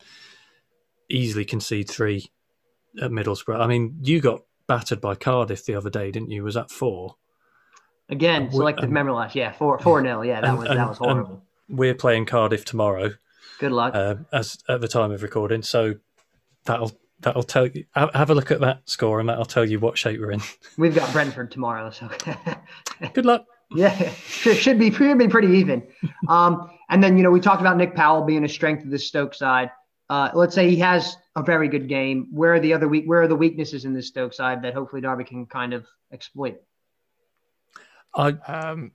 easily 1.10 1.44
concede 1.46 1.90
three 1.90 2.32
at 3.02 3.12
Middlesbrough. 3.12 3.60
I 3.60 3.68
mean, 3.68 3.98
you 4.02 4.22
got 4.22 4.42
battered 4.68 5.02
by 5.02 5.16
Cardiff 5.16 5.66
the 5.66 5.76
other 5.76 5.90
day, 5.90 6.12
didn't 6.12 6.32
you? 6.32 6.44
Was 6.44 6.56
that 6.56 6.72
four? 6.72 7.16
Again, 8.10 8.52
selective 8.52 8.86
um, 8.86 8.94
memory 8.94 9.14
loss. 9.14 9.36
Yeah, 9.36 9.52
four 9.52 9.80
four 9.80 10.02
nil. 10.02 10.24
Yeah, 10.26 10.42
that 10.42 10.50
and- 10.50 10.58
was 10.60 10.68
and- 10.70 10.80
that 10.80 10.90
was 10.90 10.98
horrible. 10.98 11.44
we're 11.70 11.96
playing 11.96 12.26
Cardiff 12.26 12.66
tomorrow. 12.66 13.12
Good 13.60 13.72
luck. 13.72 13.96
Uh, 13.96 14.16
as 14.34 14.58
at 14.68 14.82
the 14.82 14.88
time 14.88 15.12
of 15.12 15.22
recording, 15.24 15.62
so 15.62 15.96
that'll 16.66 16.92
that'll 17.20 17.44
tell 17.44 17.68
you. 17.68 17.86
Have 17.96 18.30
a 18.30 18.36
look 18.36 18.52
at 18.52 18.60
that 18.62 18.90
score, 18.90 19.20
and 19.20 19.30
that'll 19.30 19.46
tell 19.46 19.64
you 19.66 19.80
what 19.80 19.98
shape 19.98 20.20
we're 20.20 20.32
in. 20.32 20.42
We've 20.78 20.96
got 20.96 21.12
Brentford 21.14 21.52
tomorrow, 21.52 21.90
so 21.92 22.10
good 23.14 23.26
luck. 23.26 23.46
Yeah, 23.74 24.12
should 24.26 24.80
be 24.80 24.92
should 24.92 25.18
be 25.18 25.28
pretty 25.28 25.58
even. 25.58 25.84
Um, 26.28 26.70
and 26.90 27.02
then 27.02 27.18
you 27.18 27.24
know 27.24 27.32
we 27.32 27.40
talked 27.40 27.62
about 27.62 27.78
Nick 27.78 27.96
Powell 27.96 28.24
being 28.24 28.44
a 28.44 28.50
strength 28.50 28.84
of 28.84 28.92
the 28.92 29.00
Stoke 29.00 29.34
side. 29.34 29.72
Uh, 30.10 30.30
let's 30.34 30.54
say 30.54 30.70
he 30.70 30.76
has 30.78 31.16
a 31.38 31.44
very 31.44 31.70
good 31.70 31.88
game. 31.88 32.28
Where 32.32 32.56
are 32.56 32.60
the 32.60 32.74
other 32.74 32.88
weak? 32.88 33.06
Where 33.06 33.22
are 33.22 33.28
the 33.28 33.36
weaknesses 33.36 33.86
in 33.86 33.94
this 33.94 34.08
Stoke 34.08 34.34
side 34.34 34.62
that 34.64 34.74
hopefully 34.74 35.02
Derby 35.02 35.24
can 35.24 35.46
kind 35.46 35.74
of 35.74 35.86
exploit? 36.12 36.58
I 38.14 38.30
um, 38.48 38.92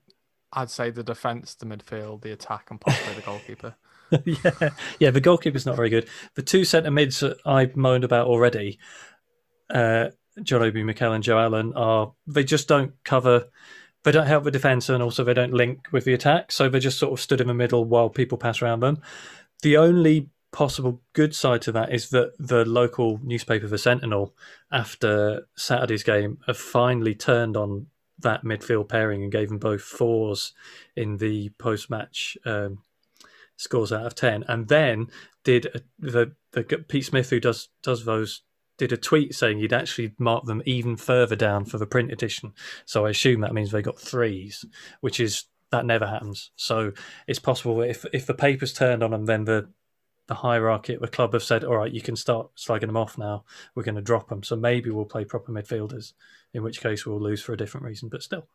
I'd 0.53 0.71
say 0.71 0.91
the 0.91 1.03
defense, 1.03 1.55
the 1.55 1.67
midfield, 1.67 2.23
the 2.23 2.33
attack, 2.33 2.67
and 2.71 2.81
possibly 2.81 3.15
the 3.15 3.23
goalkeeper. 3.23 3.75
yeah, 4.25 4.71
yeah. 4.99 5.11
The 5.11 5.21
goalkeeper's 5.21 5.67
not 5.67 5.77
very 5.77 5.91
good. 5.91 6.09
The 6.35 6.43
two 6.43 6.65
centre 6.65 6.91
mids 6.91 7.21
that 7.21 7.39
I've 7.47 7.77
moaned 7.77 8.05
about 8.05 8.27
already, 8.27 8.79
uh, 9.71 10.11
John 10.43 10.62
Obi 10.62 10.83
Mikel 10.83 11.12
and 11.12 11.25
Joe 11.25 11.39
Allen, 11.39 11.73
are 11.75 12.12
they 12.27 12.45
just 12.45 12.69
don't 12.69 12.93
cover. 13.05 13.47
They 14.07 14.12
don't 14.12 14.29
help 14.29 14.45
the 14.45 14.53
defence, 14.53 14.88
and 14.88 15.03
also 15.03 15.25
they 15.25 15.35
don't 15.35 15.53
link 15.53 15.88
with 15.90 16.05
the 16.05 16.14
attack. 16.14 16.53
So 16.53 16.69
they 16.69 16.79
just 16.79 16.97
sort 16.97 17.12
of 17.12 17.21
stood 17.21 17.40
in 17.40 17.49
the 17.49 17.55
middle 17.55 17.85
while 17.85 18.09
people 18.09 18.38
pass 18.38 18.62
around 18.62 18.79
them. 18.79 19.03
The 19.62 19.77
only 19.77 20.29
possible 20.53 21.03
good 21.12 21.35
side 21.35 21.61
to 21.62 21.73
that 21.73 21.92
is 21.92 22.11
that 22.11 22.35
the 22.38 22.64
local 22.64 23.19
newspaper, 23.25 23.66
the 23.66 23.79
Sentinel, 23.79 24.33
after 24.71 25.49
Saturday's 25.57 26.05
game, 26.05 26.38
have 26.47 26.57
finally 26.57 27.16
turned 27.16 27.57
on 27.57 27.88
that 28.21 28.45
midfield 28.45 28.88
pairing 28.88 29.25
and 29.25 29.33
gave 29.33 29.49
them 29.49 29.59
both 29.59 29.83
fours 29.83 30.53
in 30.95 31.16
the 31.16 31.49
post-match 31.59 32.38
um, 32.45 32.79
scores 33.57 33.92
out 33.92 34.07
of 34.07 34.14
ten, 34.14 34.45
and 34.47 34.69
then 34.69 35.09
did 35.42 35.66
a, 35.66 35.81
the 35.99 36.33
the 36.53 36.62
Pete 36.62 37.07
Smith 37.07 37.31
who 37.31 37.40
does 37.40 37.71
does 37.83 38.05
those 38.05 38.42
did 38.79 38.93
a 38.93 38.97
tweet 38.97 39.35
saying 39.35 39.59
he'd 39.59 39.73
actually 39.73 40.12
marked 40.19 40.47
them 40.47 40.62
even 40.67 40.97
further 40.97 41.37
down 41.37 41.65
for 41.65 41.79
the 41.79 41.87
print 41.87 42.12
edition. 42.12 42.53
So 42.85 43.07
I 43.07 43.11
assume 43.11 43.41
that 43.41 43.55
means 43.55 43.71
they 43.71 43.83
got 43.83 44.01
threes, 44.01 44.65
which 45.01 45.21
is 45.21 45.45
that 45.71 45.87
never 45.87 46.07
happens. 46.07 46.51
So 46.57 46.93
it's 47.27 47.39
possible 47.39 47.81
if 47.83 48.05
if 48.12 48.27
the 48.27 48.35
paper's 48.35 48.73
turned 48.73 49.03
on 49.03 49.11
them, 49.11 49.27
then 49.27 49.45
the 49.45 49.69
the 50.27 50.35
hierarchy 50.35 50.93
at 50.93 51.01
the 51.01 51.09
club 51.09 51.33
have 51.33 51.43
said, 51.43 51.62
all 51.62 51.77
right, 51.77 51.93
you 51.93 52.01
can 52.01 52.17
start 52.17 52.49
slagging 52.57 52.87
them 52.87 52.97
off 52.97 53.17
now. 53.17 53.45
We're 53.75 53.85
going 53.85 53.95
to 53.95 54.03
drop 54.03 54.29
them. 54.29 54.43
So 54.43 54.57
maybe 54.57 54.91
we'll 54.91 55.05
play 55.05 55.25
proper 55.25 55.53
midfielders, 55.53 56.15
in 56.53 56.65
which 56.65 56.81
case 56.81 57.07
we'll 57.07 57.21
lose 57.21 57.41
for 57.41 57.53
a 57.53 57.57
different 57.57 57.87
reason, 57.87 58.09
but 58.09 58.25
still. 58.25 58.49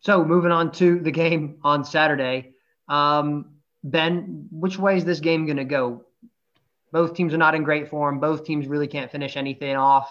So 0.00 0.24
moving 0.24 0.52
on 0.52 0.70
to 0.72 1.00
the 1.00 1.10
game 1.10 1.58
on 1.62 1.84
Saturday. 1.84 2.52
Um, 2.88 3.56
ben, 3.82 4.48
which 4.50 4.78
way 4.78 4.96
is 4.96 5.04
this 5.04 5.20
game 5.20 5.46
going 5.46 5.56
to 5.56 5.64
go? 5.64 6.04
Both 6.92 7.14
teams 7.14 7.34
are 7.34 7.38
not 7.38 7.54
in 7.54 7.64
great 7.64 7.88
form. 7.88 8.20
Both 8.20 8.44
teams 8.44 8.68
really 8.68 8.86
can't 8.86 9.10
finish 9.10 9.36
anything 9.36 9.76
off. 9.76 10.10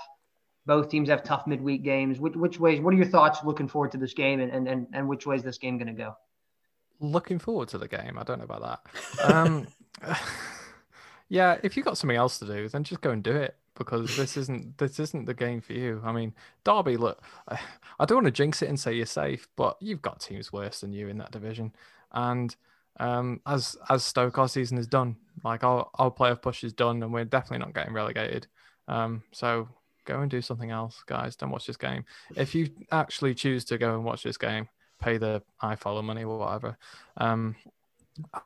Both 0.65 0.89
teams 0.89 1.10
have 1.10 1.24
tough 1.24 1.48
midweek 1.48 1.84
games. 1.84 2.20
Which, 2.20 2.36
which 2.36 2.60
ways? 2.60 2.82
What 2.82 2.94
are 2.94 2.98
your 2.98 3.06
thoughts 3.06 3.44
looking 3.44 3.67
forward 3.67 3.91
to 3.94 3.98
this 3.98 4.13
game, 4.13 4.39
and 4.39 4.52
and 4.52 4.67
and 4.67 4.88
and 4.94 5.08
which 5.08 5.26
way 5.26 5.36
is 5.36 5.44
this 5.44 5.58
game 5.58 5.78
going 5.78 5.88
to 5.88 5.94
go? 5.94 6.15
looking 7.02 7.39
forward 7.39 7.67
to 7.70 7.78
the 7.78 7.88
game. 7.88 8.17
I 8.17 8.24
don't 8.24 8.38
know 8.38 8.46
about 8.46 8.62
that. 8.62 9.34
Um, 9.34 9.67
yeah, 11.30 11.58
if 11.63 11.76
you've 11.76 11.86
got 11.86 11.98
something 11.98 12.17
else 12.17 12.39
to 12.39 12.46
do, 12.46 12.70
then 12.70 12.84
just 12.84 13.02
go 13.02 13.12
and 13.12 13.24
do 13.24 13.36
it 13.36 13.56
because 13.76 14.15
this 14.15 14.38
isn't 14.38 14.78
this 14.78 15.00
isn't 15.00 15.26
the 15.26 15.34
game 15.34 15.62
for 15.62 15.74
you. 15.74 16.02
I 16.04 16.12
mean, 16.12 16.34
Derby, 16.63 16.98
look, 16.98 17.22
I 17.48 18.06
don't 18.06 18.24
want 18.24 18.28
to 18.28 18.32
jinx 18.32 18.62
it 18.62 18.70
and 18.70 18.80
say 18.80 18.94
you're 18.94 19.06
safe, 19.06 19.48
but 19.56 19.78
you've 19.80 20.02
got 20.02 20.22
teams 20.22 20.54
worse 20.54 20.82
than 20.82 20.94
you 20.94 21.08
in 21.08 21.17
that 21.17 21.32
division, 21.32 21.74
and 22.12 22.56
um, 23.01 23.41
as 23.47 23.75
as 23.89 24.03
Stoke, 24.03 24.37
our 24.37 24.47
season 24.47 24.77
is 24.77 24.87
done. 24.87 25.17
Like 25.43 25.63
our 25.63 25.89
our 25.95 26.11
playoff 26.11 26.43
push 26.43 26.63
is 26.63 26.71
done, 26.71 27.01
and 27.01 27.11
we're 27.11 27.25
definitely 27.25 27.65
not 27.65 27.73
getting 27.73 27.93
relegated. 27.93 28.47
Um, 28.87 29.23
so 29.31 29.67
go 30.05 30.21
and 30.21 30.29
do 30.29 30.41
something 30.41 30.69
else, 30.69 31.03
guys. 31.07 31.35
Don't 31.35 31.49
watch 31.49 31.65
this 31.65 31.77
game. 31.77 32.05
If 32.35 32.53
you 32.53 32.69
actually 32.91 33.33
choose 33.33 33.65
to 33.65 33.79
go 33.79 33.95
and 33.95 34.05
watch 34.05 34.21
this 34.21 34.37
game, 34.37 34.69
pay 35.01 35.17
the 35.17 35.41
iFollow 35.63 36.03
money 36.03 36.23
or 36.23 36.37
whatever. 36.37 36.77
Um, 37.17 37.55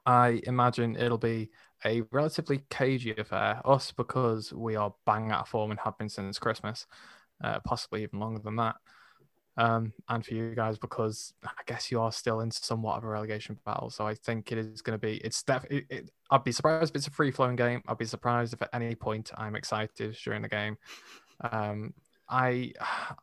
I 0.05 0.41
imagine 0.43 0.95
it'll 0.95 1.17
be 1.17 1.49
a 1.83 2.03
relatively 2.11 2.63
cagey 2.69 3.13
affair. 3.17 3.61
Us 3.65 3.91
because 3.91 4.53
we 4.53 4.77
are 4.77 4.93
bang 5.05 5.31
out 5.31 5.41
of 5.41 5.49
form 5.49 5.71
and 5.71 5.79
have 5.81 5.97
been 5.97 6.07
since 6.07 6.39
Christmas, 6.39 6.85
uh, 7.43 7.59
possibly 7.65 8.03
even 8.03 8.19
longer 8.21 8.39
than 8.39 8.55
that. 8.55 8.75
Um, 9.57 9.93
and 10.09 10.25
for 10.25 10.33
you 10.33 10.53
guys 10.53 10.77
because 10.77 11.33
I 11.45 11.61
guess 11.65 11.89
you 11.89 12.01
are 12.01 12.11
still 12.11 12.41
in 12.41 12.51
somewhat 12.51 12.97
of 12.97 13.05
a 13.05 13.07
relegation 13.07 13.57
battle. 13.65 13.89
So 13.89 14.05
I 14.05 14.13
think 14.13 14.51
it 14.51 14.57
is 14.57 14.81
going 14.81 14.99
to 14.99 15.07
be. 15.07 15.17
It's 15.17 15.43
definitely. 15.43 15.85
It, 15.89 16.11
I'd 16.29 16.43
be 16.43 16.51
surprised 16.51 16.91
if 16.91 16.95
it's 16.97 17.07
a 17.07 17.11
free 17.11 17.31
flowing 17.31 17.55
game. 17.55 17.81
I'd 17.87 17.97
be 17.97 18.05
surprised 18.05 18.53
if 18.53 18.61
at 18.61 18.69
any 18.73 18.95
point 18.95 19.31
I'm 19.37 19.55
excited 19.55 20.17
during 20.23 20.41
the 20.41 20.49
game. 20.49 20.77
Um, 21.51 21.93
I 22.27 22.73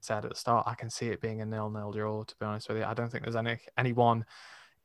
said 0.00 0.24
at 0.24 0.30
the 0.30 0.36
start, 0.36 0.68
I 0.68 0.74
can 0.74 0.90
see 0.90 1.08
it 1.08 1.20
being 1.20 1.40
a 1.40 1.46
nil-nil 1.46 1.92
draw. 1.92 2.22
To 2.22 2.34
be 2.38 2.46
honest 2.46 2.68
with 2.68 2.78
you, 2.78 2.84
I 2.84 2.94
don't 2.94 3.10
think 3.10 3.24
there's 3.24 3.36
any 3.36 3.58
anyone 3.76 4.24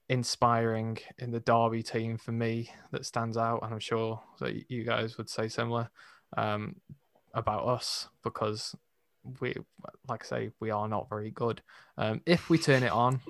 inspiring 0.07 0.97
in 1.19 1.29
the 1.29 1.39
Derby 1.41 1.83
team 1.83 2.17
for 2.17 2.31
me 2.31 2.71
that 2.91 3.05
stands 3.05 3.37
out, 3.37 3.59
and 3.63 3.71
I'm 3.71 3.79
sure 3.79 4.21
that 4.39 4.71
you 4.71 4.83
guys 4.83 5.17
would 5.17 5.29
say 5.29 5.47
similar 5.47 5.89
um, 6.37 6.75
about 7.33 7.67
us 7.67 8.07
because 8.23 8.75
we, 9.41 9.55
like 10.07 10.23
I 10.25 10.27
say, 10.27 10.51
we 10.59 10.71
are 10.71 10.87
not 10.87 11.09
very 11.09 11.31
good. 11.31 11.61
Um, 11.97 12.21
if 12.25 12.49
we 12.49 12.57
turn 12.57 12.83
it 12.83 12.91
on, 12.91 13.21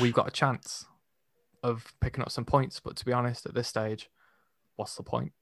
we've 0.00 0.12
got 0.12 0.28
a 0.28 0.32
chance 0.32 0.86
of 1.62 1.92
picking 2.00 2.22
up 2.22 2.30
some 2.30 2.44
points. 2.44 2.80
But 2.80 2.96
to 2.96 3.04
be 3.04 3.12
honest, 3.12 3.46
at 3.46 3.54
this 3.54 3.68
stage, 3.68 4.10
what's 4.76 4.96
the 4.96 5.02
point? 5.02 5.32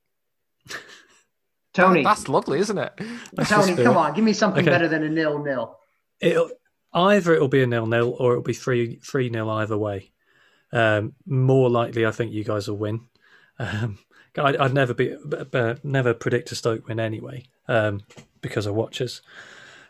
Tony. 1.73 2.03
That's 2.03 2.29
lovely, 2.29 2.59
isn't 2.59 2.79
it? 2.79 2.93
Tony, 3.45 3.77
come 3.77 3.97
on, 3.97 4.15
give 4.15 4.25
me 4.25 4.33
something 4.33 4.63
okay. 4.63 4.71
better 4.71 4.89
than 4.89 5.05
a 5.05 5.09
nil 5.09 5.43
nil. 5.43 5.79
It'll 6.21 6.51
either 6.93 7.35
it'll 7.35 7.49
be 7.49 7.63
a 7.63 7.67
nil 7.67 7.87
nil 7.87 8.17
or 8.19 8.33
it'll 8.33 8.43
be 8.43 8.53
three 8.53 8.97
three 8.97 9.31
nil 9.31 9.49
either 9.51 9.79
way. 9.79 10.11
Um, 10.73 11.15
more 11.27 11.71
likely, 11.71 12.07
I 12.07 12.11
think 12.11 12.33
you 12.33 12.45
guys 12.45 12.69
will 12.69 12.77
win. 12.77 13.03
Um, 13.59 13.99
I'd, 14.39 14.57
I'd, 14.57 14.75
never 14.75 14.95
be 14.95 15.17
never 15.83 16.15
predict 16.15 16.53
a 16.53 16.55
Stoke 16.55 16.89
win 16.89 17.01
anyway 17.01 17.45
um, 17.69 18.03
because 18.41 18.67
of 18.67 18.75
watchers. 18.75 19.23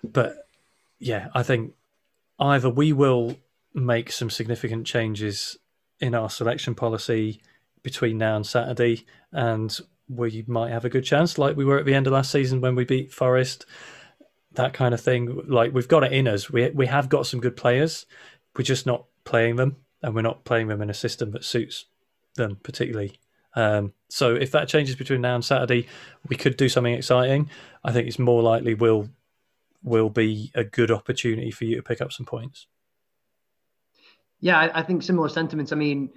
But 0.03 0.49
yeah, 0.99 1.29
I 1.35 1.43
think 1.43 1.75
either 2.39 2.71
we 2.71 2.93
will 2.93 3.37
make 3.75 4.11
some 4.11 4.31
significant 4.31 4.87
changes 4.87 5.57
in 6.01 6.15
our 6.15 6.31
selection 6.31 6.75
policy 6.75 7.43
between 7.83 8.19
now 8.19 8.37
and 8.37 8.47
Saturday, 8.47 9.05
and 9.33 9.79
we 10.09 10.45
might 10.47 10.71
have 10.71 10.85
a 10.85 10.91
good 10.91 11.05
chance, 11.05 11.39
like 11.39 11.57
we 11.57 11.65
were 11.65 11.79
at 11.79 11.87
the 11.87 11.95
end 11.95 12.07
of 12.07 12.13
last 12.13 12.31
season 12.31 12.61
when 12.61 12.75
we 12.75 12.85
beat 12.85 13.13
Forest. 13.13 13.67
That 14.53 14.73
kind 14.73 14.93
of 14.93 15.01
thing. 15.01 15.43
Like 15.47 15.73
we've 15.73 15.89
got 15.89 16.03
it 16.03 16.13
in 16.13 16.27
us. 16.27 16.51
We 16.51 16.71
we 16.71 16.87
have 16.87 17.09
got 17.09 17.27
some 17.27 17.41
good 17.41 17.57
players. 17.57 18.07
We're 18.57 18.65
just 18.65 18.87
not 18.87 19.05
playing 19.25 19.57
them, 19.57 19.77
and 20.03 20.15
we're 20.15 20.23
not 20.23 20.45
playing 20.45 20.67
them 20.67 20.83
in 20.83 20.91
a 20.91 20.95
system 20.95 21.31
that 21.33 21.45
suits 21.45 21.87
them 22.35 22.59
particularly. 22.63 23.21
Um, 23.55 23.93
so 24.09 24.35
if 24.35 24.51
that 24.53 24.69
changes 24.69 24.97
between 24.97 25.21
now 25.21 25.35
and 25.37 25.45
Saturday, 25.45 25.87
we 26.29 26.37
could 26.37 26.57
do 26.57 26.69
something 26.69 26.95
exciting. 26.95 27.49
I 27.85 27.93
think 27.93 28.09
it's 28.09 28.19
more 28.19 28.43
likely 28.43 28.75
will 28.75 29.09
will 29.83 30.11
be 30.11 30.51
a 30.55 30.65
good 30.65 30.91
opportunity 30.91 31.51
for 31.51 31.65
you 31.65 31.77
to 31.77 31.83
pick 31.83 32.01
up 32.01 32.13
some 32.13 32.27
points. 32.27 32.67
Yeah, 34.41 34.59
I, 34.59 34.81
I 34.81 34.83
think 34.83 35.03
similar 35.03 35.29
sentiments. 35.29 35.73
I 35.73 35.77
mean, 35.77 36.11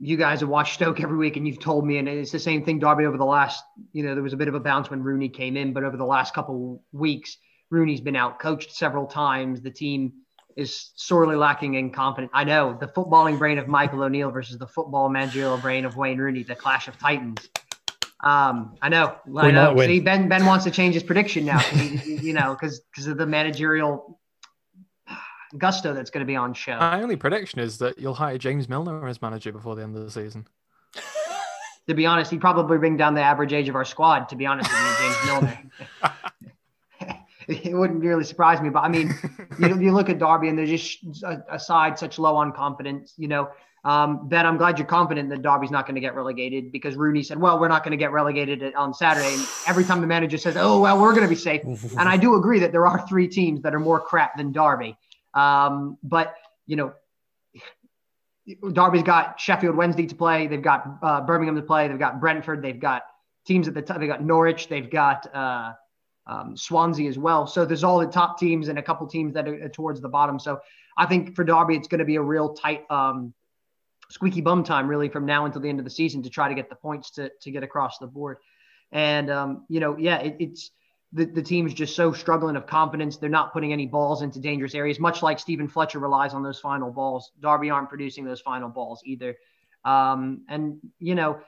you 0.00 0.16
guys 0.16 0.40
have 0.40 0.48
watched 0.48 0.74
Stoke 0.74 1.00
every 1.02 1.16
week 1.16 1.36
and 1.36 1.46
you've 1.46 1.60
told 1.60 1.86
me, 1.86 1.98
and 1.98 2.08
it's 2.08 2.32
the 2.32 2.38
same 2.38 2.64
thing, 2.64 2.78
Derby, 2.78 3.04
over 3.04 3.18
the 3.18 3.24
last, 3.24 3.64
you 3.92 4.02
know, 4.02 4.14
there 4.14 4.22
was 4.22 4.32
a 4.32 4.36
bit 4.38 4.48
of 4.48 4.54
a 4.54 4.60
bounce 4.60 4.90
when 4.90 5.02
Rooney 5.02 5.28
came 5.28 5.56
in, 5.56 5.72
but 5.72 5.84
over 5.84 5.96
the 5.96 6.04
last 6.04 6.34
couple 6.34 6.82
weeks, 6.92 7.36
Rooney's 7.70 8.00
been 8.00 8.16
out 8.16 8.38
coached 8.38 8.72
several 8.72 9.06
times. 9.06 9.62
The 9.62 9.70
team 9.70 10.12
is 10.56 10.90
sorely 10.96 11.36
lacking 11.36 11.74
in 11.74 11.90
confidence. 11.90 12.30
I 12.34 12.44
know 12.44 12.76
the 12.78 12.86
footballing 12.86 13.38
brain 13.38 13.58
of 13.58 13.68
Michael 13.68 14.02
O'Neill 14.02 14.30
versus 14.30 14.58
the 14.58 14.66
football 14.66 15.08
managerial 15.08 15.56
brain 15.56 15.86
of 15.86 15.96
Wayne 15.96 16.18
Rooney, 16.18 16.42
the 16.42 16.54
clash 16.54 16.88
of 16.88 16.98
titans. 16.98 17.48
Um, 18.22 18.76
I 18.80 18.88
know. 18.88 19.16
I 19.36 19.50
know. 19.50 19.76
See, 19.78 20.00
Ben 20.00 20.28
Ben 20.28 20.46
wants 20.46 20.64
to 20.64 20.70
change 20.70 20.94
his 20.94 21.02
prediction 21.02 21.44
now. 21.44 21.60
you 22.04 22.32
know, 22.32 22.52
because 22.52 22.80
because 22.80 23.06
of 23.06 23.16
the 23.16 23.26
managerial 23.26 24.18
gusto 25.58 25.92
that's 25.92 26.10
going 26.10 26.20
to 26.20 26.26
be 26.26 26.36
on 26.36 26.54
show. 26.54 26.78
My 26.78 27.02
only 27.02 27.16
prediction 27.16 27.60
is 27.60 27.78
that 27.78 27.98
you'll 27.98 28.14
hire 28.14 28.38
James 28.38 28.68
Milner 28.68 29.06
as 29.06 29.20
manager 29.20 29.52
before 29.52 29.76
the 29.76 29.82
end 29.82 29.96
of 29.96 30.04
the 30.04 30.10
season. 30.10 30.46
to 31.88 31.94
be 31.94 32.06
honest, 32.06 32.30
he'd 32.30 32.40
probably 32.40 32.78
bring 32.78 32.96
down 32.96 33.14
the 33.14 33.22
average 33.22 33.52
age 33.52 33.68
of 33.68 33.74
our 33.74 33.84
squad. 33.84 34.28
To 34.30 34.36
be 34.36 34.46
honest 34.46 34.70
with 34.70 34.80
you, 34.80 34.96
James 34.98 35.26
Milner. 35.26 35.70
it 37.48 37.74
wouldn't 37.76 38.02
really 38.02 38.24
surprise 38.24 38.60
me, 38.60 38.70
but 38.70 38.80
I 38.80 38.88
mean, 38.88 39.14
you, 39.58 39.80
you 39.80 39.92
look 39.92 40.08
at 40.08 40.18
Derby 40.18 40.48
and 40.48 40.58
they're 40.58 40.66
just 40.66 40.98
aside 41.50 41.98
such 41.98 42.18
low 42.18 42.36
on 42.36 42.52
confidence. 42.52 43.14
You 43.16 43.28
know, 43.28 43.50
um, 43.84 44.28
Ben, 44.28 44.46
I'm 44.46 44.56
glad 44.56 44.78
you're 44.78 44.86
confident 44.86 45.28
that 45.30 45.42
Derby's 45.42 45.70
not 45.70 45.86
going 45.86 45.96
to 45.96 46.00
get 46.00 46.14
relegated 46.14 46.70
because 46.70 46.94
Rooney 46.94 47.22
said, 47.22 47.38
well, 47.38 47.58
we're 47.58 47.68
not 47.68 47.82
going 47.82 47.90
to 47.90 47.96
get 47.96 48.12
relegated 48.12 48.74
on 48.74 48.94
Saturday. 48.94 49.34
And 49.34 49.46
every 49.66 49.84
time 49.84 50.00
the 50.00 50.06
manager 50.06 50.38
says, 50.38 50.56
oh, 50.56 50.80
well, 50.80 51.00
we're 51.00 51.12
going 51.12 51.24
to 51.24 51.28
be 51.28 51.34
safe. 51.34 51.62
and 51.98 52.08
I 52.08 52.16
do 52.16 52.36
agree 52.36 52.60
that 52.60 52.70
there 52.70 52.86
are 52.86 53.06
three 53.08 53.26
teams 53.26 53.62
that 53.62 53.74
are 53.74 53.80
more 53.80 54.00
crap 54.00 54.36
than 54.36 54.52
Derby. 54.52 54.96
Um, 55.34 55.98
but 56.02 56.34
you 56.66 56.76
know, 56.76 56.92
Derby's 58.72 59.02
got 59.02 59.38
Sheffield 59.38 59.76
Wednesday 59.76 60.06
to 60.06 60.14
play. 60.14 60.46
They've 60.46 60.62
got 60.62 60.98
uh, 61.02 61.20
Birmingham 61.22 61.56
to 61.56 61.62
play. 61.62 61.88
They've 61.88 61.98
got 61.98 62.20
Brentford. 62.20 62.62
They've 62.62 62.78
got 62.78 63.02
teams 63.46 63.68
at 63.68 63.74
the 63.74 63.82
top. 63.82 63.98
They've 63.98 64.08
got 64.08 64.22
Norwich. 64.22 64.68
They've 64.68 64.90
got 64.90 65.32
uh, 65.34 65.72
um, 66.26 66.56
Swansea 66.56 67.08
as 67.08 67.18
well. 67.18 67.46
So 67.46 67.64
there's 67.64 67.84
all 67.84 67.98
the 67.98 68.06
top 68.06 68.38
teams 68.38 68.68
and 68.68 68.78
a 68.78 68.82
couple 68.82 69.06
teams 69.06 69.34
that 69.34 69.48
are 69.48 69.68
towards 69.68 70.00
the 70.00 70.08
bottom. 70.08 70.38
So 70.38 70.60
I 70.96 71.06
think 71.06 71.36
for 71.36 71.44
Derby, 71.44 71.76
it's 71.76 71.88
going 71.88 72.00
to 72.00 72.04
be 72.04 72.16
a 72.16 72.22
real 72.22 72.54
tight, 72.54 72.84
um, 72.90 73.32
squeaky 74.12 74.40
bum 74.40 74.62
time 74.62 74.86
really 74.86 75.08
from 75.08 75.26
now 75.26 75.46
until 75.46 75.60
the 75.60 75.68
end 75.68 75.78
of 75.78 75.84
the 75.84 75.90
season 75.90 76.22
to 76.22 76.30
try 76.30 76.48
to 76.48 76.54
get 76.54 76.68
the 76.68 76.76
points 76.76 77.10
to 77.12 77.30
to 77.40 77.50
get 77.50 77.62
across 77.62 77.98
the 77.98 78.06
board. 78.06 78.36
And 78.92 79.30
um, 79.30 79.64
you 79.68 79.80
know, 79.80 79.96
yeah, 79.96 80.18
it, 80.18 80.36
it's 80.38 80.70
the, 81.12 81.26
the 81.26 81.42
team's 81.42 81.74
just 81.74 81.94
so 81.94 82.12
struggling 82.12 82.56
of 82.56 82.66
confidence. 82.66 83.16
They're 83.16 83.28
not 83.30 83.52
putting 83.52 83.72
any 83.72 83.86
balls 83.86 84.22
into 84.22 84.40
dangerous 84.40 84.74
areas, 84.74 84.98
much 84.98 85.22
like 85.22 85.38
Steven 85.38 85.68
Fletcher 85.68 85.98
relies 85.98 86.32
on 86.34 86.42
those 86.42 86.58
final 86.58 86.90
balls. 86.90 87.32
Derby 87.40 87.70
aren't 87.70 87.88
producing 87.88 88.24
those 88.24 88.40
final 88.40 88.68
balls 88.68 89.02
either. 89.04 89.36
Um, 89.84 90.42
and, 90.48 90.78
you 90.98 91.14
know, 91.14 91.40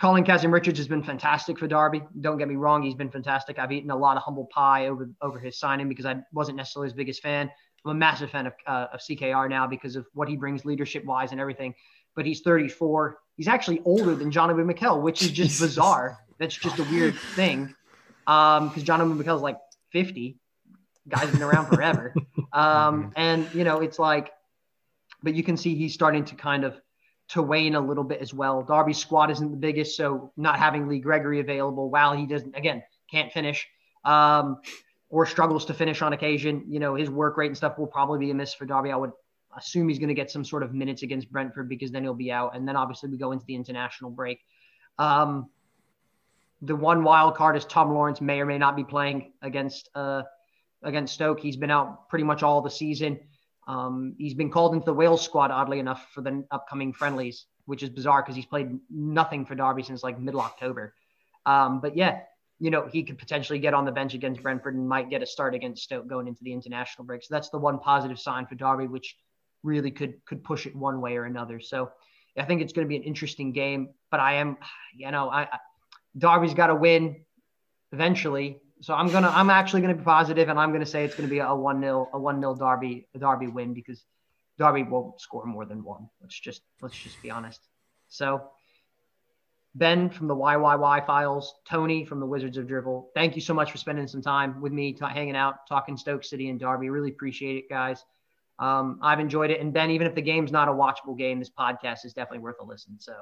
Colin 0.00 0.24
Kazim-Richards 0.24 0.78
has 0.78 0.88
been 0.88 1.02
fantastic 1.02 1.58
for 1.58 1.68
Derby. 1.68 2.02
Don't 2.20 2.38
get 2.38 2.48
me 2.48 2.56
wrong, 2.56 2.82
he's 2.82 2.94
been 2.94 3.10
fantastic. 3.10 3.58
I've 3.58 3.72
eaten 3.72 3.90
a 3.90 3.96
lot 3.96 4.16
of 4.16 4.22
humble 4.22 4.46
pie 4.46 4.88
over 4.88 5.10
over 5.20 5.38
his 5.38 5.58
signing 5.58 5.88
because 5.88 6.06
I 6.06 6.22
wasn't 6.32 6.56
necessarily 6.56 6.88
his 6.88 6.94
biggest 6.94 7.22
fan. 7.22 7.50
I'm 7.84 7.90
a 7.90 7.94
massive 7.94 8.30
fan 8.30 8.46
of, 8.46 8.54
uh, 8.66 8.86
of 8.92 9.00
CKR 9.00 9.48
now 9.48 9.66
because 9.66 9.96
of 9.96 10.06
what 10.14 10.28
he 10.28 10.36
brings 10.36 10.64
leadership 10.64 11.04
wise 11.04 11.32
and 11.32 11.40
everything. 11.40 11.74
But 12.16 12.26
he's 12.26 12.40
34. 12.40 13.18
He's 13.36 13.48
actually 13.48 13.82
older 13.84 14.14
than 14.14 14.30
Jonathan 14.30 14.66
Mikel, 14.66 15.00
which 15.00 15.22
is 15.22 15.28
just 15.28 15.50
Jesus. 15.52 15.68
bizarre. 15.68 16.18
That's 16.38 16.54
just 16.54 16.78
a 16.78 16.84
weird 16.84 17.16
thing 17.34 17.74
um, 18.26 18.68
because 18.68 18.82
Jonathan 18.82 19.18
Mikel's 19.18 19.42
like 19.42 19.58
50. 19.92 20.38
Guy's 21.08 21.30
been 21.30 21.42
around 21.42 21.66
forever. 21.66 22.14
Um, 22.52 23.10
and 23.16 23.52
you 23.52 23.64
know, 23.64 23.80
it's 23.80 23.98
like, 23.98 24.30
but 25.24 25.34
you 25.34 25.42
can 25.42 25.56
see 25.56 25.74
he's 25.74 25.92
starting 25.92 26.24
to 26.26 26.36
kind 26.36 26.62
of 26.62 26.80
to 27.30 27.42
wane 27.42 27.74
a 27.74 27.80
little 27.80 28.04
bit 28.04 28.20
as 28.20 28.32
well. 28.32 28.62
Derby's 28.62 28.98
squad 28.98 29.32
isn't 29.32 29.50
the 29.50 29.56
biggest, 29.56 29.96
so 29.96 30.30
not 30.36 30.56
having 30.56 30.86
Lee 30.86 31.00
Gregory 31.00 31.40
available 31.40 31.90
while 31.90 32.16
he 32.16 32.26
doesn't 32.26 32.56
again 32.56 32.80
can't 33.10 33.32
finish 33.32 33.66
um, 34.04 34.60
or 35.14 35.24
struggles 35.24 35.64
to 35.64 35.72
finish 35.72 36.02
on 36.02 36.12
occasion, 36.12 36.64
you 36.68 36.80
know, 36.80 36.96
his 36.96 37.08
work 37.08 37.36
rate 37.36 37.46
and 37.46 37.56
stuff 37.56 37.78
will 37.78 37.86
probably 37.86 38.18
be 38.18 38.32
a 38.32 38.34
miss 38.34 38.52
for 38.52 38.66
Derby. 38.66 38.90
I 38.90 38.96
would 38.96 39.12
assume 39.56 39.88
he's 39.88 40.00
going 40.00 40.08
to 40.08 40.14
get 40.14 40.28
some 40.28 40.44
sort 40.44 40.64
of 40.64 40.74
minutes 40.74 41.04
against 41.04 41.30
Brentford 41.30 41.68
because 41.68 41.92
then 41.92 42.02
he'll 42.02 42.14
be 42.14 42.32
out, 42.32 42.56
and 42.56 42.66
then 42.66 42.74
obviously 42.74 43.08
we 43.10 43.16
go 43.16 43.30
into 43.30 43.44
the 43.46 43.54
international 43.54 44.10
break. 44.10 44.40
Um, 44.98 45.50
the 46.62 46.74
one 46.74 47.04
wild 47.04 47.36
card 47.36 47.56
is 47.56 47.64
Tom 47.64 47.94
Lawrence 47.94 48.20
may 48.20 48.40
or 48.40 48.44
may 48.44 48.58
not 48.58 48.74
be 48.74 48.82
playing 48.82 49.34
against 49.40 49.88
uh, 49.94 50.22
against 50.82 51.14
Stoke. 51.14 51.38
He's 51.38 51.56
been 51.56 51.70
out 51.70 52.08
pretty 52.08 52.24
much 52.24 52.42
all 52.42 52.60
the 52.60 52.68
season. 52.68 53.20
Um, 53.68 54.16
he's 54.18 54.34
been 54.34 54.50
called 54.50 54.74
into 54.74 54.84
the 54.84 54.94
Wales 54.94 55.22
squad, 55.22 55.52
oddly 55.52 55.78
enough, 55.78 56.08
for 56.12 56.22
the 56.22 56.44
upcoming 56.50 56.92
friendlies, 56.92 57.46
which 57.66 57.84
is 57.84 57.88
bizarre 57.88 58.20
because 58.20 58.34
he's 58.34 58.46
played 58.46 58.80
nothing 58.90 59.46
for 59.46 59.54
Derby 59.54 59.84
since 59.84 60.02
like 60.02 60.18
middle 60.18 60.40
October. 60.40 60.92
Um, 61.46 61.80
but 61.80 61.96
yeah, 61.96 62.22
you 62.60 62.70
know, 62.70 62.86
he 62.86 63.02
could 63.02 63.18
potentially 63.18 63.58
get 63.58 63.74
on 63.74 63.84
the 63.84 63.92
bench 63.92 64.14
against 64.14 64.42
Brentford 64.42 64.74
and 64.74 64.88
might 64.88 65.10
get 65.10 65.22
a 65.22 65.26
start 65.26 65.54
against 65.54 65.82
Stoke 65.82 66.06
going 66.06 66.28
into 66.28 66.44
the 66.44 66.52
international 66.52 67.04
break. 67.04 67.22
So 67.22 67.34
that's 67.34 67.50
the 67.50 67.58
one 67.58 67.78
positive 67.78 68.18
sign 68.18 68.46
for 68.46 68.54
Derby, 68.54 68.86
which 68.86 69.16
really 69.62 69.90
could 69.90 70.24
could 70.24 70.44
push 70.44 70.66
it 70.66 70.74
one 70.74 71.00
way 71.00 71.16
or 71.16 71.24
another. 71.24 71.60
So 71.60 71.90
I 72.38 72.44
think 72.44 72.62
it's 72.62 72.72
going 72.72 72.86
to 72.86 72.88
be 72.88 72.96
an 72.96 73.02
interesting 73.02 73.52
game. 73.52 73.90
But 74.10 74.20
I 74.20 74.34
am, 74.34 74.56
you 74.96 75.10
know, 75.10 75.28
I, 75.28 75.42
I 75.42 75.58
Derby's 76.16 76.54
got 76.54 76.68
to 76.68 76.74
win 76.74 77.24
eventually. 77.92 78.60
So 78.80 78.94
I'm 78.94 79.08
gonna 79.10 79.28
I'm 79.28 79.50
actually 79.50 79.80
gonna 79.80 79.94
be 79.94 80.04
positive 80.04 80.48
and 80.48 80.58
I'm 80.58 80.72
gonna 80.72 80.84
say 80.84 81.04
it's 81.04 81.14
gonna 81.14 81.28
be 81.28 81.38
a 81.38 81.54
one 81.54 81.80
0 81.80 82.10
a 82.12 82.18
one 82.18 82.40
0 82.40 82.54
Derby 82.56 83.08
a 83.14 83.18
Derby 83.18 83.46
win 83.46 83.72
because 83.72 84.04
Derby 84.58 84.82
won't 84.82 85.20
score 85.20 85.46
more 85.46 85.64
than 85.64 85.82
one. 85.82 86.08
Let's 86.20 86.38
just 86.38 86.62
let's 86.82 86.96
just 86.96 87.22
be 87.22 87.30
honest. 87.30 87.60
So 88.08 88.50
Ben 89.74 90.08
from 90.08 90.28
the 90.28 90.36
YYY 90.36 91.04
files, 91.04 91.56
Tony 91.68 92.04
from 92.04 92.20
the 92.20 92.26
Wizards 92.26 92.56
of 92.56 92.66
Drivel. 92.66 93.08
Thank 93.14 93.34
you 93.34 93.40
so 93.40 93.52
much 93.52 93.72
for 93.72 93.78
spending 93.78 94.06
some 94.06 94.22
time 94.22 94.60
with 94.60 94.72
me, 94.72 94.92
t- 94.92 95.04
hanging 95.04 95.34
out, 95.34 95.66
talking 95.68 95.96
Stoke 95.96 96.22
City 96.22 96.48
and 96.48 96.60
Derby. 96.60 96.90
Really 96.90 97.10
appreciate 97.10 97.56
it, 97.56 97.68
guys. 97.68 98.04
Um, 98.60 99.00
I've 99.02 99.18
enjoyed 99.18 99.50
it. 99.50 99.60
And 99.60 99.72
Ben, 99.72 99.90
even 99.90 100.06
if 100.06 100.14
the 100.14 100.22
game's 100.22 100.52
not 100.52 100.68
a 100.68 100.72
watchable 100.72 101.18
game, 101.18 101.40
this 101.40 101.50
podcast 101.50 102.04
is 102.04 102.12
definitely 102.12 102.38
worth 102.38 102.56
a 102.60 102.64
listen. 102.64 103.00
So 103.00 103.14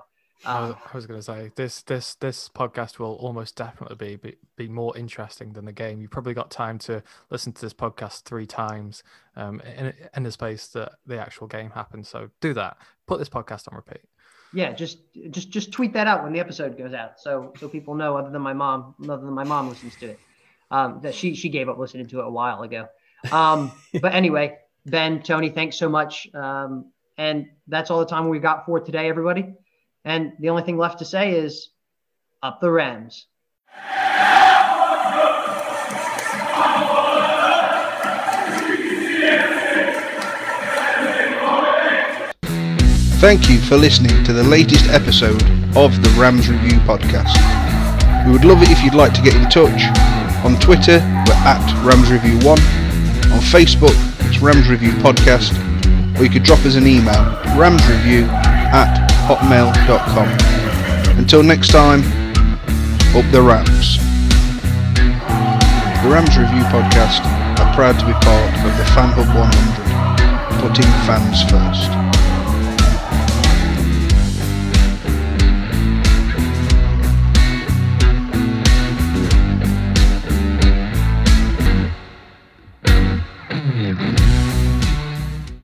I 0.45 0.61
was, 0.61 0.75
I 0.93 0.97
was 0.97 1.07
going 1.07 1.21
to 1.21 1.25
say 1.25 1.53
this 1.55 1.83
this 1.83 2.15
this 2.15 2.49
podcast 2.49 2.99
will 2.99 3.15
almost 3.15 3.57
definitely 3.57 3.97
be, 3.97 4.17
be, 4.17 4.37
be 4.57 4.69
more 4.69 4.97
interesting 4.97 5.53
than 5.53 5.65
the 5.65 5.73
game. 5.73 6.01
You 6.01 6.09
probably 6.09 6.35
got 6.35 6.51
time 6.51 6.79
to 6.81 7.03
listen 7.31 7.53
to 7.53 7.61
this 7.61 7.75
podcast 7.75 8.23
three 8.23 8.47
times 8.47 9.03
um, 9.37 9.61
in 9.61 9.95
in 10.17 10.23
the 10.23 10.33
space 10.33 10.67
that 10.69 10.93
the 11.07 11.19
actual 11.19 11.47
game 11.47 11.71
happens. 11.71 12.09
So 12.09 12.31
do 12.41 12.55
that. 12.55 12.77
Put 13.07 13.19
this 13.19 13.29
podcast 13.29 13.69
on 13.69 13.77
repeat. 13.77 14.03
Yeah, 14.53 14.73
just 14.73 14.99
just 15.31 15.51
just 15.51 15.73
tweet 15.73 15.93
that 15.95 16.07
out 16.07 16.23
when 16.23 16.33
the 16.33 16.41
episode 16.41 16.77
goes 16.77 16.93
out, 16.93 17.21
so 17.21 17.53
so 17.59 17.69
people 17.69 17.95
know. 17.95 18.17
Other 18.17 18.31
than 18.31 18.43
my 18.43 18.53
mom, 18.53 18.95
other 19.05 19.25
than 19.25 19.35
my 19.35 19.45
mom 19.45 19.69
listens 19.69 19.97
to 19.97 20.11
it, 20.11 20.21
um, 20.71 21.01
that 21.03 21.15
she 21.15 21.35
she 21.35 21.49
gave 21.49 21.69
up 21.69 21.79
listening 21.79 22.07
to 22.09 22.21
it 22.21 22.27
a 22.27 22.31
while 22.31 22.63
ago. 22.63 22.89
Um, 23.31 23.73
but 24.01 24.15
anyway, 24.15 24.59
Ben, 24.87 25.23
Tony, 25.23 25.51
thanks 25.51 25.77
so 25.77 25.89
much. 25.89 26.33
Um, 26.35 26.87
and 27.17 27.51
that's 27.69 27.91
all 27.91 28.01
the 28.01 28.07
time 28.07 28.29
we've 28.29 28.43
got 28.43 28.67
for 28.67 28.81
today, 28.81 29.09
everybody. 29.09 29.55
And 30.05 30.33
the 30.39 30.51
only 30.51 30.63
thing 30.63 30.79
left 30.79 30.99
to 30.99 31.05
say 31.05 31.33
is 31.33 31.71
up 32.43 32.61
the 32.61 32.71
Rams. 32.71 33.27
Thank 43.21 43.49
you 43.49 43.61
for 43.61 43.77
listening 43.77 44.25
to 44.25 44.33
the 44.33 44.43
latest 44.43 44.87
episode 44.91 45.41
of 45.77 46.03
the 46.03 46.13
Rams 46.19 46.49
Review 46.51 46.81
podcast. 46.81 47.37
We 48.27 48.33
would 48.33 48.45
love 48.45 48.61
it 48.63 48.71
if 48.71 48.83
you'd 48.83 48.95
like 48.95 49.15
to 49.15 49.23
get 49.23 49.37
in 49.37 49.49
touch. 49.49 49.83
On 50.45 50.59
Twitter, 50.59 50.99
we're 50.99 51.43
at 51.47 51.85
Rams 51.85 52.11
Review 52.11 52.35
1. 52.41 52.49
On 52.49 53.39
Facebook, 53.39 53.95
it's 54.29 54.41
Rams 54.41 54.69
Review 54.69 54.91
Podcast. 54.95 55.57
Or 56.19 56.25
you 56.25 56.31
could 56.31 56.43
drop 56.43 56.59
us 56.67 56.75
an 56.75 56.89
email, 56.89 57.23
ramsreview 57.55 58.27
at 58.27 59.12
hotmail.com. 59.27 61.19
Until 61.19 61.43
next 61.43 61.69
time, 61.69 62.01
up 63.15 63.31
the 63.31 63.41
Rams. 63.43 63.99
The 66.03 66.09
Rams 66.09 66.37
Review 66.37 66.63
Podcast 66.65 67.25
are 67.61 67.75
proud 67.75 67.99
to 68.01 68.07
be 68.07 68.13
part 68.13 68.55
of 68.65 68.77
the 68.77 68.85
Fan 68.95 69.11
Hub 69.15 69.29
100, 69.35 70.61
putting 70.61 70.91
fans 71.07 71.43
first. 71.51 72.12